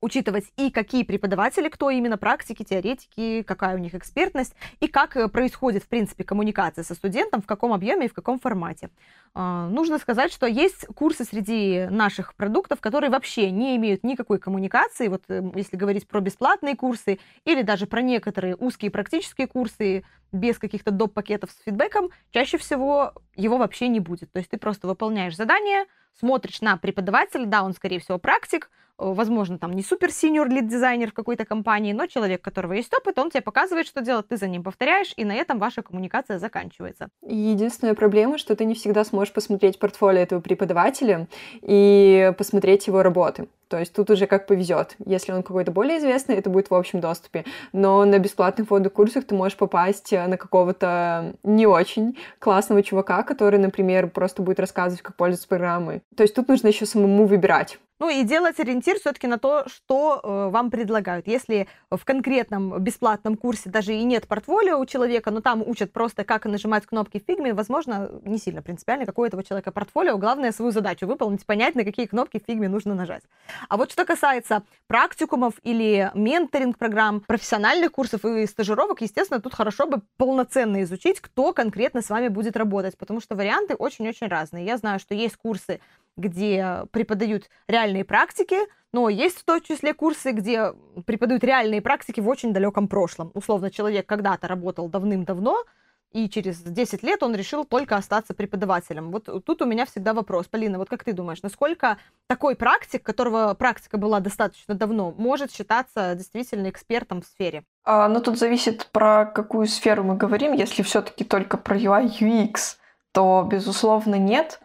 учитывать 0.00 0.44
и 0.56 0.70
какие 0.70 1.04
преподаватели, 1.04 1.68
кто 1.68 1.90
именно 1.90 2.16
практики, 2.16 2.62
теоретики, 2.62 3.42
какая 3.42 3.74
у 3.74 3.78
них 3.78 3.94
экспертность, 3.94 4.54
и 4.80 4.88
как 4.88 5.16
э, 5.16 5.28
происходит, 5.28 5.84
в 5.84 5.88
принципе, 5.88 6.24
коммуникация 6.24 6.84
со 6.84 6.94
студентом, 6.94 7.42
в 7.42 7.46
каком 7.46 7.72
объеме 7.72 8.06
и 8.06 8.08
в 8.08 8.14
каком 8.14 8.38
формате. 8.38 8.90
А, 9.34 9.68
нужно 9.68 9.98
сказать, 9.98 10.32
что 10.32 10.46
есть 10.46 10.86
курсы 10.94 11.24
среди 11.24 11.86
наших 11.90 12.34
продуктов, 12.34 12.80
которые 12.80 13.10
вообще 13.10 13.50
не 13.50 13.76
имеют 13.76 14.02
никакой 14.02 14.38
коммуникации. 14.38 15.08
Вот 15.08 15.22
э, 15.28 15.42
если 15.54 15.76
говорить 15.76 16.08
про 16.08 16.20
бесплатные 16.20 16.76
курсы 16.76 17.18
или 17.44 17.62
даже 17.62 17.86
про 17.86 18.02
некоторые 18.02 18.56
узкие 18.56 18.90
практические 18.90 19.46
курсы 19.46 20.04
без 20.32 20.58
каких-то 20.58 20.90
доп. 20.90 21.12
пакетов 21.12 21.50
с 21.50 21.62
фидбэком, 21.64 22.10
чаще 22.30 22.56
всего 22.56 23.12
его 23.34 23.58
вообще 23.58 23.88
не 23.88 24.00
будет. 24.00 24.32
То 24.32 24.38
есть 24.38 24.50
ты 24.50 24.58
просто 24.58 24.86
выполняешь 24.86 25.36
задание, 25.36 25.86
смотришь 26.18 26.60
на 26.60 26.76
преподавателя, 26.76 27.46
да, 27.46 27.62
он, 27.62 27.72
скорее 27.74 28.00
всего, 28.00 28.18
практик, 28.18 28.70
Э, 29.00 29.12
возможно, 29.14 29.58
там 29.58 29.72
не 29.72 29.82
супер 29.82 30.12
синьор 30.12 30.48
лид 30.48 30.68
дизайнер 30.68 31.10
в 31.10 31.14
какой-то 31.14 31.44
компании, 31.44 31.92
но 31.92 32.06
человек, 32.06 32.40
у 32.40 32.44
которого 32.44 32.74
есть 32.74 32.92
опыт, 32.94 33.18
он 33.18 33.30
тебе 33.30 33.40
показывает, 33.40 33.86
что 33.86 34.02
делать, 34.02 34.28
ты 34.28 34.36
за 34.36 34.46
ним 34.46 34.62
повторяешь, 34.62 35.12
и 35.16 35.24
на 35.24 35.34
этом 35.34 35.58
ваша 35.58 35.82
коммуникация 35.82 36.38
заканчивается. 36.38 37.08
Единственная 37.26 37.94
проблема, 37.94 38.38
что 38.38 38.54
ты 38.54 38.64
не 38.64 38.74
всегда 38.74 39.04
сможешь 39.04 39.32
посмотреть 39.32 39.78
портфолио 39.78 40.20
этого 40.20 40.40
преподавателя 40.40 41.26
и 41.62 42.32
посмотреть 42.36 42.86
его 42.86 43.02
работы. 43.02 43.48
То 43.68 43.78
есть 43.78 43.94
тут 43.94 44.10
уже 44.10 44.26
как 44.26 44.48
повезет. 44.48 44.96
Если 45.06 45.30
он 45.30 45.44
какой-то 45.44 45.70
более 45.70 45.98
известный, 45.98 46.34
это 46.34 46.50
будет 46.50 46.70
в 46.70 46.74
общем 46.74 47.00
доступе. 47.00 47.44
Но 47.72 48.04
на 48.04 48.18
бесплатных 48.18 48.66
фотокурсах 48.66 49.24
ты 49.24 49.36
можешь 49.36 49.56
попасть 49.56 50.10
на 50.10 50.36
какого-то 50.36 51.36
не 51.44 51.68
очень 51.68 52.18
классного 52.40 52.82
чувака, 52.82 53.22
который, 53.22 53.60
например, 53.60 54.10
просто 54.10 54.42
будет 54.42 54.58
рассказывать, 54.58 55.02
как 55.02 55.14
пользоваться 55.14 55.46
программой. 55.46 55.99
То 56.16 56.22
есть 56.22 56.34
тут 56.34 56.48
нужно 56.48 56.68
еще 56.68 56.86
самому 56.86 57.26
выбирать. 57.26 57.78
Ну 58.00 58.08
и 58.08 58.24
делать 58.24 58.58
ориентир 58.58 58.98
все-таки 58.98 59.26
на 59.26 59.38
то, 59.38 59.68
что 59.68 60.20
э, 60.22 60.48
вам 60.50 60.70
предлагают. 60.70 61.28
Если 61.28 61.68
в 61.90 62.02
конкретном 62.02 62.82
бесплатном 62.82 63.36
курсе 63.36 63.68
даже 63.68 63.92
и 63.94 64.02
нет 64.04 64.26
портфолио 64.26 64.78
у 64.78 64.86
человека, 64.86 65.30
но 65.30 65.42
там 65.42 65.62
учат 65.64 65.92
просто, 65.92 66.24
как 66.24 66.46
нажимать 66.46 66.86
кнопки 66.86 67.20
в 67.20 67.24
фигме, 67.26 67.52
возможно, 67.52 68.10
не 68.24 68.38
сильно 68.38 68.62
принципиально, 68.62 69.04
какое 69.04 69.28
этого 69.28 69.44
человека 69.44 69.70
портфолио. 69.70 70.16
Главное 70.16 70.50
свою 70.50 70.70
задачу 70.70 71.06
выполнить, 71.06 71.44
понять, 71.44 71.74
на 71.74 71.84
какие 71.84 72.06
кнопки 72.06 72.40
в 72.40 72.46
фигме 72.46 72.70
нужно 72.70 72.94
нажать. 72.94 73.22
А 73.68 73.76
вот 73.76 73.92
что 73.92 74.06
касается 74.06 74.62
практикумов 74.86 75.54
или 75.62 76.10
менторинг-программ, 76.14 77.20
профессиональных 77.20 77.92
курсов 77.92 78.24
и 78.24 78.46
стажировок, 78.46 79.02
естественно, 79.02 79.42
тут 79.42 79.52
хорошо 79.52 79.86
бы 79.86 80.00
полноценно 80.16 80.82
изучить, 80.84 81.20
кто 81.20 81.52
конкретно 81.52 82.00
с 82.00 82.08
вами 82.08 82.28
будет 82.28 82.56
работать, 82.56 82.96
потому 82.96 83.20
что 83.20 83.36
варианты 83.36 83.74
очень-очень 83.74 84.28
разные. 84.28 84.64
Я 84.64 84.78
знаю, 84.78 84.98
что 85.00 85.14
есть 85.14 85.36
курсы 85.36 85.80
где 86.16 86.84
преподают 86.90 87.48
реальные 87.68 88.04
практики, 88.04 88.56
но 88.92 89.08
есть 89.08 89.38
в 89.38 89.44
том 89.44 89.60
числе 89.60 89.94
курсы, 89.94 90.32
где 90.32 90.72
преподают 91.06 91.44
реальные 91.44 91.80
практики 91.80 92.20
в 92.20 92.28
очень 92.28 92.52
далеком 92.52 92.88
прошлом. 92.88 93.30
Условно, 93.34 93.70
человек 93.70 94.06
когда-то 94.06 94.48
работал 94.48 94.88
давным-давно, 94.88 95.64
и 96.12 96.28
через 96.28 96.60
10 96.60 97.04
лет 97.04 97.22
он 97.22 97.36
решил 97.36 97.64
только 97.64 97.96
остаться 97.96 98.34
преподавателем. 98.34 99.12
Вот 99.12 99.28
тут 99.44 99.62
у 99.62 99.64
меня 99.64 99.86
всегда 99.86 100.12
вопрос. 100.12 100.46
Полина, 100.46 100.78
вот 100.78 100.88
как 100.88 101.04
ты 101.04 101.12
думаешь, 101.12 101.42
насколько 101.42 101.98
такой 102.26 102.56
практик, 102.56 103.02
которого 103.02 103.54
практика 103.54 103.96
была 103.96 104.18
достаточно 104.18 104.74
давно, 104.74 105.14
может 105.16 105.52
считаться 105.52 106.14
действительно 106.16 106.68
экспертом 106.68 107.22
в 107.22 107.26
сфере? 107.26 107.64
А, 107.84 108.08
ну, 108.08 108.20
тут 108.20 108.38
зависит 108.38 108.88
про 108.90 109.24
какую 109.24 109.66
сферу 109.66 110.02
мы 110.02 110.16
говорим. 110.16 110.52
Если 110.52 110.82
все-таки 110.82 111.22
только 111.22 111.56
про 111.56 111.76
UI, 111.76 112.10
UX, 112.20 112.76
то, 113.12 113.46
безусловно, 113.48 114.16
нет 114.16 114.60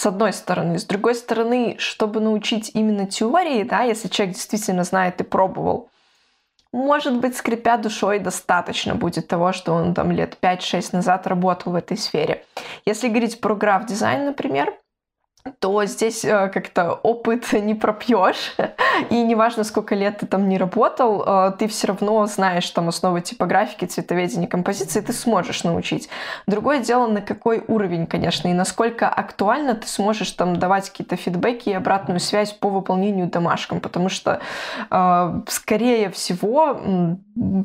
с 0.00 0.06
одной 0.06 0.32
стороны. 0.32 0.78
С 0.78 0.84
другой 0.86 1.14
стороны, 1.14 1.76
чтобы 1.78 2.20
научить 2.20 2.70
именно 2.72 3.06
теории, 3.06 3.64
да, 3.64 3.82
если 3.82 4.08
человек 4.08 4.34
действительно 4.34 4.82
знает 4.82 5.20
и 5.20 5.24
пробовал, 5.24 5.90
может 6.72 7.18
быть, 7.18 7.36
скрипя 7.36 7.76
душой, 7.76 8.18
достаточно 8.18 8.94
будет 8.94 9.28
того, 9.28 9.52
что 9.52 9.74
он 9.74 9.92
там 9.92 10.10
лет 10.10 10.38
5-6 10.40 10.90
назад 10.92 11.26
работал 11.26 11.72
в 11.72 11.76
этой 11.76 11.98
сфере. 11.98 12.46
Если 12.86 13.08
говорить 13.08 13.42
про 13.42 13.54
граф-дизайн, 13.54 14.24
например, 14.24 14.72
то 15.58 15.84
здесь 15.84 16.24
э, 16.24 16.48
как-то 16.48 16.92
опыт 16.92 17.52
не 17.52 17.74
пропьешь. 17.74 18.54
И 19.10 19.22
неважно, 19.22 19.64
сколько 19.64 19.94
лет 19.94 20.18
ты 20.18 20.26
там 20.26 20.48
не 20.48 20.58
работал, 20.58 21.22
э, 21.26 21.52
ты 21.58 21.66
все 21.68 21.88
равно 21.88 22.26
знаешь 22.26 22.68
там 22.70 22.88
основы 22.88 23.20
типографики, 23.20 23.84
цветоведения, 23.84 24.46
композиции, 24.46 25.00
ты 25.00 25.12
сможешь 25.12 25.64
научить. 25.64 26.08
Другое 26.46 26.80
дело, 26.80 27.06
на 27.06 27.22
какой 27.22 27.64
уровень, 27.66 28.06
конечно, 28.06 28.48
и 28.48 28.52
насколько 28.52 29.08
актуально 29.08 29.74
ты 29.74 29.88
сможешь 29.88 30.30
там 30.32 30.56
давать 30.56 30.90
какие-то 30.90 31.16
фидбэки 31.16 31.70
и 31.70 31.74
обратную 31.74 32.20
связь 32.20 32.52
по 32.52 32.68
выполнению 32.68 33.28
домашкам, 33.28 33.80
потому 33.80 34.08
что, 34.08 34.40
э, 34.90 35.40
скорее 35.48 36.10
всего, 36.10 36.80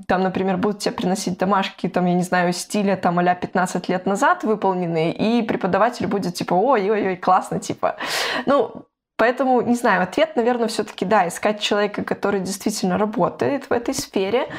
там, 0.07 0.23
например, 0.23 0.57
будут 0.57 0.79
тебе 0.79 0.93
приносить 0.93 1.37
домашки, 1.37 1.89
там, 1.89 2.05
я 2.05 2.13
не 2.13 2.23
знаю, 2.23 2.53
стиля 2.53 2.95
там 2.95 3.19
а 3.19 3.35
15 3.35 3.89
лет 3.89 4.05
назад 4.05 4.43
выполненные, 4.43 5.11
и 5.11 5.41
преподаватель 5.41 6.07
будет 6.07 6.35
типа, 6.35 6.53
ой-ой-ой, 6.53 7.15
классно, 7.15 7.59
типа. 7.67 7.97
Ну, 8.45 8.85
Поэтому, 9.17 9.61
не 9.61 9.75
знаю, 9.75 10.03
ответ, 10.03 10.35
наверное, 10.35 10.67
все-таки 10.67 11.05
да, 11.05 11.27
искать 11.27 11.61
человека, 11.61 12.03
который 12.03 12.41
действительно 12.41 12.97
работает 12.97 13.69
в 13.69 13.71
этой 13.71 13.93
сфере. 13.93 14.49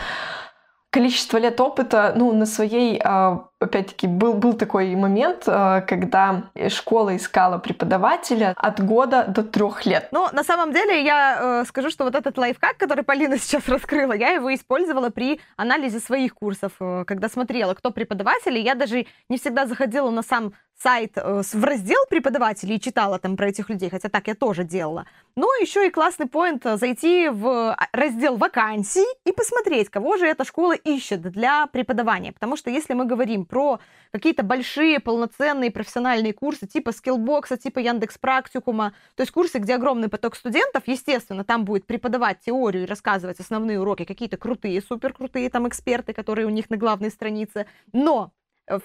Количество 0.91 1.37
лет 1.37 1.61
опыта, 1.61 2.15
ну, 2.17 2.33
на 2.33 2.47
своей 2.47 2.99
а, 3.05 3.49
опять-таки, 3.59 4.07
был, 4.07 4.35
был 4.35 4.53
такой 4.53 4.95
момент, 4.95 5.45
э, 5.47 5.83
когда 5.87 6.45
школа 6.69 7.17
искала 7.17 7.59
преподавателя 7.59 8.55
от 8.57 8.85
года 8.85 9.25
до 9.29 9.43
трех 9.43 9.87
лет. 9.87 10.09
Ну, 10.13 10.29
на 10.33 10.45
самом 10.45 10.73
деле, 10.73 11.05
я 11.05 11.39
э, 11.63 11.65
скажу, 11.67 11.91
что 11.91 12.05
вот 12.05 12.15
этот 12.15 12.37
лайфхак, 12.37 12.77
который 12.77 13.05
Полина 13.05 13.39
сейчас 13.39 13.69
раскрыла, 13.69 14.13
я 14.13 14.31
его 14.31 14.55
использовала 14.55 15.11
при 15.11 15.41
анализе 15.57 16.01
своих 16.01 16.35
курсов, 16.35 16.73
э, 16.81 17.05
когда 17.07 17.29
смотрела, 17.29 17.75
кто 17.75 17.91
преподаватели. 17.91 18.59
Я 18.59 18.75
даже 18.75 19.07
не 19.29 19.39
всегда 19.39 19.67
заходила 19.67 20.11
на 20.11 20.23
сам 20.23 20.53
сайт 20.83 21.13
э, 21.17 21.43
в 21.43 21.65
раздел 21.65 21.99
преподавателей 22.09 22.77
и 22.77 22.81
читала 22.81 23.19
там 23.19 23.37
про 23.37 23.49
этих 23.49 23.71
людей, 23.71 23.91
хотя 23.91 24.09
так 24.09 24.29
я 24.29 24.35
тоже 24.35 24.65
делала. 24.65 25.07
Но 25.35 25.47
еще 25.61 25.87
и 25.87 25.91
классный 25.91 26.27
поинт 26.27 26.67
э, 26.67 26.77
зайти 26.77 27.29
в 27.29 27.73
а, 27.73 27.89
раздел 27.93 28.37
вакансий 28.37 29.07
и 29.25 29.33
посмотреть, 29.33 29.89
кого 29.89 30.17
же 30.17 30.27
эта 30.27 30.45
школа 30.45 30.75
ищет 30.75 31.23
для 31.23 31.67
преподавания. 31.67 32.33
Потому 32.33 32.57
что 32.57 32.71
если 32.71 32.95
мы 32.95 33.07
говорим 33.07 33.47
про 33.47 33.81
какие-то 34.13 34.43
большие 34.43 35.01
полноценные 35.01 35.71
профессиональные 35.71 36.33
курсы 36.33 36.67
типа 36.67 36.93
скиллбокса, 36.93 37.57
типа 37.57 37.79
Яндекс 37.79 38.19
Практикума, 38.19 38.93
то 39.15 39.23
есть 39.23 39.33
курсы, 39.33 39.59
где 39.59 39.75
огромный 39.75 40.09
поток 40.09 40.37
студентов, 40.37 40.85
естественно, 40.87 41.45
там 41.45 41.65
будет 41.65 41.87
преподавать 41.87 42.41
теорию 42.41 42.85
и 42.85 42.87
рассказывать 42.87 43.41
основные 43.41 43.81
уроки 43.81 44.05
какие-то 44.05 44.37
крутые, 44.37 44.83
супер 44.83 45.13
крутые 45.15 45.49
там 45.49 45.67
эксперты, 45.69 46.13
которые 46.13 46.47
у 46.47 46.51
них 46.51 46.69
на 46.71 46.77
главной 46.77 47.11
странице, 47.11 47.67
но 47.93 48.33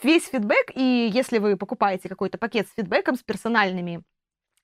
весь 0.03 0.27
фидбэк, 0.27 0.71
и 0.75 1.11
если 1.13 1.37
вы 1.39 1.57
покупаете 1.57 2.09
какой-то 2.09 2.37
пакет 2.37 2.67
с 2.67 2.73
фидбэком, 2.73 3.15
с 3.15 3.23
персональными 3.23 4.03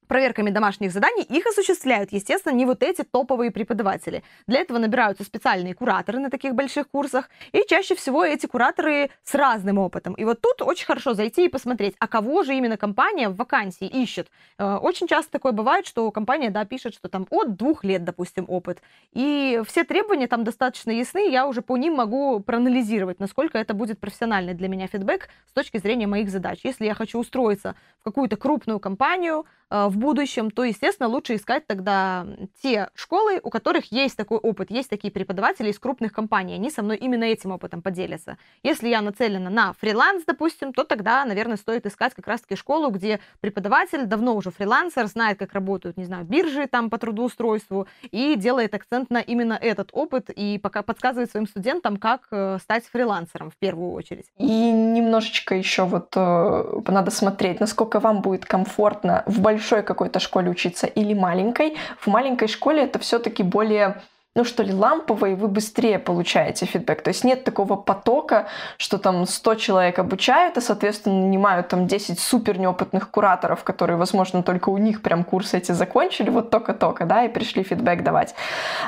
проверками 0.07 0.49
домашних 0.49 0.91
заданий, 0.91 1.23
их 1.23 1.45
осуществляют, 1.45 2.11
естественно, 2.11 2.53
не 2.53 2.65
вот 2.65 2.83
эти 2.83 3.03
топовые 3.03 3.51
преподаватели. 3.51 4.23
Для 4.47 4.61
этого 4.61 4.77
набираются 4.77 5.23
специальные 5.23 5.73
кураторы 5.73 6.19
на 6.19 6.29
таких 6.29 6.55
больших 6.55 6.89
курсах, 6.89 7.29
и 7.51 7.63
чаще 7.67 7.95
всего 7.95 8.23
эти 8.23 8.45
кураторы 8.45 9.09
с 9.23 9.35
разным 9.35 9.77
опытом. 9.77 10.13
И 10.13 10.23
вот 10.23 10.41
тут 10.41 10.61
очень 10.61 10.85
хорошо 10.85 11.13
зайти 11.13 11.45
и 11.45 11.49
посмотреть, 11.49 11.95
а 11.99 12.07
кого 12.07 12.43
же 12.43 12.55
именно 12.55 12.77
компания 12.77 13.29
в 13.29 13.35
вакансии 13.35 13.87
ищет. 13.87 14.29
Э, 14.57 14.75
очень 14.75 15.07
часто 15.07 15.31
такое 15.31 15.51
бывает, 15.51 15.85
что 15.85 16.09
компания, 16.11 16.49
да, 16.49 16.65
пишет, 16.65 16.93
что 16.93 17.09
там 17.09 17.27
от 17.29 17.55
двух 17.55 17.83
лет, 17.83 18.03
допустим, 18.03 18.45
опыт. 18.47 18.81
И 19.13 19.61
все 19.67 19.83
требования 19.83 20.27
там 20.27 20.43
достаточно 20.43 20.91
ясны, 20.91 21.29
я 21.29 21.47
уже 21.47 21.61
по 21.61 21.77
ним 21.77 21.95
могу 21.95 22.39
проанализировать, 22.39 23.19
насколько 23.19 23.57
это 23.57 23.73
будет 23.73 23.99
профессиональный 23.99 24.53
для 24.53 24.67
меня 24.67 24.87
фидбэк 24.87 25.29
с 25.47 25.53
точки 25.53 25.77
зрения 25.77 26.07
моих 26.07 26.29
задач. 26.29 26.59
Если 26.63 26.85
я 26.85 26.93
хочу 26.93 27.19
устроиться 27.19 27.75
в 27.99 28.03
какую-то 28.03 28.37
крупную 28.37 28.79
компанию, 28.79 29.45
в 29.69 29.97
будущем, 29.97 30.49
то, 30.49 30.63
естественно, 30.63 31.09
лучше 31.09 31.35
искать 31.35 31.67
тогда 31.67 32.25
те 32.61 32.89
школы, 32.95 33.39
у 33.43 33.49
которых 33.49 33.91
есть 33.91 34.15
такой 34.15 34.37
опыт, 34.37 34.71
есть 34.71 34.89
такие 34.89 35.11
преподаватели 35.11 35.69
из 35.69 35.79
крупных 35.79 36.13
компаний, 36.13 36.53
они 36.53 36.69
со 36.69 36.81
мной 36.81 36.97
именно 36.97 37.25
этим 37.25 37.51
опытом 37.51 37.81
поделятся. 37.81 38.37
Если 38.63 38.87
я 38.87 39.01
нацелена 39.01 39.49
на 39.49 39.73
фриланс, 39.73 40.23
допустим, 40.25 40.71
то 40.71 40.83
тогда, 40.83 41.25
наверное, 41.25 41.57
стоит 41.57 41.85
искать 41.85 42.13
как 42.13 42.27
раз-таки 42.27 42.55
школу, 42.55 42.91
где 42.91 43.19
преподаватель 43.41 44.05
давно 44.05 44.35
уже 44.35 44.51
фрилансер, 44.51 45.07
знает, 45.07 45.37
как 45.37 45.53
работают, 45.53 45.97
не 45.97 46.05
знаю, 46.05 46.25
биржи 46.25 46.67
там 46.67 46.89
по 46.89 46.97
трудоустройству, 46.97 47.87
и 48.11 48.35
делает 48.35 48.73
акцент 48.73 49.09
на 49.09 49.19
именно 49.19 49.53
этот 49.53 49.89
опыт, 49.91 50.29
и 50.29 50.59
пока 50.59 50.81
подсказывает 50.81 51.29
своим 51.29 51.47
студентам, 51.47 51.97
как 51.97 52.21
э, 52.31 52.57
стать 52.61 52.85
фрилансером 52.85 53.51
в 53.51 53.57
первую 53.57 53.91
очередь. 53.91 54.27
И 54.37 54.71
немножечко 54.71 55.55
еще 55.55 55.83
вот 55.83 56.13
э, 56.15 56.81
надо 56.87 57.11
смотреть, 57.11 57.59
насколько 57.59 57.99
вам 57.99 58.21
будет 58.21 58.45
комфортно 58.45 59.23
в 59.25 59.41
большом 59.41 59.56
большой 59.57 59.81
какой-то 59.81 60.19
школе 60.19 60.51
учиться 60.51 60.85
или 60.85 61.15
маленькой. 61.15 61.77
В 61.99 62.07
маленькой 62.07 62.47
школе 62.47 62.83
это 62.83 62.99
все-таки 62.99 63.41
более 63.41 64.01
ну 64.37 64.43
что 64.43 64.61
ли, 64.61 64.71
ламповые, 64.71 65.35
вы 65.35 65.47
быстрее 65.47 65.97
получаете 65.97 66.67
фидбэк. 66.67 67.01
То 67.01 67.07
есть 67.09 67.23
нет 67.23 67.43
такого 67.43 67.75
потока, 67.75 68.45
что 68.77 68.99
там 68.99 69.25
100 69.25 69.55
человек 69.55 69.97
обучают, 69.97 70.57
и, 70.57 70.61
соответственно, 70.61 71.21
нанимают 71.21 71.69
там 71.69 71.87
10 71.87 72.19
супер 72.19 72.59
неопытных 72.59 73.09
кураторов, 73.09 73.63
которые, 73.63 73.97
возможно, 73.97 74.43
только 74.43 74.69
у 74.69 74.77
них 74.77 75.01
прям 75.01 75.23
курсы 75.23 75.57
эти 75.57 75.71
закончили, 75.71 76.29
вот 76.29 76.51
только-только, 76.51 77.05
да, 77.05 77.23
и 77.23 77.29
пришли 77.29 77.63
фидбэк 77.63 78.03
давать. 78.03 78.35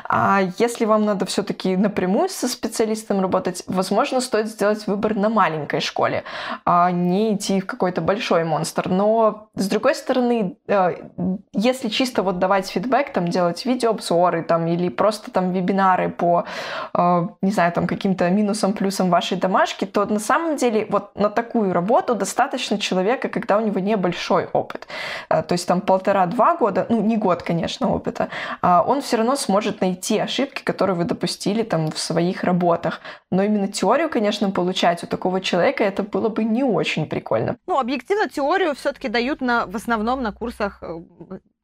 А 0.08 0.42
если 0.60 0.86
вам 0.86 1.06
надо 1.06 1.26
все-таки 1.26 1.76
напрямую 1.76 2.30
со 2.30 2.48
специалистом 2.48 3.20
работать, 3.20 3.64
возможно, 3.66 4.22
стоит 4.22 4.50
сделать 4.50 4.86
выбор 4.86 5.16
на 5.16 5.30
маленькой 5.30 5.80
школе, 5.80 6.26
а 6.64 6.92
не 6.92 7.34
идти 7.34 7.60
в 7.60 7.66
какой-то 7.66 8.02
большой 8.02 8.44
монстр. 8.44 8.88
Но, 8.88 9.50
с 9.56 9.68
другой 9.68 9.96
стороны, 9.96 10.58
э, 10.68 10.96
если 11.54 11.90
чисто 11.90 12.22
вот 12.22 12.38
давать 12.38 12.70
фидбэк, 12.70 13.12
там, 13.14 13.30
делать 13.30 13.66
видеообзоры, 13.66 14.44
там, 14.44 14.68
или 14.68 14.90
просто 14.90 15.32
там 15.40 15.54
вебинары 15.54 16.10
по, 16.10 16.44
э, 16.94 17.28
не 17.42 17.52
знаю, 17.52 17.72
там 17.72 17.88
каким-то 17.88 18.30
минусам, 18.30 18.74
плюсам 18.74 19.10
вашей 19.10 19.38
домашки, 19.38 19.86
то 19.86 20.06
на 20.06 20.20
самом 20.20 20.58
деле 20.58 20.86
вот 20.90 21.16
на 21.16 21.30
такую 21.30 21.74
работу 21.74 22.16
достаточно 22.16 22.78
человека, 22.78 23.30
когда 23.30 23.58
у 23.58 23.62
него 23.62 23.80
небольшой 23.80 24.50
опыт. 24.54 24.88
Э, 25.30 25.44
то 25.44 25.54
есть 25.54 25.68
там 25.68 25.82
полтора-два 25.82 26.58
года, 26.58 26.86
ну 26.90 27.02
не 27.02 27.18
год, 27.18 27.44
конечно, 27.44 27.96
опыта, 27.96 28.28
а 28.62 28.84
он 28.88 29.02
все 29.02 29.18
равно 29.18 29.36
сможет 29.36 29.82
найти 29.82 30.20
ошибки, 30.20 30.64
которые 30.64 30.96
вы 30.96 31.06
допустили 31.06 31.64
там 31.64 31.90
в 31.92 31.98
своих 31.98 32.44
работах. 32.44 33.02
Но 33.32 33.44
именно 33.44 33.68
теорию, 33.68 34.10
конечно, 34.10 34.52
получать 34.52 35.04
у 35.04 35.08
такого 35.08 35.40
человека, 35.42 35.84
это 35.84 36.04
было 36.04 36.30
бы 36.30 36.44
не 36.44 36.64
очень 36.64 37.06
прикольно. 37.06 37.56
Ну, 37.68 37.80
объективно, 37.80 38.28
теорию 38.28 38.74
все-таки 38.76 39.10
дают 39.10 39.42
на, 39.42 39.66
в 39.66 39.76
основном 39.76 40.22
на 40.22 40.32
курсах 40.32 40.84
э, 40.84 41.00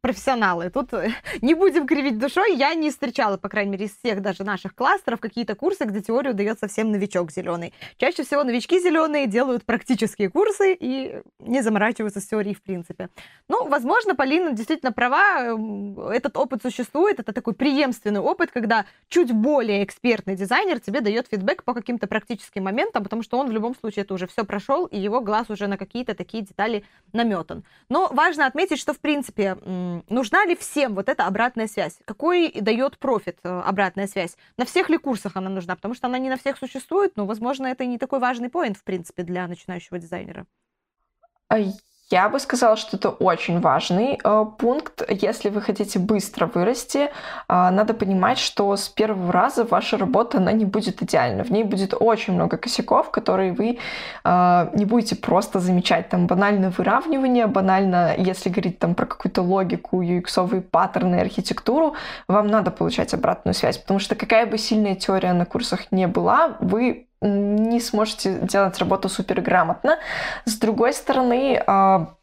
профессионалы. 0.06 0.70
Тут 0.70 0.94
э, 0.94 1.10
не 1.42 1.56
будем 1.56 1.88
кривить 1.88 2.20
душой. 2.20 2.56
Я 2.56 2.76
не 2.76 2.92
встречала, 2.92 3.38
по 3.38 3.50
крайней 3.50 3.72
мере, 3.72 3.86
из 3.86 3.98
всех 3.98 4.22
даже 4.22 4.44
наших 4.44 4.76
кластеров 4.76 5.20
какие-то 5.20 5.56
курсы, 5.56 5.86
где 5.86 6.00
теорию 6.00 6.36
дает 6.36 6.60
совсем 6.60 6.92
новичок 6.92 7.32
зеленый. 7.32 7.74
Чаще 7.98 8.24
всего 8.24 8.44
новички 8.44 8.80
зеленые 8.80 9.26
делают 9.26 9.66
практические 9.66 10.30
курсы 10.30 10.78
и 10.80 11.22
не 11.40 11.64
заморачиваются 11.64 12.20
с 12.20 12.28
теорией 12.28 12.54
в 12.54 12.62
принципе. 12.62 13.10
Ну, 13.50 13.68
возможно, 13.68 14.14
Полина 14.14 14.52
действительно 14.52 14.92
права. 14.92 15.40
Эм, 15.40 16.00
этот 16.00 16.38
опыт 16.38 16.62
существует. 16.62 17.20
Это 17.20 17.34
такой 17.34 17.56
преемственный 17.56 18.20
опыт, 18.20 18.52
когда 18.52 18.86
чуть 19.08 19.32
более 19.32 19.84
экспертный 19.84 20.36
дизайнер 20.36 20.80
тебе 20.80 21.02
дает 21.02 21.28
фидбэк 21.32 21.64
по 21.64 21.74
каким-то 21.74 22.06
практическим 22.06 22.66
моментам, 22.66 23.04
потому 23.04 23.24
что 23.24 23.40
он 23.40 23.48
в 23.48 23.52
любом 23.52 23.76
случае 23.76 24.04
это 24.04 24.14
уже 24.14 24.28
все 24.28 24.44
прошел, 24.44 24.86
и 24.86 25.00
его 25.00 25.22
глаз 25.22 25.50
уже 25.50 25.66
на 25.66 25.78
какие-то 25.78 26.14
такие 26.14 26.44
детали 26.44 26.84
наметан. 27.12 27.64
Но 27.90 28.10
важно 28.12 28.46
отметить, 28.46 28.78
что, 28.80 28.94
в 28.94 29.00
принципе, 29.00 29.58
нужна 30.10 30.46
ли 30.46 30.56
всем 30.56 30.96
вот 30.96 31.10
эта 31.10 31.26
обратная 31.26 31.68
связь? 31.68 31.98
Какой 32.06 32.52
дает 32.52 32.98
профит 32.98 33.38
э, 33.44 33.50
обратная 33.50 34.08
связь? 34.08 34.38
На 34.58 34.66
всех 34.66 34.90
ли 34.90 34.98
курсах 34.98 35.36
она 35.36 35.50
нужна? 35.50 35.76
Потому 35.76 35.94
что 35.94 36.08
она 36.08 36.18
не 36.18 36.30
на 36.30 36.38
всех 36.38 36.58
существует, 36.58 37.14
но, 37.16 37.26
возможно, 37.26 37.68
это 37.68 37.86
не 37.86 37.98
такой 37.98 38.20
важный 38.20 38.50
поинт, 38.50 38.78
в 38.78 38.84
принципе, 38.84 39.24
для 39.24 39.48
начинающего 39.48 40.00
дизайнера. 40.00 40.46
Я 42.12 42.30
бы 42.30 42.40
сказала, 42.40 42.78
что 42.78 42.98
это 42.98 43.10
очень 43.10 43.60
важный 43.60 44.20
э, 44.24 44.46
пункт. 44.60 45.02
Если 45.10 45.50
вы 45.50 45.60
хотите 45.62 45.98
быстро 45.98 46.46
вырасти, 46.46 46.98
э, 46.98 47.10
надо 47.48 47.96
понимать, 47.96 48.38
что 48.38 48.76
с 48.76 48.90
первого 48.90 49.32
раза 49.34 49.64
ваша 49.64 49.98
работа, 49.98 50.38
она 50.38 50.52
не 50.52 50.66
будет 50.66 51.02
идеальна. 51.02 51.44
В 51.44 51.50
ней 51.50 51.64
будет 51.64 51.96
очень 52.00 52.34
много 52.34 52.58
косяков, 52.58 53.10
которые 53.10 53.54
вы 53.54 53.80
э, 54.24 54.70
не 54.74 54.86
будете 54.86 55.16
просто 55.16 55.60
замечать. 55.60 56.10
Там 56.10 56.28
банальное 56.28 56.70
выравнивание, 56.70 57.48
банально, 57.48 58.14
если 58.18 58.50
говорить 58.50 58.78
там 58.78 58.94
про 58.94 59.08
какую-то 59.08 59.42
логику, 59.42 60.04
UX-овые 60.04 60.62
паттерны, 60.62 61.16
архитектуру, 61.16 61.96
вам 62.28 62.48
надо 62.48 62.70
получать 62.70 63.16
обратную 63.16 63.56
связь, 63.56 63.80
потому 63.80 64.00
что 64.00 64.14
какая 64.14 64.46
бы 64.46 64.60
сильная 64.60 64.94
теория 64.94 65.34
на 65.34 65.46
курсах 65.46 65.92
не 65.92 66.06
была, 66.06 66.58
вы 66.60 67.08
не 67.26 67.80
сможете 67.80 68.40
делать 68.40 68.78
работу 68.80 69.10
супер 69.10 69.42
грамотно. 69.42 69.98
С 70.46 70.58
другой 70.58 70.94
стороны, 70.94 71.62
а, 71.66 72.16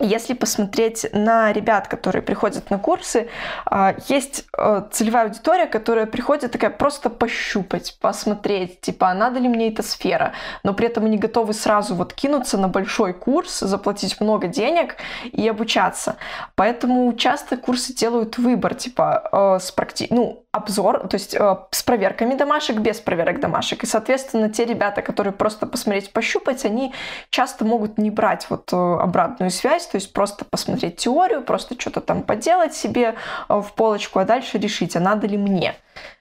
если 0.00 0.34
посмотреть 0.34 1.06
на 1.12 1.52
ребят, 1.52 1.88
которые 1.88 2.22
приходят 2.22 2.70
на 2.70 2.78
курсы, 2.78 3.28
а, 3.66 3.96
есть 4.06 4.44
а, 4.56 4.88
целевая 4.92 5.24
аудитория, 5.24 5.66
которая 5.66 6.06
приходит 6.06 6.52
такая 6.52 6.70
просто 6.70 7.10
пощупать, 7.10 7.98
посмотреть, 8.00 8.80
типа, 8.80 9.10
а 9.10 9.14
надо 9.14 9.40
ли 9.40 9.48
мне 9.48 9.68
эта 9.68 9.82
сфера, 9.82 10.34
но 10.62 10.72
при 10.72 10.86
этом 10.86 11.06
они 11.06 11.18
готовы 11.18 11.52
сразу 11.52 11.96
вот 11.96 12.12
кинуться 12.12 12.58
на 12.58 12.68
большой 12.68 13.12
курс, 13.12 13.58
заплатить 13.58 14.20
много 14.20 14.46
денег 14.46 14.96
и 15.24 15.48
обучаться. 15.48 16.16
Поэтому 16.54 17.12
часто 17.14 17.56
курсы 17.56 17.92
делают 17.92 18.38
выбор, 18.38 18.74
типа, 18.74 19.58
с 19.60 19.72
практи... 19.72 20.06
ну, 20.10 20.44
обзор, 20.52 21.08
то 21.08 21.14
есть 21.14 21.34
э, 21.34 21.56
с 21.70 21.82
проверками 21.82 22.34
домашек, 22.34 22.78
без 22.78 23.00
проверок 23.00 23.40
домашек. 23.40 23.84
И, 23.84 23.86
соответственно, 23.86 24.48
те 24.48 24.64
ребята, 24.64 25.02
которые 25.02 25.32
просто 25.32 25.66
посмотреть, 25.66 26.12
пощупать, 26.12 26.64
они 26.64 26.94
часто 27.30 27.64
могут 27.64 27.98
не 27.98 28.10
брать 28.10 28.46
вот 28.48 28.72
э, 28.72 28.76
обратную 28.76 29.50
связь, 29.50 29.86
то 29.86 29.96
есть 29.96 30.12
просто 30.12 30.46
посмотреть 30.46 30.96
теорию, 30.96 31.42
просто 31.42 31.78
что-то 31.78 32.00
там 32.00 32.22
поделать 32.22 32.74
себе 32.74 33.14
э, 33.48 33.60
в 33.60 33.72
полочку, 33.74 34.20
а 34.20 34.24
дальше 34.24 34.58
решить, 34.58 34.96
а 34.96 35.00
надо 35.00 35.26
ли 35.26 35.36
мне. 35.36 35.74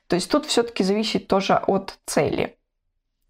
То 0.07 0.15
есть 0.15 0.29
тут 0.29 0.45
все-таки 0.45 0.83
зависит 0.83 1.27
тоже 1.27 1.55
от 1.55 1.97
цели 2.05 2.56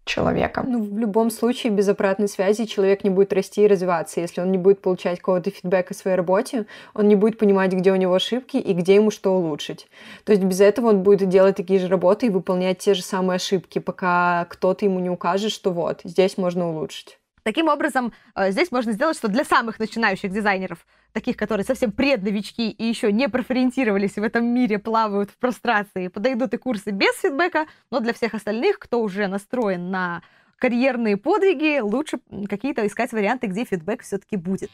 человека. 0.08 0.64
Ну, 0.66 0.82
в 0.82 0.98
любом 0.98 1.30
случае, 1.30 1.72
без 1.72 1.88
обратной 1.88 2.28
связи 2.28 2.64
человек 2.64 3.04
не 3.04 3.10
будет 3.10 3.32
расти 3.32 3.62
и 3.62 3.66
развиваться. 3.66 4.20
Если 4.20 4.40
он 4.40 4.50
не 4.50 4.58
будет 4.58 4.80
получать 4.80 5.18
какого-то 5.18 5.50
фидбэка 5.50 5.94
о 5.94 5.96
своей 5.96 6.16
работе, 6.16 6.66
он 6.94 7.06
не 7.06 7.14
будет 7.14 7.38
понимать, 7.38 7.72
где 7.72 7.92
у 7.92 7.96
него 7.96 8.14
ошибки 8.14 8.56
и 8.56 8.72
где 8.72 8.96
ему 8.96 9.10
что 9.10 9.36
улучшить. 9.36 9.86
То 10.24 10.32
есть 10.32 10.42
без 10.42 10.60
этого 10.60 10.88
он 10.88 11.02
будет 11.02 11.28
делать 11.28 11.56
такие 11.56 11.78
же 11.78 11.88
работы 11.88 12.26
и 12.26 12.30
выполнять 12.30 12.78
те 12.78 12.94
же 12.94 13.02
самые 13.02 13.36
ошибки, 13.36 13.78
пока 13.78 14.46
кто-то 14.46 14.84
ему 14.84 14.98
не 14.98 15.10
укажет, 15.10 15.52
что 15.52 15.70
вот, 15.70 16.00
здесь 16.04 16.38
можно 16.38 16.68
улучшить. 16.68 17.18
Таким 17.42 17.68
образом, 17.68 18.12
э, 18.34 18.50
здесь 18.50 18.70
можно 18.70 18.92
сделать, 18.92 19.16
что 19.16 19.28
для 19.28 19.44
самых 19.44 19.78
начинающих 19.78 20.30
дизайнеров, 20.30 20.84
таких, 21.12 21.36
которые 21.36 21.64
совсем 21.64 21.92
предновички 21.92 22.62
и 22.62 22.84
еще 22.84 23.12
не 23.12 23.28
профориентировались 23.28 24.16
в 24.16 24.22
этом 24.22 24.46
мире, 24.46 24.78
плавают 24.78 25.30
в 25.30 25.38
прострации, 25.38 26.08
подойдут 26.08 26.54
и 26.54 26.56
курсы 26.56 26.90
без 26.90 27.14
фидбэка, 27.20 27.66
но 27.90 28.00
для 28.00 28.12
всех 28.12 28.34
остальных, 28.34 28.78
кто 28.78 29.00
уже 29.00 29.26
настроен 29.26 29.90
на 29.90 30.22
карьерные 30.58 31.16
подвиги, 31.16 31.80
лучше 31.80 32.18
какие-то 32.48 32.86
искать 32.86 33.12
варианты, 33.12 33.46
где 33.46 33.64
фидбэк 33.64 34.02
все-таки 34.02 34.36
будет. 34.36 34.70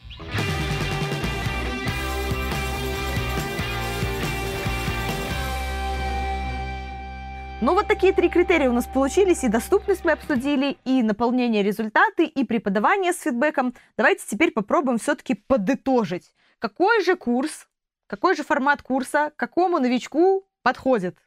Ну 7.65 7.73
вот 7.73 7.87
такие 7.87 8.13
три 8.13 8.29
критерия 8.29 8.69
у 8.69 8.73
нас 8.73 8.85
получились, 8.85 9.43
и 9.43 9.47
доступность 9.47 10.05
мы 10.05 10.11
обсудили, 10.11 10.77
и 10.85 11.01
наполнение 11.01 11.63
результаты, 11.63 12.25
и 12.25 12.43
преподавание 12.43 13.11
с 13.11 13.21
фидбэком. 13.21 13.73
Давайте 13.97 14.23
теперь 14.27 14.51
попробуем 14.51 14.99
все-таки 14.99 15.33
подытожить. 15.33 16.31
Какой 16.59 17.03
же 17.03 17.15
курс, 17.15 17.67
какой 18.05 18.35
же 18.35 18.43
формат 18.43 18.83
курса, 18.83 19.31
какому 19.35 19.79
новичку 19.79 20.47
подходит? 20.61 21.17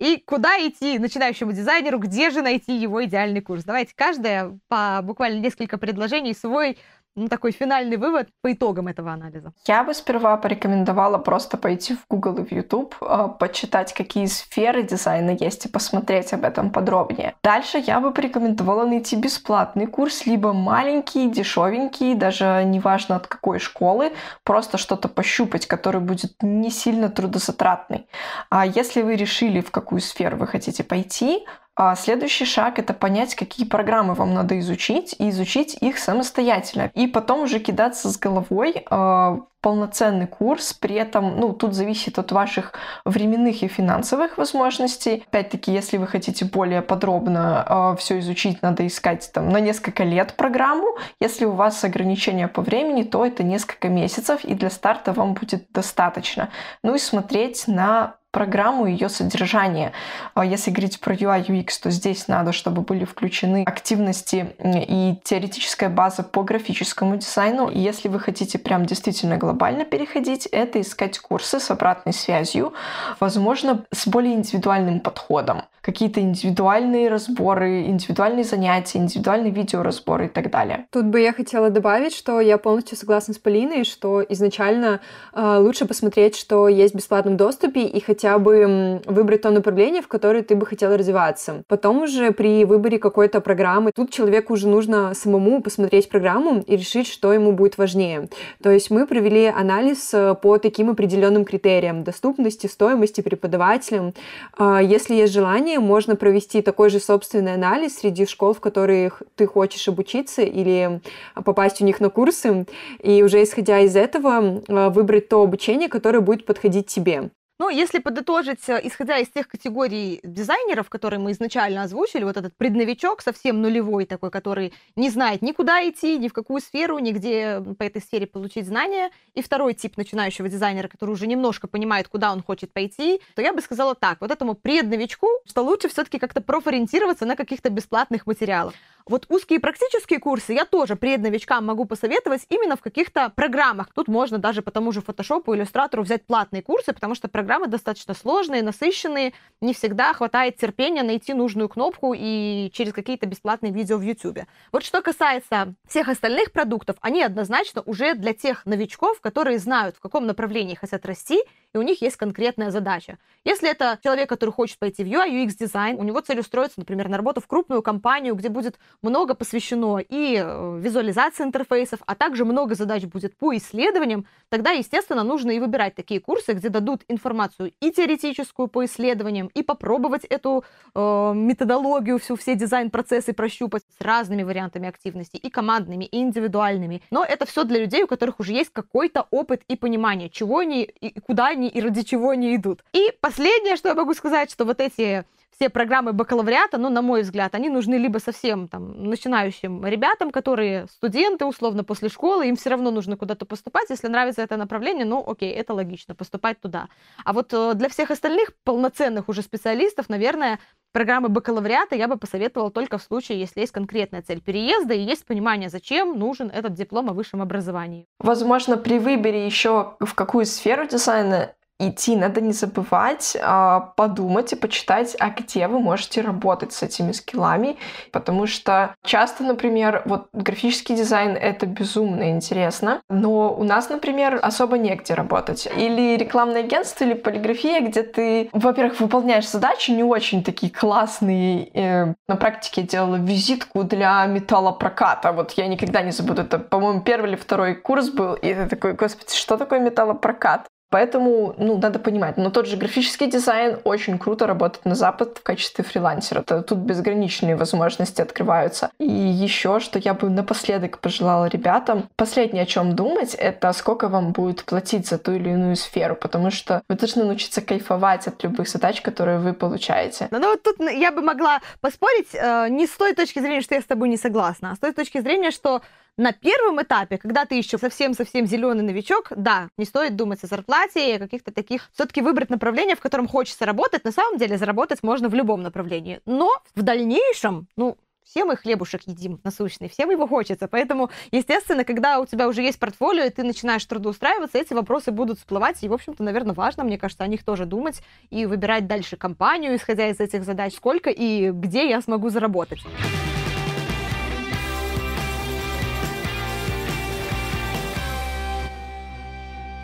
И 0.00 0.16
куда 0.16 0.58
идти 0.58 0.98
начинающему 0.98 1.52
дизайнеру, 1.52 2.00
где 2.00 2.30
же 2.30 2.42
найти 2.42 2.76
его 2.76 3.04
идеальный 3.04 3.40
курс? 3.40 3.62
Давайте 3.62 3.92
каждая 3.94 4.58
по 4.66 5.02
буквально 5.04 5.38
несколько 5.38 5.78
предложений 5.78 6.34
свой 6.34 6.78
ну, 7.16 7.28
такой 7.28 7.52
финальный 7.52 7.96
вывод 7.96 8.28
по 8.42 8.52
итогам 8.52 8.88
этого 8.88 9.12
анализа? 9.12 9.52
Я 9.66 9.84
бы 9.84 9.94
сперва 9.94 10.36
порекомендовала 10.36 11.18
просто 11.18 11.56
пойти 11.56 11.94
в 11.94 12.04
Google 12.08 12.38
и 12.38 12.44
в 12.44 12.52
YouTube, 12.52 12.94
а, 13.00 13.28
почитать, 13.28 13.92
какие 13.92 14.26
сферы 14.26 14.82
дизайна 14.82 15.30
есть, 15.30 15.66
и 15.66 15.68
посмотреть 15.68 16.32
об 16.32 16.44
этом 16.44 16.70
подробнее. 16.70 17.34
Дальше 17.42 17.78
я 17.78 18.00
бы 18.00 18.12
порекомендовала 18.12 18.84
найти 18.84 19.16
бесплатный 19.16 19.86
курс, 19.86 20.26
либо 20.26 20.52
маленький, 20.52 21.30
дешевенький, 21.30 22.14
даже 22.14 22.62
неважно 22.64 23.16
от 23.16 23.26
какой 23.26 23.58
школы, 23.58 24.12
просто 24.42 24.78
что-то 24.78 25.08
пощупать, 25.08 25.66
который 25.66 26.00
будет 26.00 26.34
не 26.42 26.70
сильно 26.70 27.08
трудозатратный. 27.08 28.08
А 28.50 28.66
если 28.66 29.02
вы 29.02 29.16
решили, 29.16 29.60
в 29.60 29.70
какую 29.70 30.00
сферу 30.00 30.36
вы 30.36 30.46
хотите 30.46 30.82
пойти, 30.82 31.44
а 31.76 31.96
следующий 31.96 32.44
шаг— 32.44 32.78
это 32.80 32.94
понять, 32.94 33.34
какие 33.34 33.66
программы 33.66 34.14
вам 34.14 34.32
надо 34.32 34.58
изучить, 34.60 35.14
и 35.18 35.30
изучить 35.30 35.76
их 35.80 35.98
самостоятельно. 35.98 36.90
И 36.94 37.06
потом 37.06 37.42
уже 37.42 37.58
кидаться 37.58 38.10
с 38.10 38.18
головой 38.18 38.84
э, 38.88 39.38
полноценный 39.60 40.26
курс, 40.26 40.72
при 40.74 40.94
этом, 40.94 41.40
ну, 41.40 41.52
тут 41.52 41.74
зависит 41.74 42.18
от 42.18 42.30
ваших 42.32 42.74
временных 43.04 43.62
и 43.62 43.68
финансовых 43.68 44.38
возможностей. 44.38 45.24
Опять-таки, 45.26 45.72
если 45.72 45.96
вы 45.96 46.06
хотите 46.06 46.44
более 46.44 46.82
подробно 46.82 47.64
э, 47.66 47.96
все 47.98 48.20
изучить, 48.20 48.62
надо 48.62 48.86
искать 48.86 49.30
там 49.32 49.48
на 49.48 49.58
несколько 49.58 50.04
лет 50.04 50.34
программу. 50.36 50.86
Если 51.18 51.44
у 51.44 51.52
вас 51.52 51.82
ограничения 51.82 52.46
по 52.46 52.62
времени, 52.62 53.02
то 53.02 53.24
это 53.26 53.42
несколько 53.42 53.88
месяцев, 53.88 54.44
и 54.44 54.54
для 54.54 54.70
старта 54.70 55.12
вам 55.12 55.34
будет 55.34 55.66
достаточно. 55.72 56.50
Ну 56.82 56.94
и 56.94 56.98
смотреть 56.98 57.66
на 57.66 58.16
программу, 58.34 58.86
ее 58.86 59.08
содержание. 59.08 59.92
А 60.34 60.44
если 60.44 60.70
говорить 60.70 61.00
про 61.00 61.14
UI 61.14 61.46
UX, 61.46 61.68
то 61.82 61.90
здесь 61.90 62.28
надо, 62.28 62.52
чтобы 62.52 62.82
были 62.82 63.04
включены 63.04 63.62
активности 63.64 64.54
и 64.58 65.14
теоретическая 65.22 65.88
база 65.88 66.24
по 66.24 66.42
графическому 66.42 67.16
дизайну. 67.16 67.70
И 67.70 67.78
если 67.78 68.08
вы 68.08 68.18
хотите 68.18 68.58
прям 68.58 68.84
действительно 68.84 69.38
глобально 69.38 69.84
переходить, 69.84 70.46
это 70.46 70.80
искать 70.80 71.18
курсы 71.20 71.60
с 71.60 71.70
обратной 71.70 72.12
связью, 72.12 72.74
возможно, 73.20 73.84
с 73.92 74.06
более 74.08 74.34
индивидуальным 74.34 75.00
подходом. 75.00 75.62
Какие-то 75.80 76.20
индивидуальные 76.20 77.10
разборы, 77.10 77.82
индивидуальные 77.82 78.44
занятия, 78.44 78.98
индивидуальные 78.98 79.52
видеоразборы 79.52 80.26
и 80.26 80.28
так 80.28 80.50
далее. 80.50 80.86
Тут 80.90 81.04
бы 81.04 81.20
я 81.20 81.32
хотела 81.34 81.68
добавить, 81.68 82.14
что 82.14 82.40
я 82.40 82.56
полностью 82.56 82.96
согласна 82.96 83.34
с 83.34 83.38
Полиной, 83.38 83.84
что 83.84 84.24
изначально 84.26 85.00
э, 85.34 85.58
лучше 85.58 85.84
посмотреть, 85.84 86.36
что 86.36 86.68
есть 86.68 86.94
в 86.94 86.96
бесплатном 86.96 87.36
доступе 87.36 87.82
и 87.82 88.00
хотя 88.00 88.23
хотя 88.24 88.38
бы 88.38 89.02
выбрать 89.04 89.42
то 89.42 89.50
направление, 89.50 90.00
в 90.00 90.08
которое 90.08 90.42
ты 90.42 90.54
бы 90.54 90.64
хотел 90.64 90.96
развиваться. 90.96 91.62
Потом 91.68 92.04
уже 92.04 92.32
при 92.32 92.64
выборе 92.64 92.98
какой-то 92.98 93.42
программы, 93.42 93.92
тут 93.94 94.10
человеку 94.10 94.54
уже 94.54 94.66
нужно 94.66 95.12
самому 95.12 95.60
посмотреть 95.60 96.08
программу 96.08 96.62
и 96.66 96.74
решить, 96.74 97.06
что 97.06 97.34
ему 97.34 97.52
будет 97.52 97.76
важнее. 97.76 98.30
То 98.62 98.70
есть 98.70 98.90
мы 98.90 99.06
провели 99.06 99.44
анализ 99.44 100.14
э, 100.14 100.34
по 100.40 100.56
таким 100.56 100.88
определенным 100.88 101.44
критериям 101.44 102.02
доступности, 102.02 102.66
стоимости 102.66 103.20
преподавателям. 103.20 104.14
А, 104.56 104.80
если 104.82 105.14
есть 105.16 105.34
желание, 105.34 105.78
можно 105.78 106.16
провести 106.16 106.62
такой 106.62 106.88
же 106.88 107.00
собственный 107.00 107.52
анализ 107.52 107.98
среди 107.98 108.24
школ, 108.24 108.54
в 108.54 108.60
которых 108.60 109.22
ты 109.36 109.46
хочешь 109.46 109.86
обучиться 109.86 110.40
или 110.40 111.02
попасть 111.44 111.82
у 111.82 111.84
них 111.84 112.00
на 112.00 112.08
курсы, 112.08 112.64
и 113.02 113.22
уже 113.22 113.42
исходя 113.42 113.80
из 113.80 113.94
этого 113.96 114.62
э, 114.66 114.88
выбрать 114.88 115.28
то 115.28 115.42
обучение, 115.42 115.90
которое 115.90 116.20
будет 116.20 116.46
подходить 116.46 116.86
тебе. 116.86 117.28
Ну, 117.60 117.68
если 117.68 118.00
подытожить, 118.00 118.68
э, 118.68 118.80
исходя 118.82 119.18
из 119.18 119.28
тех 119.28 119.46
категорий 119.46 120.18
дизайнеров, 120.24 120.90
которые 120.90 121.20
мы 121.20 121.30
изначально 121.30 121.84
озвучили, 121.84 122.24
вот 122.24 122.36
этот 122.36 122.56
предновичок 122.56 123.22
совсем 123.22 123.62
нулевой 123.62 124.06
такой, 124.06 124.32
который 124.32 124.74
не 124.96 125.08
знает 125.08 125.40
никуда 125.40 125.88
идти, 125.88 126.18
ни 126.18 126.26
в 126.26 126.32
какую 126.32 126.60
сферу, 126.60 126.98
нигде 126.98 127.62
по 127.78 127.84
этой 127.84 128.02
сфере 128.02 128.26
получить 128.26 128.66
знания, 128.66 129.12
и 129.34 129.42
второй 129.42 129.74
тип 129.74 129.96
начинающего 129.96 130.48
дизайнера, 130.48 130.88
который 130.88 131.12
уже 131.12 131.28
немножко 131.28 131.68
понимает, 131.68 132.08
куда 132.08 132.32
он 132.32 132.42
хочет 132.42 132.72
пойти, 132.72 133.20
то 133.36 133.42
я 133.42 133.52
бы 133.52 133.60
сказала 133.60 133.94
так, 133.94 134.20
вот 134.20 134.32
этому 134.32 134.56
предновичку, 134.56 135.28
что 135.46 135.62
лучше 135.62 135.88
все-таки 135.88 136.18
как-то 136.18 136.40
профориентироваться 136.40 137.24
на 137.24 137.36
каких-то 137.36 137.70
бесплатных 137.70 138.26
материалах. 138.26 138.74
Вот 139.06 139.26
узкие 139.28 139.60
практические 139.60 140.18
курсы 140.18 140.54
я 140.54 140.64
тоже 140.64 140.96
предновичкам 140.96 141.66
могу 141.66 141.84
посоветовать 141.84 142.46
именно 142.48 142.74
в 142.74 142.80
каких-то 142.80 143.30
программах. 143.36 143.88
Тут 143.94 144.08
можно 144.08 144.38
даже 144.38 144.62
по 144.62 144.70
тому 144.70 144.92
же 144.92 145.02
фотошопу, 145.02 145.54
иллюстратору 145.54 146.02
взять 146.02 146.24
платные 146.24 146.62
курсы, 146.62 146.94
потому 146.94 147.14
что 147.14 147.28
программы 147.28 147.44
достаточно 147.66 148.14
сложные, 148.14 148.62
насыщенные, 148.62 149.32
не 149.60 149.74
всегда 149.74 150.12
хватает 150.12 150.56
терпения 150.56 151.02
найти 151.02 151.34
нужную 151.34 151.68
кнопку 151.68 152.14
и 152.16 152.70
через 152.72 152.92
какие-то 152.92 153.26
бесплатные 153.26 153.72
видео 153.72 153.96
в 153.96 154.02
YouTube. 154.02 154.40
Вот 154.72 154.84
что 154.84 155.02
касается 155.02 155.74
всех 155.88 156.08
остальных 156.08 156.52
продуктов, 156.52 156.96
они 157.00 157.22
однозначно 157.22 157.82
уже 157.86 158.14
для 158.14 158.34
тех 158.34 158.66
новичков, 158.66 159.20
которые 159.20 159.58
знают, 159.58 159.96
в 159.96 160.00
каком 160.00 160.26
направлении 160.26 160.74
хотят 160.74 161.06
расти, 161.06 161.40
и 161.74 161.78
у 161.78 161.82
них 161.82 162.00
есть 162.00 162.16
конкретная 162.16 162.70
задача. 162.70 163.18
Если 163.44 163.70
это 163.70 163.98
человек, 164.02 164.28
который 164.28 164.50
хочет 164.50 164.78
пойти 164.78 165.04
в 165.04 165.06
UI, 165.06 165.44
UX 165.44 165.56
дизайн, 165.58 165.98
у 165.98 166.04
него 166.04 166.20
цель 166.20 166.40
устроиться, 166.40 166.78
например, 166.78 167.08
на 167.08 167.16
работу 167.16 167.40
в 167.40 167.46
крупную 167.46 167.82
компанию, 167.82 168.34
где 168.34 168.48
будет 168.48 168.78
много 169.02 169.34
посвящено 169.34 169.98
и 169.98 170.40
э, 170.42 170.78
визуализации 170.80 171.44
интерфейсов, 171.44 172.00
а 172.06 172.14
также 172.14 172.44
много 172.44 172.74
задач 172.74 173.04
будет 173.04 173.36
по 173.36 173.56
исследованиям, 173.56 174.26
тогда, 174.48 174.70
естественно, 174.70 175.24
нужно 175.24 175.50
и 175.50 175.58
выбирать 175.58 175.94
такие 175.94 176.20
курсы, 176.20 176.52
где 176.52 176.68
дадут 176.68 177.02
информацию 177.08 177.72
и 177.80 177.90
теоретическую 177.90 178.68
по 178.68 178.84
исследованиям, 178.84 179.50
и 179.54 179.62
попробовать 179.62 180.24
эту 180.24 180.64
э, 180.94 181.32
методологию, 181.34 182.18
всю, 182.18 182.36
все 182.36 182.54
дизайн-процессы 182.54 183.32
прощупать 183.32 183.82
с 183.98 184.00
разными 184.00 184.42
вариантами 184.42 184.88
активности, 184.88 185.36
и 185.36 185.50
командными, 185.50 186.04
и 186.04 186.18
индивидуальными. 186.18 187.02
Но 187.10 187.24
это 187.24 187.46
все 187.46 187.64
для 187.64 187.80
людей, 187.80 188.04
у 188.04 188.06
которых 188.06 188.40
уже 188.40 188.52
есть 188.52 188.70
какой-то 188.72 189.26
опыт 189.30 189.62
и 189.68 189.76
понимание, 189.76 190.30
чего 190.30 190.58
они, 190.58 190.82
и 190.82 191.20
куда 191.20 191.48
они, 191.48 191.63
и 191.68 191.80
ради 191.80 192.02
чего 192.02 192.30
они 192.30 192.54
идут. 192.56 192.82
И 192.92 193.12
последнее, 193.20 193.76
что 193.76 193.88
я 193.88 193.94
могу 193.94 194.14
сказать, 194.14 194.50
что 194.50 194.64
вот 194.64 194.80
эти 194.80 195.24
все 195.56 195.68
программы 195.68 196.12
бакалавриата, 196.12 196.78
ну, 196.78 196.90
на 196.90 197.02
мой 197.02 197.22
взгляд, 197.22 197.54
они 197.54 197.68
нужны 197.68 197.94
либо 197.94 198.18
совсем 198.18 198.68
там 198.68 199.04
начинающим 199.04 199.86
ребятам, 199.86 200.30
которые 200.30 200.86
студенты, 200.88 201.44
условно, 201.44 201.84
после 201.84 202.08
школы, 202.08 202.48
им 202.48 202.56
все 202.56 202.70
равно 202.70 202.90
нужно 202.90 203.16
куда-то 203.16 203.46
поступать. 203.46 203.90
Если 203.90 204.08
нравится 204.08 204.42
это 204.42 204.56
направление, 204.56 205.04
ну, 205.04 205.24
окей, 205.26 205.52
это 205.52 205.74
логично, 205.74 206.14
поступать 206.14 206.60
туда. 206.60 206.88
А 207.24 207.32
вот 207.32 207.52
э, 207.52 207.74
для 207.74 207.88
всех 207.88 208.10
остальных 208.10 208.52
полноценных 208.64 209.28
уже 209.28 209.42
специалистов, 209.42 210.08
наверное, 210.08 210.58
программы 210.92 211.28
бакалавриата 211.28 211.94
я 211.94 212.08
бы 212.08 212.16
посоветовала 212.16 212.70
только 212.70 212.98
в 212.98 213.02
случае, 213.02 213.40
если 213.40 213.60
есть 213.60 213.72
конкретная 213.72 214.22
цель 214.22 214.40
переезда 214.40 214.94
и 214.94 215.00
есть 215.00 215.26
понимание, 215.26 215.68
зачем 215.68 216.18
нужен 216.18 216.50
этот 216.50 216.74
диплом 216.74 217.10
о 217.10 217.12
высшем 217.12 217.42
образовании. 217.42 218.06
Возможно, 218.18 218.76
при 218.76 218.98
выборе 218.98 219.46
еще 219.46 219.96
в 220.00 220.14
какую 220.14 220.46
сферу 220.46 220.86
дизайна 220.86 221.54
идти, 221.80 222.16
надо 222.16 222.40
не 222.40 222.52
забывать 222.52 223.36
а, 223.40 223.80
подумать 223.96 224.52
и 224.52 224.56
почитать, 224.56 225.16
а 225.18 225.30
где 225.30 225.66
вы 225.66 225.80
можете 225.80 226.20
работать 226.20 226.72
с 226.72 226.82
этими 226.82 227.12
скиллами, 227.12 227.76
потому 228.12 228.46
что 228.46 228.94
часто, 229.04 229.42
например, 229.42 230.02
вот 230.04 230.28
графический 230.32 230.94
дизайн— 230.94 231.30
это 231.40 231.66
безумно 231.66 232.30
интересно, 232.30 233.00
но 233.08 233.52
у 233.52 233.64
нас, 233.64 233.88
например, 233.88 234.38
особо 234.40 234.78
негде 234.78 235.14
работать. 235.14 235.68
Или 235.76 236.16
рекламное 236.16 236.60
агентство, 236.60 237.04
или 237.04 237.14
полиграфия, 237.14 237.80
где 237.80 238.02
ты, 238.02 238.48
во-первых, 238.52 239.00
выполняешь 239.00 239.48
задачи 239.48 239.90
не 239.90 240.04
очень 240.04 240.44
такие 240.44 240.72
классные. 240.72 241.68
Э, 241.74 242.14
на 242.28 242.36
практике 242.36 242.82
я 242.82 242.86
делала 242.86 243.16
визитку 243.16 243.82
для 243.82 244.24
металлопроката. 244.26 245.32
Вот 245.32 245.52
я 245.52 245.66
никогда 245.66 246.02
не 246.02 246.12
забуду, 246.12 246.42
это, 246.42 246.58
по-моему, 246.58 247.00
первый 247.00 247.30
или 247.30 247.36
второй 247.36 247.74
курс 247.74 248.10
был, 248.10 248.34
и 248.34 248.54
ты 248.54 248.66
такой, 248.66 248.92
господи, 248.92 249.34
что 249.34 249.56
такое 249.56 249.80
металлопрокат? 249.80 250.68
Поэтому, 250.94 251.56
ну, 251.58 251.76
надо 251.76 251.98
понимать. 251.98 252.36
Но 252.36 252.50
тот 252.50 252.68
же 252.68 252.76
графический 252.76 253.26
дизайн 253.26 253.78
очень 253.82 254.16
круто 254.16 254.46
работает 254.46 254.84
на 254.84 254.94
Запад 254.94 255.38
в 255.38 255.42
качестве 255.42 255.82
фрилансера. 255.82 256.42
Тут 256.42 256.78
безграничные 256.78 257.56
возможности 257.56 258.22
открываются. 258.22 258.90
И 259.00 259.10
еще, 259.10 259.80
что 259.80 259.98
я 259.98 260.14
бы 260.14 260.30
напоследок 260.30 261.00
пожелала 261.00 261.46
ребятам, 261.46 262.08
последнее, 262.14 262.62
о 262.62 262.66
чем 262.66 262.94
думать, 262.94 263.34
это 263.34 263.72
сколько 263.72 264.08
вам 264.08 264.30
будет 264.30 264.64
платить 264.64 265.08
за 265.08 265.18
ту 265.18 265.32
или 265.32 265.48
иную 265.48 265.74
сферу, 265.74 266.14
потому 266.14 266.52
что 266.52 266.82
вы 266.88 266.94
должны 266.94 267.24
научиться 267.24 267.60
кайфовать 267.60 268.28
от 268.28 268.44
любых 268.44 268.68
задач, 268.68 269.00
которые 269.00 269.40
вы 269.40 269.52
получаете. 269.52 270.28
Ну, 270.30 270.38
вот 270.38 270.62
тут 270.62 270.78
я 270.78 271.10
бы 271.10 271.22
могла 271.22 271.58
поспорить 271.80 272.28
э, 272.34 272.68
не 272.68 272.86
с 272.86 272.90
той 272.90 273.14
точки 273.14 273.40
зрения, 273.40 273.62
что 273.62 273.74
я 273.74 273.80
с 273.80 273.84
тобой 273.84 274.08
не 274.08 274.16
согласна, 274.16 274.70
а 274.70 274.76
с 274.76 274.78
той 274.78 274.92
точки 274.92 275.20
зрения, 275.20 275.50
что 275.50 275.82
на 276.16 276.32
первом 276.32 276.80
этапе, 276.82 277.18
когда 277.18 277.44
ты 277.44 277.56
еще 277.56 277.78
совсем-совсем 277.78 278.46
зеленый 278.46 278.84
новичок, 278.84 279.32
да, 279.34 279.68
не 279.76 279.84
стоит 279.84 280.16
думать 280.16 280.42
о 280.44 280.46
зарплате 280.46 281.14
и 281.14 281.18
каких-то 281.18 281.52
таких. 281.52 281.90
Все-таки 281.92 282.20
выбрать 282.20 282.50
направление, 282.50 282.96
в 282.96 283.00
котором 283.00 283.26
хочется 283.26 283.66
работать. 283.66 284.04
На 284.04 284.12
самом 284.12 284.38
деле 284.38 284.56
заработать 284.56 285.02
можно 285.02 285.28
в 285.28 285.34
любом 285.34 285.62
направлении. 285.62 286.20
Но 286.24 286.50
в 286.74 286.82
дальнейшем, 286.82 287.66
ну, 287.76 287.96
все 288.24 288.44
мы 288.44 288.56
хлебушек 288.56 289.02
едим 289.06 289.40
насущный, 289.44 289.88
всем 289.88 290.10
его 290.10 290.26
хочется. 290.26 290.66
Поэтому, 290.68 291.10
естественно, 291.30 291.84
когда 291.84 292.20
у 292.20 292.26
тебя 292.26 292.48
уже 292.48 292.62
есть 292.62 292.78
портфолио, 292.78 293.24
и 293.24 293.30
ты 293.30 293.42
начинаешь 293.42 293.84
трудоустраиваться, 293.84 294.58
эти 294.58 294.72
вопросы 294.72 295.10
будут 295.10 295.38
всплывать. 295.38 295.82
И, 295.82 295.88
в 295.88 295.92
общем-то, 295.92 296.22
наверное, 296.22 296.54
важно, 296.54 296.84
мне 296.84 296.98
кажется, 296.98 297.24
о 297.24 297.26
них 297.26 297.44
тоже 297.44 297.66
думать 297.66 298.02
и 298.30 298.46
выбирать 298.46 298.86
дальше 298.86 299.16
компанию, 299.16 299.76
исходя 299.76 300.08
из 300.08 300.20
этих 300.20 300.44
задач, 300.44 300.74
сколько 300.74 301.10
и 301.10 301.50
где 301.50 301.88
я 301.88 302.00
смогу 302.00 302.30
заработать. 302.30 302.80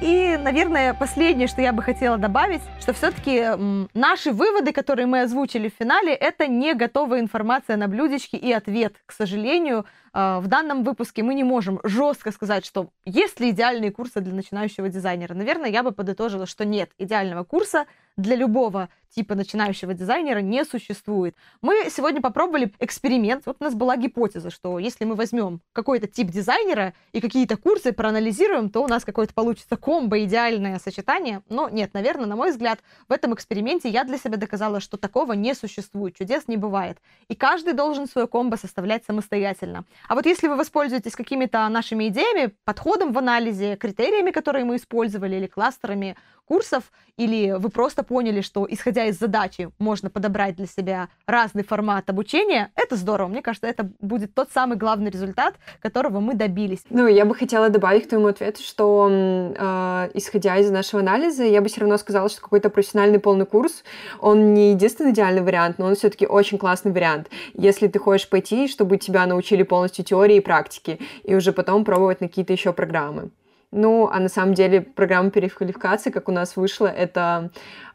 И, 0.01 0.39
наверное, 0.39 0.95
последнее, 0.95 1.47
что 1.47 1.61
я 1.61 1.75
бы 1.75 1.83
хотела 1.83 2.17
добавить, 2.17 2.63
что 2.81 2.95
все-таки 2.95 3.49
наши 3.93 4.33
выводы, 4.33 4.73
которые 4.73 5.05
мы 5.07 5.21
озвучили 5.23 5.69
в 5.69 5.75
финале, 5.79 6.15
это 6.15 6.47
не 6.47 6.73
готовая 6.75 7.21
информация 7.21 7.77
на 7.77 7.87
блюдечке 7.87 8.39
и 8.39 8.51
ответ. 8.51 8.95
К 9.05 9.13
сожалению, 9.13 9.85
а, 10.15 10.41
в 10.41 10.47
данном 10.47 10.85
выпуске 10.85 11.23
мы 11.23 11.35
не 11.35 11.45
можем 11.45 11.81
жестко 11.85 12.33
сказать, 12.33 12.65
что 12.65 12.89
есть 13.05 13.41
ли 13.41 13.51
идеальные 13.51 13.93
курсы 13.93 14.21
для 14.21 14.33
начинающего 14.33 14.89
дизайнера. 14.89 15.35
Наверное, 15.35 15.69
я 15.69 15.83
бы 15.83 15.93
подытожила, 15.93 16.47
что 16.47 16.65
нет 16.65 16.91
идеального 16.97 17.45
курса 17.45 17.85
для 18.17 18.37
любого 18.37 18.89
типа 19.15 19.35
начинающего 19.35 19.95
дизайнера 19.95 20.41
не 20.41 20.65
существует. 20.65 21.35
Мы 21.63 21.89
сегодня 21.91 22.21
попробовали 22.21 22.73
эксперимент. 22.79 23.45
Вот 23.47 23.57
у 23.61 23.65
нас 23.65 23.75
была 23.75 23.97
гипотеза, 23.97 24.51
что 24.51 24.79
если 24.79 25.05
мы 25.05 25.15
возьмем 25.15 25.61
какой-то 25.73 26.07
тип 26.07 26.29
дизайнера 26.29 26.95
и 27.13 27.21
какие-то 27.21 27.57
курсы 27.57 27.93
проанализируем, 27.93 28.71
то 28.71 28.83
у 28.83 28.89
нас 28.89 29.05
какое-то 29.05 29.35
получится 29.35 29.77
комбо, 29.77 30.23
идеальное 30.25 30.79
сочетание. 30.79 31.43
Но 31.49 31.69
нет, 31.69 31.95
наверное, 31.95 32.27
на 32.27 32.37
мой 32.37 32.51
взгляд, 32.53 32.81
в 33.09 33.13
этом 33.13 33.35
эксперименте 33.35 33.89
я 33.89 34.05
для 34.05 34.19
себя 34.19 34.37
доказала, 34.37 34.81
что 34.81 34.97
такого 34.97 35.33
не 35.33 35.55
существует, 35.55 36.17
чудес 36.17 36.49
не 36.49 36.57
бывает. 36.57 36.99
И 37.29 37.35
каждый 37.35 37.75
должен 37.75 38.07
свое 38.07 38.27
комбо 38.27 38.57
составлять 38.57 39.05
самостоятельно. 39.05 39.85
А 40.09 40.15
вот 40.15 40.27
если 40.27 40.49
вы 40.49 40.57
воспользуетесь 40.57 41.17
какими-то 41.17 41.69
нашими 41.69 42.09
идеями, 42.09 42.53
подходом 42.65 43.13
в 43.13 43.19
анализе, 43.19 43.77
критериями, 43.77 44.31
которые 44.31 44.65
мы 44.65 44.77
использовали, 44.77 45.37
или 45.37 45.47
кластерами 45.47 46.17
курсов, 46.45 46.91
или 47.17 47.57
вы 47.59 47.69
просто 47.69 48.03
поняли, 48.03 48.41
что, 48.41 48.67
исходя 48.69 49.00
из 49.07 49.19
задачи, 49.19 49.71
можно 49.79 50.11
подобрать 50.11 50.57
для 50.57 50.67
себя 50.67 51.09
разный 51.27 51.65
формат 51.65 52.09
обучения, 52.11 52.71
это 52.75 52.97
здорово. 52.97 53.29
Мне 53.29 53.43
кажется, 53.43 53.67
это 53.67 53.91
будет 54.01 54.35
тот 54.35 54.51
самый 54.53 54.77
главный 54.77 55.11
результат, 55.11 55.55
которого 55.81 56.21
мы 56.21 56.35
добились. 56.35 56.81
Ну, 56.91 57.07
я 57.07 57.25
бы 57.25 57.35
хотела 57.35 57.69
добавить 57.69 58.07
к 58.07 58.09
твоему 58.09 58.29
ответу, 58.29 58.63
что, 58.63 59.09
э, 59.11 60.11
исходя 60.15 60.57
из 60.57 60.71
нашего 60.71 61.03
анализа, 61.03 61.45
я 61.45 61.61
бы 61.61 61.69
все 61.69 61.81
равно 61.81 61.97
сказала, 61.99 62.29
что 62.29 62.41
какой-то 62.41 62.71
профессиональный 62.71 63.19
полный 63.19 63.47
курс, 63.47 63.85
он 64.21 64.55
не 64.55 64.73
единственный 64.73 65.13
идеальный 65.13 65.43
вариант, 65.43 65.79
но 65.79 65.87
он 65.87 65.95
все-таки 65.95 66.27
очень 66.27 66.59
классный 66.59 66.93
вариант. 66.93 67.29
Если 67.55 67.89
ты 67.89 67.99
хочешь 67.99 68.29
пойти, 68.29 68.69
чтобы 68.69 68.97
тебя 68.97 69.27
научили 69.27 69.63
полностью 69.63 70.05
теории 70.05 70.37
и 70.37 70.41
практики, 70.41 71.01
и 71.25 71.35
уже 71.35 71.53
потом 71.53 71.85
пробовать 71.85 72.21
на 72.21 72.29
какие-то 72.29 72.53
еще 72.53 72.73
программы. 72.73 73.31
Ну, 73.73 74.09
а 74.13 74.19
на 74.19 74.29
самом 74.29 74.55
деле 74.55 74.81
программа 74.81 75.31
переквалификации, 75.31 76.11
как 76.11 76.29
у 76.29 76.33
нас 76.33 76.57
вышло, 76.57 76.87
это 76.87 77.51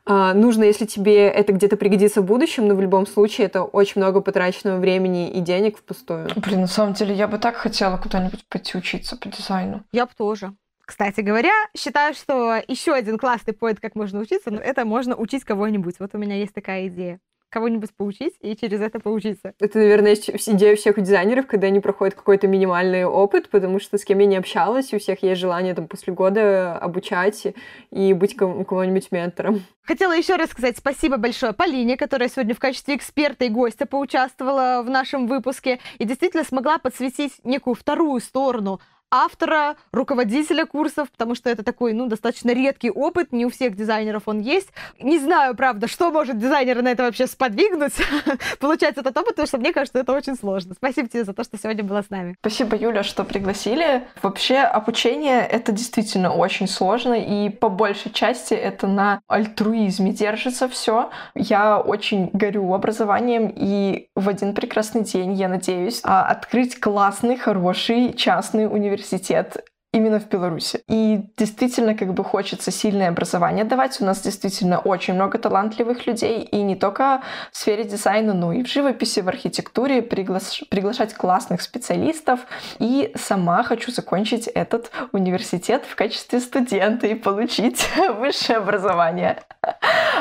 нужно, 0.08 0.64
если 0.64 0.86
тебе 0.86 1.28
это 1.28 1.54
где-то 1.54 1.78
пригодится 1.78 2.22
в 2.22 2.26
будущем, 2.26 2.68
но 2.68 2.76
в 2.76 2.82
любом 2.82 3.08
случае 3.08 3.48
это 3.48 3.64
очень 3.64 4.02
много 4.02 4.22
потраченного 4.22 4.80
времени 4.80 5.30
и 5.32 5.42
денег 5.42 5.78
впустую. 5.78 6.30
Блин, 6.36 6.62
на 6.62 6.68
самом 6.68 6.94
деле 6.94 7.14
я 7.14 7.28
бы 7.28 7.38
так 7.38 7.56
хотела 7.56 7.98
куда-нибудь 7.98 8.46
пойти 8.48 8.78
учиться 8.78 9.18
по 9.18 9.28
дизайну. 9.30 9.84
Я 9.92 10.06
бы 10.06 10.12
тоже. 10.16 10.54
Кстати 10.86 11.22
говоря, 11.22 11.54
считаю, 11.76 12.14
что 12.14 12.62
еще 12.68 12.94
один 12.94 13.18
классный 13.18 13.54
поинт, 13.54 13.80
как 13.80 13.96
можно 13.96 14.20
учиться, 14.20 14.52
но 14.52 14.62
это 14.62 14.86
можно 14.86 15.16
учить 15.16 15.44
кого-нибудь. 15.44 15.96
Вот 16.00 16.14
у 16.14 16.18
меня 16.20 16.36
есть 16.36 16.54
такая 16.54 16.88
идея 16.88 17.20
кого-нибудь 17.56 17.96
поучить 17.96 18.34
и 18.42 18.54
через 18.58 18.82
это 18.82 19.00
поучиться. 19.00 19.54
Это, 19.62 19.78
наверное, 19.78 20.16
идея 20.16 20.76
всех 20.76 21.02
дизайнеров, 21.02 21.48
когда 21.48 21.68
они 21.68 21.80
проходят 21.80 22.14
какой-то 22.14 22.50
минимальный 22.50 23.06
опыт, 23.06 23.50
потому 23.50 23.80
что 23.80 23.98
с 23.98 24.04
кем 24.04 24.20
я 24.20 24.26
не 24.26 24.36
общалась, 24.36 24.94
у 24.94 25.00
всех 25.00 25.24
есть 25.24 25.40
желание 25.40 25.74
там 25.74 25.88
после 25.88 26.12
года 26.12 26.78
обучать 26.78 27.48
и 27.92 28.12
быть 28.12 28.36
кого-нибудь 28.36 29.10
ментором. 29.12 29.64
Хотела 29.84 30.12
еще 30.12 30.36
раз 30.36 30.50
сказать 30.50 30.78
спасибо 30.78 31.16
большое 31.16 31.54
Полине, 31.54 31.96
которая 31.96 32.28
сегодня 32.28 32.54
в 32.54 32.60
качестве 32.60 32.98
эксперта 32.98 33.46
и 33.46 33.50
гостя 33.50 33.86
поучаствовала 33.86 34.84
в 34.84 34.90
нашем 34.90 35.28
выпуске 35.28 35.80
и 35.98 36.04
действительно 36.04 36.44
смогла 36.44 36.78
подсветить 36.78 37.34
некую 37.46 37.76
вторую 37.76 38.20
сторону 38.20 38.82
автора, 39.12 39.76
руководителя 39.92 40.66
курсов, 40.66 41.10
потому 41.12 41.36
что 41.36 41.50
это 41.50 41.64
такой, 41.64 41.94
ну, 41.94 42.08
достаточно 42.08 42.52
редкий 42.52 42.90
опыт, 42.90 43.32
не 43.32 43.46
у 43.46 43.50
всех 43.50 43.76
дизайнеров 43.76 44.24
он 44.26 44.40
есть. 44.40 44.70
Не 45.00 45.20
знаю, 45.20 45.56
правда, 45.56 45.88
что 45.88 46.12
может 46.12 46.38
дизайнера 46.38 46.82
на 46.82 46.90
это 46.90 47.04
вообще 47.04 47.28
сподвигнуть, 47.28 47.94
получать 48.60 48.98
этот 48.98 49.16
опыт, 49.16 49.30
потому 49.30 49.48
что 49.48 49.58
мне 49.58 49.74
кажется, 49.74 50.00
это 50.00 50.14
очень 50.14 50.36
сложно. 50.36 50.74
Спасибо 50.76 51.08
тебе 51.08 51.24
за 51.24 51.34
то, 51.34 51.44
что 51.44 51.58
сегодня 51.58 51.84
была 51.84 52.04
с 52.04 52.10
нами. 52.10 52.36
Спасибо, 52.40 52.76
Юля, 52.76 53.04
что 53.04 53.24
пригласили. 53.24 54.04
Вообще, 54.22 54.60
обучение— 54.60 55.46
это 55.52 55.72
действительно 55.72 56.34
очень 56.34 56.68
сложно, 56.68 57.14
и 57.14 57.50
по 57.50 57.70
большей 57.70 58.12
части 58.12 58.54
это 58.54 58.88
на 58.88 59.22
альтруизме 59.28 60.12
держится 60.12 60.68
все. 60.68 61.10
Я 61.36 61.80
очень 61.80 62.30
горю 62.34 62.74
образованием, 62.74 63.52
и 63.56 64.10
в 64.16 64.28
один 64.28 64.54
прекрасный 64.54 65.04
день, 65.04 65.34
я 65.34 65.48
надеюсь, 65.48 66.02
а, 66.04 66.26
открыть 66.26 66.80
классный, 66.80 67.38
хороший 67.38 68.14
частный 68.14 68.66
университет 68.66 68.95
университет 68.96 69.66
именно 69.96 70.20
в 70.20 70.28
Беларуси. 70.28 70.84
И 70.90 71.22
действительно 71.38 71.96
как 71.96 72.14
бы 72.14 72.24
хочется 72.24 72.70
сильное 72.70 73.08
образование 73.08 73.64
давать. 73.64 74.02
У 74.02 74.06
нас 74.06 74.20
действительно 74.22 74.80
очень 74.80 75.14
много 75.14 75.38
талантливых 75.38 76.06
людей, 76.06 76.42
и 76.42 76.62
не 76.64 76.76
только 76.76 77.22
в 77.52 77.58
сфере 77.58 77.86
дизайна, 77.86 78.34
но 78.34 78.52
и 78.52 78.64
в 78.64 78.68
живописи, 78.68 79.22
в 79.22 79.30
архитектуре, 79.30 80.02
приглаш... 80.02 80.64
приглашать 80.70 81.14
классных 81.14 81.62
специалистов. 81.62 82.42
И 82.80 83.14
сама 83.16 83.64
хочу 83.64 83.92
закончить 83.92 84.48
этот 84.48 84.92
университет 85.14 85.86
в 85.90 85.96
качестве 85.96 86.42
студента 86.42 87.08
и 87.08 87.16
получить 87.16 87.88
высшее 88.20 88.58
образование. 88.58 89.44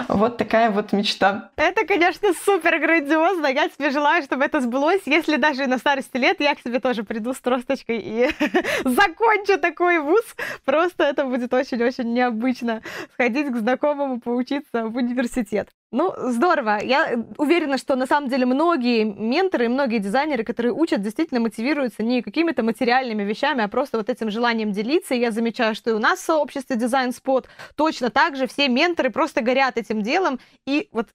Вот 0.09 0.37
такая 0.37 0.71
вот 0.71 0.93
мечта. 0.93 1.51
Это, 1.57 1.85
конечно, 1.85 2.29
супер 2.45 2.79
грандиозно. 2.79 3.47
Я 3.47 3.69
тебе 3.69 3.91
желаю, 3.91 4.23
чтобы 4.23 4.45
это 4.45 4.61
сбылось. 4.61 5.03
Если 5.07 5.37
даже 5.37 5.67
на 5.67 5.79
старости 5.79 6.17
лет 6.17 6.41
я 6.41 6.55
к 6.55 6.63
тебе 6.63 6.79
тоже 6.79 7.03
приду 7.03 7.33
с 7.33 7.41
тросточкой 7.41 7.99
и 7.99 8.31
закончу 8.85 9.59
такой 9.65 9.99
вуз. 9.99 10.25
Просто 10.65 11.05
это 11.05 11.25
будет 11.25 11.55
очень-очень 11.55 12.13
необычно. 12.13 12.83
Сходить 13.15 13.51
к 13.51 13.57
знакомому, 13.57 14.21
поучиться 14.21 14.87
в 14.87 14.97
университет. 14.97 15.71
Ну, 15.91 16.13
здорово. 16.19 16.81
Я 16.83 17.25
уверена, 17.39 17.79
что 17.79 17.97
на 17.97 18.07
самом 18.07 18.29
деле 18.29 18.45
многие 18.47 19.05
менторы 19.05 19.67
и 19.67 19.69
многие 19.69 20.01
дизайнеры, 20.01 20.45
которые 20.45 20.73
учат, 20.73 21.01
действительно 21.01 21.41
мотивируются 21.41 22.03
не 22.03 22.21
какими-то 22.21 22.63
материальными 22.63 23.23
вещами, 23.23 23.63
а 23.65 23.69
просто 23.69 23.97
вот 23.97 24.11
этим 24.11 24.31
желанием 24.31 24.73
делиться. 24.73 25.15
И 25.15 25.21
я 25.21 25.31
замечаю, 25.31 25.75
что 25.75 25.91
и 25.91 25.93
у 25.95 25.99
нас 25.99 26.19
в 26.19 26.25
сообществе 26.25 26.77
Design 26.77 27.11
Spot 27.11 27.47
точно 27.77 28.11
так 28.11 28.37
же 28.37 28.47
все 28.47 28.69
менторы 28.69 29.11
просто 29.11 29.41
горят 29.41 29.79
этим 29.79 30.03
делом. 30.03 30.41
И 30.67 30.89
вот 30.93 31.09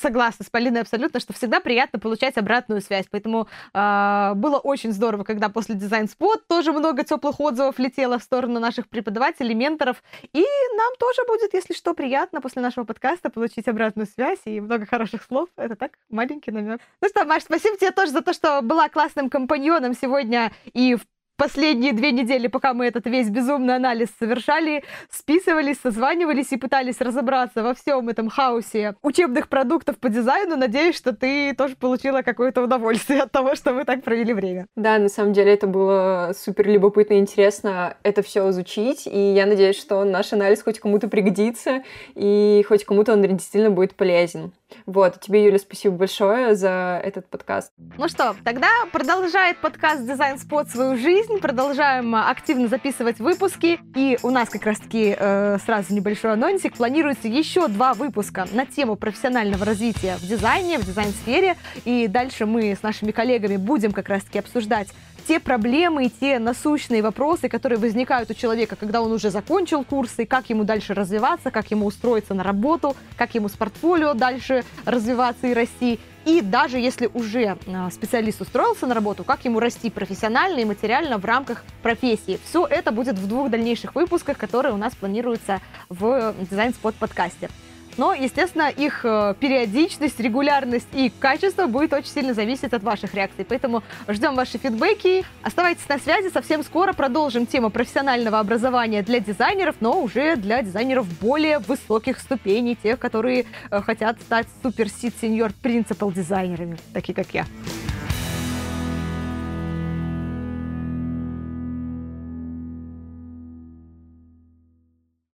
согласна 0.00 0.44
с 0.44 0.50
Полиной 0.50 0.80
абсолютно, 0.80 1.20
что 1.20 1.32
всегда 1.32 1.60
приятно 1.60 1.98
получать 1.98 2.36
обратную 2.36 2.80
связь. 2.80 3.06
Поэтому 3.10 3.48
э, 3.72 4.32
было 4.34 4.58
очень 4.58 4.92
здорово, 4.92 5.24
когда 5.24 5.48
после 5.48 5.74
дизайн 5.74 6.08
спот 6.08 6.46
тоже 6.48 6.72
много 6.72 7.04
теплых 7.04 7.40
отзывов 7.40 7.78
летело 7.78 8.18
в 8.18 8.22
сторону 8.22 8.60
наших 8.60 8.88
преподавателей, 8.88 9.54
менторов. 9.54 10.02
И 10.32 10.40
нам 10.76 10.92
тоже 10.98 11.22
будет, 11.26 11.54
если 11.54 11.74
что, 11.74 11.94
приятно 11.94 12.40
после 12.40 12.62
нашего 12.62 12.84
подкаста 12.84 13.30
получить 13.30 13.68
обратную 13.68 14.06
связь 14.06 14.40
и 14.44 14.60
много 14.60 14.86
хороших 14.86 15.22
слов. 15.22 15.48
Это 15.56 15.76
так, 15.76 15.92
маленький 16.10 16.50
намек. 16.50 16.80
Ну 17.00 17.08
что, 17.08 17.24
Маш, 17.24 17.42
спасибо 17.44 17.76
тебе 17.76 17.90
тоже 17.90 18.12
за 18.12 18.22
то, 18.22 18.32
что 18.32 18.62
была 18.62 18.88
классным 18.88 19.30
компаньоном 19.30 19.94
сегодня 19.94 20.52
и 20.72 20.94
в 20.94 21.04
последние 21.36 21.92
две 21.92 22.12
недели, 22.12 22.46
пока 22.46 22.74
мы 22.74 22.86
этот 22.86 23.06
весь 23.06 23.28
безумный 23.28 23.76
анализ 23.76 24.08
совершали, 24.18 24.84
списывались, 25.10 25.78
созванивались 25.82 26.52
и 26.52 26.56
пытались 26.56 27.00
разобраться 27.00 27.62
во 27.62 27.74
всем 27.74 28.08
этом 28.08 28.28
хаосе 28.28 28.94
учебных 29.02 29.48
продуктов 29.48 29.98
по 29.98 30.08
дизайну. 30.08 30.56
Надеюсь, 30.56 30.96
что 30.96 31.12
ты 31.12 31.54
тоже 31.54 31.76
получила 31.76 32.22
какое-то 32.22 32.62
удовольствие 32.62 33.22
от 33.22 33.32
того, 33.32 33.54
что 33.54 33.72
мы 33.72 33.84
так 33.84 34.02
провели 34.02 34.32
время. 34.32 34.66
Да, 34.76 34.98
на 34.98 35.08
самом 35.08 35.32
деле 35.32 35.52
это 35.52 35.66
было 35.66 36.32
супер 36.36 36.68
любопытно 36.68 37.14
и 37.14 37.18
интересно 37.18 37.96
это 38.02 38.22
все 38.22 38.48
изучить, 38.50 39.06
и 39.06 39.18
я 39.18 39.46
надеюсь, 39.46 39.78
что 39.78 40.04
наш 40.04 40.32
анализ 40.32 40.62
хоть 40.62 40.80
кому-то 40.80 41.08
пригодится, 41.08 41.82
и 42.14 42.64
хоть 42.68 42.84
кому-то 42.84 43.12
он 43.12 43.22
действительно 43.22 43.70
будет 43.70 43.94
полезен. 43.94 44.52
Вот, 44.84 45.20
тебе, 45.20 45.44
Юля, 45.44 45.58
спасибо 45.58 45.96
большое 45.96 46.54
за 46.54 47.00
этот 47.02 47.28
подкаст. 47.28 47.72
Ну 47.98 48.08
что, 48.08 48.34
тогда 48.44 48.68
продолжает 48.92 49.60
подкаст 49.60 50.02
Design 50.02 50.38
Spot 50.38 50.68
свою 50.68 50.96
жизнь, 50.96 51.38
продолжаем 51.38 52.14
активно 52.14 52.68
записывать 52.68 53.18
выпуски, 53.18 53.80
и 53.94 54.18
у 54.22 54.30
нас 54.30 54.48
как 54.48 54.64
раз-таки 54.64 55.16
э, 55.18 55.58
сразу 55.64 55.94
небольшой 55.94 56.32
анонсик, 56.32 56.76
планируется 56.76 57.28
еще 57.28 57.68
два 57.68 57.94
выпуска 57.94 58.46
на 58.52 58.66
тему 58.66 58.96
профессионального 58.96 59.64
развития 59.64 60.16
в 60.16 60.26
дизайне, 60.26 60.78
в 60.78 60.86
дизайн-сфере, 60.86 61.56
и 61.84 62.08
дальше 62.08 62.46
мы 62.46 62.72
с 62.72 62.82
нашими 62.82 63.12
коллегами 63.12 63.56
будем 63.56 63.92
как 63.92 64.08
раз-таки 64.08 64.38
обсуждать 64.38 64.88
те 65.26 65.40
проблемы 65.40 66.06
и 66.06 66.08
те 66.10 66.38
насущные 66.38 67.02
вопросы, 67.02 67.48
которые 67.48 67.78
возникают 67.78 68.30
у 68.30 68.34
человека, 68.34 68.76
когда 68.76 69.02
он 69.02 69.12
уже 69.12 69.30
закончил 69.30 69.84
курсы, 69.84 70.24
как 70.24 70.48
ему 70.50 70.64
дальше 70.64 70.94
развиваться, 70.94 71.50
как 71.50 71.70
ему 71.70 71.86
устроиться 71.86 72.34
на 72.34 72.42
работу, 72.42 72.96
как 73.16 73.34
ему 73.34 73.48
с 73.48 73.52
портфолио 73.52 74.14
дальше 74.14 74.64
развиваться 74.84 75.48
и 75.48 75.54
расти. 75.54 75.98
И 76.24 76.40
даже 76.40 76.78
если 76.78 77.08
уже 77.12 77.56
а, 77.68 77.90
специалист 77.90 78.40
устроился 78.40 78.86
на 78.86 78.94
работу, 78.94 79.22
как 79.22 79.44
ему 79.44 79.60
расти 79.60 79.90
профессионально 79.90 80.60
и 80.60 80.64
материально 80.64 81.18
в 81.18 81.24
рамках 81.24 81.64
профессии. 81.82 82.40
Все 82.44 82.66
это 82.66 82.90
будет 82.90 83.16
в 83.16 83.28
двух 83.28 83.48
дальнейших 83.50 83.94
выпусках, 83.94 84.36
которые 84.36 84.74
у 84.74 84.76
нас 84.76 84.94
планируются 84.94 85.60
в 85.88 86.34
Design 86.50 86.74
Spot 86.74 86.94
подкасте. 86.98 87.48
Но, 87.96 88.12
естественно, 88.12 88.68
их 88.68 89.04
э, 89.04 89.34
периодичность, 89.40 90.20
регулярность 90.20 90.88
и 90.92 91.10
качество 91.18 91.66
будет 91.66 91.92
очень 91.92 92.10
сильно 92.10 92.34
зависеть 92.34 92.72
от 92.72 92.82
ваших 92.82 93.14
реакций. 93.14 93.44
Поэтому 93.44 93.82
ждем 94.08 94.34
ваши 94.34 94.58
фидбэки. 94.58 95.24
Оставайтесь 95.42 95.88
на 95.88 95.98
связи. 95.98 96.30
Совсем 96.30 96.62
скоро 96.62 96.92
продолжим 96.92 97.46
тему 97.46 97.70
профессионального 97.70 98.38
образования 98.38 99.02
для 99.02 99.20
дизайнеров, 99.20 99.76
но 99.80 100.00
уже 100.00 100.36
для 100.36 100.62
дизайнеров 100.62 101.06
более 101.20 101.58
высоких 101.58 102.18
ступеней, 102.18 102.76
тех, 102.76 102.98
которые 102.98 103.46
э, 103.70 103.80
хотят 103.80 104.20
стать 104.20 104.46
супер-сид 104.62 105.14
сеньор 105.20 105.52
принципал 105.62 106.12
дизайнерами, 106.12 106.76
такие 106.92 107.14
как 107.14 107.32
я. 107.32 107.46